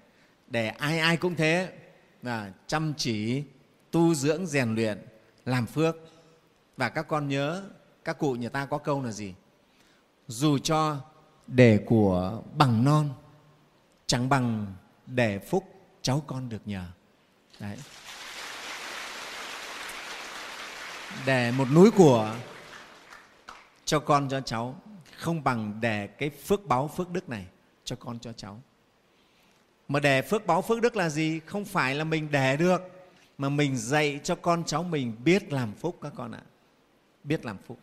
Để 0.49 0.69
ai 0.69 0.99
ai 0.99 1.17
cũng 1.17 1.35
thế. 1.35 1.73
Là 2.23 2.53
chăm 2.67 2.95
chỉ, 2.97 3.43
tu 3.91 4.15
dưỡng, 4.15 4.47
rèn 4.47 4.75
luyện, 4.75 5.07
làm 5.45 5.67
phước. 5.67 5.97
Và 6.77 6.89
các 6.89 7.09
con 7.09 7.29
nhớ, 7.29 7.63
các 8.05 8.19
cụ 8.19 8.33
nhà 8.33 8.49
ta 8.49 8.67
có 8.67 8.79
câu 8.79 9.03
là 9.03 9.11
gì? 9.11 9.35
Dù 10.33 10.59
cho 10.59 10.97
để 11.47 11.85
của 11.87 12.43
bằng 12.57 12.85
non, 12.85 13.11
chẳng 14.07 14.29
bằng 14.29 14.75
để 15.07 15.39
phúc 15.39 15.65
cháu 16.03 16.23
con 16.27 16.49
được 16.49 16.63
nhờ. 16.65 16.85
Đấy. 17.61 17.77
Để 21.27 21.51
một 21.51 21.69
núi 21.71 21.91
của 21.91 22.35
cho 23.85 24.01
con 24.01 24.29
cho 24.29 24.41
cháu, 24.41 24.81
không 25.17 25.45
bằng 25.45 25.79
để 25.81 26.07
cái 26.07 26.31
phước 26.31 26.67
báo 26.67 26.89
phước 26.89 27.11
đức 27.11 27.29
này 27.29 27.47
cho 27.85 27.97
con 27.97 28.19
cho 28.19 28.33
cháu. 28.33 28.61
Mà 29.89 30.01
để 30.01 30.23
phước 30.23 30.47
báo 30.47 30.63
phước 30.63 30.81
đức 30.81 30.97
là 30.97 31.09
gì? 31.09 31.41
Không 31.47 31.65
phải 31.65 31.95
là 31.95 32.05
mình 32.05 32.29
để 32.31 32.57
được, 32.57 32.83
mà 33.39 33.49
mình 33.49 33.77
dạy 33.77 34.21
cho 34.23 34.35
con 34.35 34.65
cháu 34.65 34.83
mình 34.83 35.17
biết 35.25 35.53
làm 35.53 35.73
phúc 35.73 35.99
các 36.03 36.13
con 36.17 36.33
ạ. 36.33 36.43
Biết 37.25 37.45
làm 37.45 37.57
phúc 37.67 37.79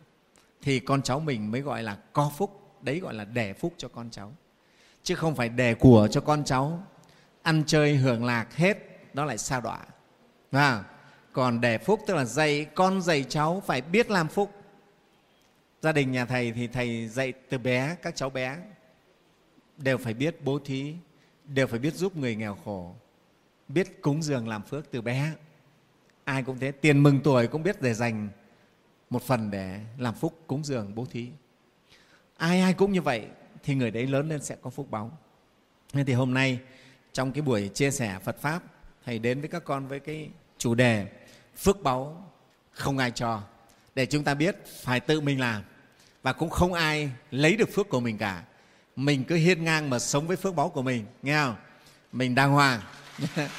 thì 0.62 0.80
con 0.80 1.01
cháu 1.01 1.20
mình 1.20 1.51
mới 1.51 1.62
gọi 1.62 1.84
là 1.84 1.97
có 2.14 2.32
phúc. 2.38 2.80
Đấy 2.82 2.99
gọi 2.99 3.14
là 3.14 3.26
đẻ 3.26 3.53
phúc 3.53 3.74
cho 3.78 3.88
con 3.88 4.10
cháu. 4.10 4.34
Chứ 5.03 5.16
không 5.16 5.36
phải 5.36 5.49
đẻ 5.49 5.74
của 5.74 6.07
cho 6.12 6.22
con 6.22 6.43
cháu. 6.43 6.84
Ăn 7.41 7.64
chơi 7.68 7.95
hưởng 7.95 8.26
lạc 8.26 8.55
hết 8.55 8.78
đó 9.14 9.26
lại 9.26 9.38
sao 9.38 9.62
đọa. 9.62 9.80
À, 10.51 10.84
còn 11.34 11.62
đẻ 11.62 11.78
phúc 11.78 11.99
tức 12.07 12.14
là 12.14 12.26
dạy 12.26 12.66
con 12.76 13.01
dạy 13.01 13.26
cháu 13.30 13.64
phải 13.66 13.82
biết 13.82 14.12
làm 14.12 14.28
phúc. 14.28 14.51
Gia 15.82 15.91
đình 15.91 16.12
nhà 16.12 16.26
thầy 16.26 16.51
thì 16.51 16.68
thầy 16.68 17.07
dạy 17.07 17.34
từ 17.49 17.57
bé 17.57 17.95
các 18.01 18.16
cháu 18.16 18.30
bé 18.30 18.57
đều 19.78 19.97
phải 19.97 20.14
biết 20.14 20.43
bố 20.43 20.60
thí 20.60 20.95
đều 21.45 21.68
phải 21.68 21.80
biết 21.80 21.93
giúp 21.93 22.16
người 22.16 22.36
nghèo 22.36 22.57
khổ 22.66 22.95
biết 23.70 24.01
cúng 24.01 24.22
dường 24.22 24.47
làm 24.47 24.62
phước 24.64 24.91
từ 24.91 25.01
bé. 25.01 25.34
Ai 26.24 26.43
cũng 26.43 26.60
thế 26.60 26.72
tiền 26.72 27.03
mừng 27.03 27.20
tuổi 27.24 27.47
cũng 27.47 27.64
biết 27.64 27.82
để 27.82 27.93
dành 27.93 28.30
một 29.10 29.24
phần 29.24 29.51
để 29.51 29.80
làm 29.97 30.16
phúc 30.16 30.39
cúng 30.47 30.64
dường 30.64 30.95
bố 30.95 31.05
thí. 31.05 31.28
Ai 32.38 32.62
ai 32.62 32.74
cũng 32.74 32.91
như 32.91 33.01
vậy 33.01 33.26
thì 33.64 33.76
người 33.76 33.91
đấy 33.91 34.07
lớn 34.07 34.30
lên 34.30 34.43
sẽ 34.43 34.55
có 34.62 34.70
phúc 34.70 34.88
báu 34.91 35.12
nên 35.93 36.05
thì 36.05 36.14
hôm 36.14 36.34
nay, 36.34 36.60
trong 37.14 37.32
cái 37.32 37.41
buổi 37.41 37.68
chia 37.68 37.91
sẻ 37.91 38.20
phật 38.24 38.41
pháp, 38.41 38.64
thầy 39.05 39.20
đến 39.20 39.39
với 39.39 39.49
các 39.49 39.64
con 39.64 39.88
với 39.88 39.99
cái 39.99 40.30
chủ 40.57 40.76
đề 40.76 41.07
phước 41.57 41.84
báu 41.84 42.32
không 42.72 42.97
ai 42.97 43.12
cho. 43.12 43.41
Để 43.95 44.05
chúng 44.05 44.24
ta 44.24 44.34
biết 44.34 44.55
phải 44.84 44.99
tự 44.99 45.22
mình 45.22 45.39
làm. 45.39 45.64
Và 46.24 46.34
cũng 46.34 46.49
không 46.49 46.74
ai 46.74 47.12
lấy 47.32 47.55
được 47.55 47.70
phước 47.74 47.89
của 47.89 47.99
mình 47.99 48.18
cả. 48.18 48.43
Mình 48.95 49.24
cứ 49.24 49.36
hiên 49.36 49.64
ngang 49.64 49.89
mà 49.89 49.99
sống 49.99 50.28
với 50.28 50.38
phước 50.38 50.55
báu 50.55 50.70
của 50.70 50.82
mình, 50.82 51.05
nghe 51.22 51.43
không? 51.43 51.55
Mình 52.12 52.36
đàng 52.36 52.51
hoàng. 52.51 52.82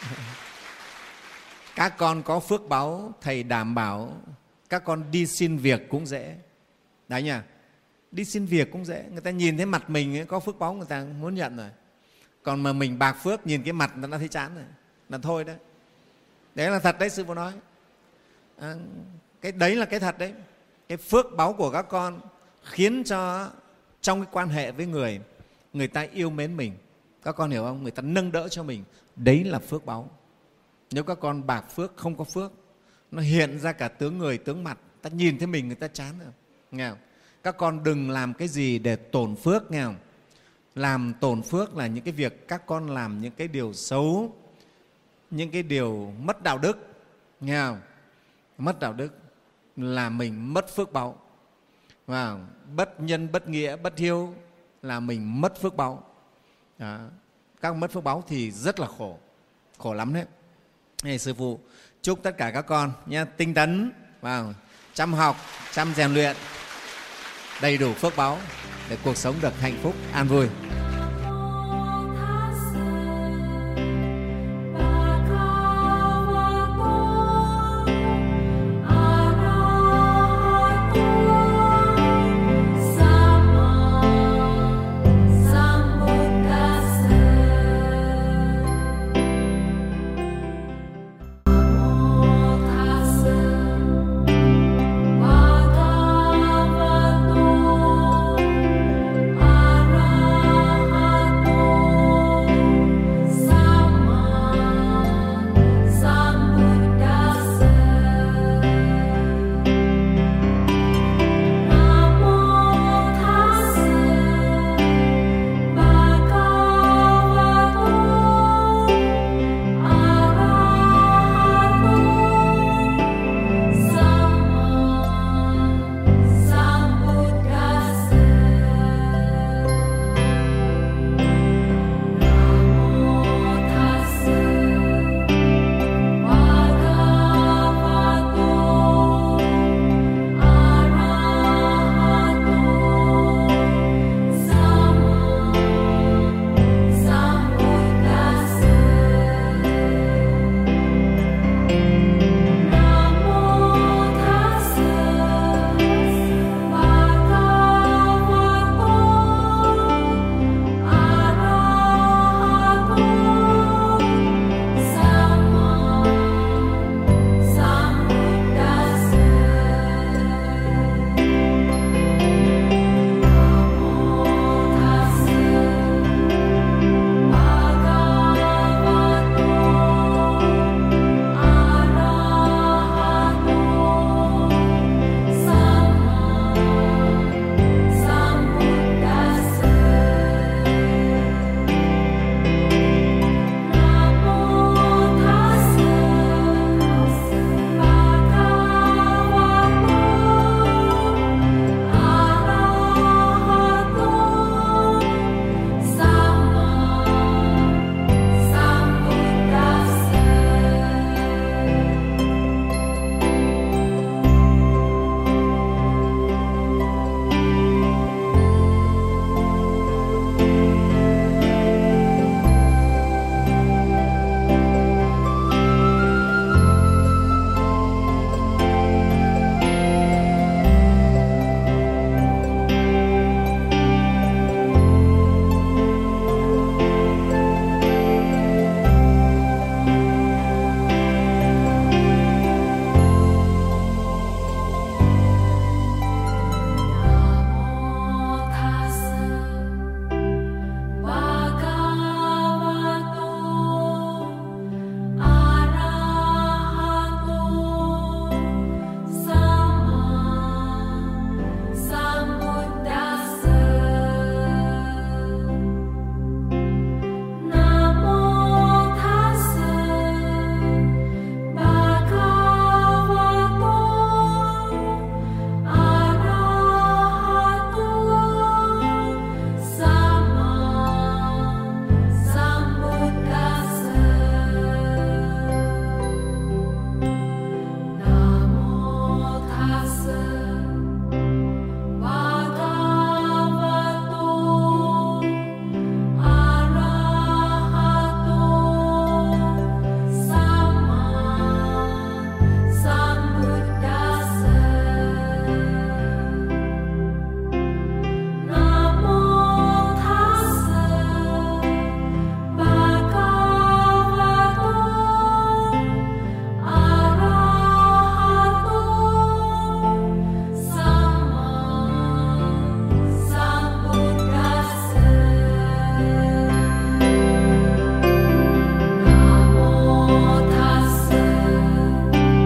Ừ 0.00 0.39
các 1.80 1.96
con 1.98 2.22
có 2.22 2.40
phước 2.40 2.68
báu 2.68 3.12
thầy 3.20 3.42
đảm 3.42 3.74
bảo. 3.74 4.16
Các 4.68 4.84
con 4.84 5.04
đi 5.10 5.26
xin 5.26 5.56
việc 5.56 5.88
cũng 5.88 6.06
dễ. 6.06 6.36
Đấy 7.08 7.22
nhỉ? 7.22 7.34
Đi 8.10 8.24
xin 8.24 8.46
việc 8.46 8.72
cũng 8.72 8.84
dễ. 8.84 9.04
Người 9.12 9.20
ta 9.20 9.30
nhìn 9.30 9.56
thấy 9.56 9.66
mặt 9.66 9.90
mình 9.90 10.16
ấy, 10.16 10.26
có 10.26 10.40
phước 10.40 10.58
báu 10.58 10.74
người 10.74 10.86
ta 10.86 11.04
muốn 11.20 11.34
nhận 11.34 11.56
rồi. 11.56 11.70
Còn 12.42 12.62
mà 12.62 12.72
mình 12.72 12.98
bạc 12.98 13.12
phước 13.12 13.46
nhìn 13.46 13.62
cái 13.62 13.72
mặt 13.72 13.96
nó 13.96 14.08
đã 14.08 14.18
thấy 14.18 14.28
chán 14.28 14.54
rồi. 14.54 14.64
Là 15.08 15.18
thôi 15.18 15.44
đấy 15.44 15.56
đấy 16.54 16.70
là 16.70 16.78
thật 16.78 16.98
đấy 16.98 17.10
sư 17.10 17.24
phụ 17.26 17.34
nói. 17.34 17.52
À, 18.58 18.74
cái 19.40 19.52
đấy 19.52 19.76
là 19.76 19.86
cái 19.86 20.00
thật 20.00 20.18
đấy. 20.18 20.34
Cái 20.88 20.98
phước 20.98 21.26
báu 21.36 21.52
của 21.52 21.70
các 21.70 21.82
con 21.82 22.20
khiến 22.64 23.04
cho 23.04 23.50
trong 24.00 24.24
cái 24.24 24.28
quan 24.32 24.48
hệ 24.48 24.72
với 24.72 24.86
người 24.86 25.20
người 25.72 25.88
ta 25.88 26.06
yêu 26.12 26.30
mến 26.30 26.56
mình. 26.56 26.72
Các 27.22 27.32
con 27.32 27.50
hiểu 27.50 27.64
không? 27.64 27.82
Người 27.82 27.92
ta 27.92 28.02
nâng 28.02 28.32
đỡ 28.32 28.48
cho 28.48 28.62
mình. 28.62 28.84
Đấy 29.16 29.44
là 29.44 29.58
phước 29.58 29.86
báu 29.86 30.10
nếu 30.92 31.04
các 31.04 31.18
con 31.20 31.46
bạc 31.46 31.64
phước, 31.70 31.96
không 31.96 32.16
có 32.16 32.24
phước, 32.24 32.52
nó 33.10 33.22
hiện 33.22 33.58
ra 33.58 33.72
cả 33.72 33.88
tướng 33.88 34.18
người, 34.18 34.38
tướng 34.38 34.64
mặt 34.64 34.78
ta 35.02 35.10
nhìn 35.10 35.38
thấy 35.38 35.46
mình, 35.46 35.66
người 35.66 35.76
ta 35.76 35.88
chán 35.88 36.14
rồi 36.18 36.32
nghe 36.70 36.88
không? 36.88 36.98
các 37.42 37.56
con 37.56 37.84
đừng 37.84 38.10
làm 38.10 38.34
cái 38.34 38.48
gì 38.48 38.78
để 38.78 38.96
tổn 38.96 39.36
phước, 39.36 39.70
nghe 39.70 39.84
không? 39.84 39.96
làm 40.74 41.14
tổn 41.20 41.42
phước 41.42 41.76
là 41.76 41.86
những 41.86 42.04
cái 42.04 42.12
việc 42.12 42.48
các 42.48 42.66
con 42.66 42.86
làm 42.86 43.20
những 43.20 43.32
cái 43.32 43.48
điều 43.48 43.72
xấu, 43.72 44.36
những 45.30 45.50
cái 45.50 45.62
điều 45.62 46.12
mất 46.22 46.42
đạo 46.42 46.58
đức 46.58 46.78
nghe 47.40 47.60
không? 47.60 47.80
mất 48.58 48.80
đạo 48.80 48.92
đức 48.92 49.18
là 49.76 50.08
mình 50.08 50.54
mất 50.54 50.68
phước 50.76 50.92
báu 50.92 51.18
và 52.06 52.38
bất 52.76 53.00
nhân, 53.00 53.32
bất 53.32 53.48
nghĩa, 53.48 53.76
bất 53.76 53.98
hiếu 53.98 54.34
là 54.82 55.00
mình 55.00 55.40
mất 55.40 55.60
phước 55.60 55.76
báu 55.76 56.04
Đó. 56.78 56.98
các 57.60 57.76
mất 57.76 57.90
phước 57.90 58.04
báu 58.04 58.24
thì 58.28 58.50
rất 58.50 58.80
là 58.80 58.86
khổ 58.86 59.18
khổ 59.78 59.94
lắm 59.94 60.14
đấy 60.14 60.24
Hey, 61.04 61.18
sư 61.18 61.34
phụ 61.34 61.60
chúc 62.02 62.22
tất 62.22 62.38
cả 62.38 62.50
các 62.50 62.62
con 62.62 62.92
nhé 63.06 63.24
tinh 63.36 63.54
tấn 63.54 63.92
và 64.20 64.44
chăm 64.94 65.14
học 65.14 65.36
chăm 65.72 65.94
rèn 65.96 66.14
luyện 66.14 66.36
đầy 67.62 67.78
đủ 67.78 67.92
phước 67.94 68.16
báu 68.16 68.38
để 68.90 68.96
cuộc 69.04 69.16
sống 69.16 69.34
được 69.42 69.60
hạnh 69.60 69.78
phúc 69.82 69.94
an 70.12 70.28
vui. 70.28 70.48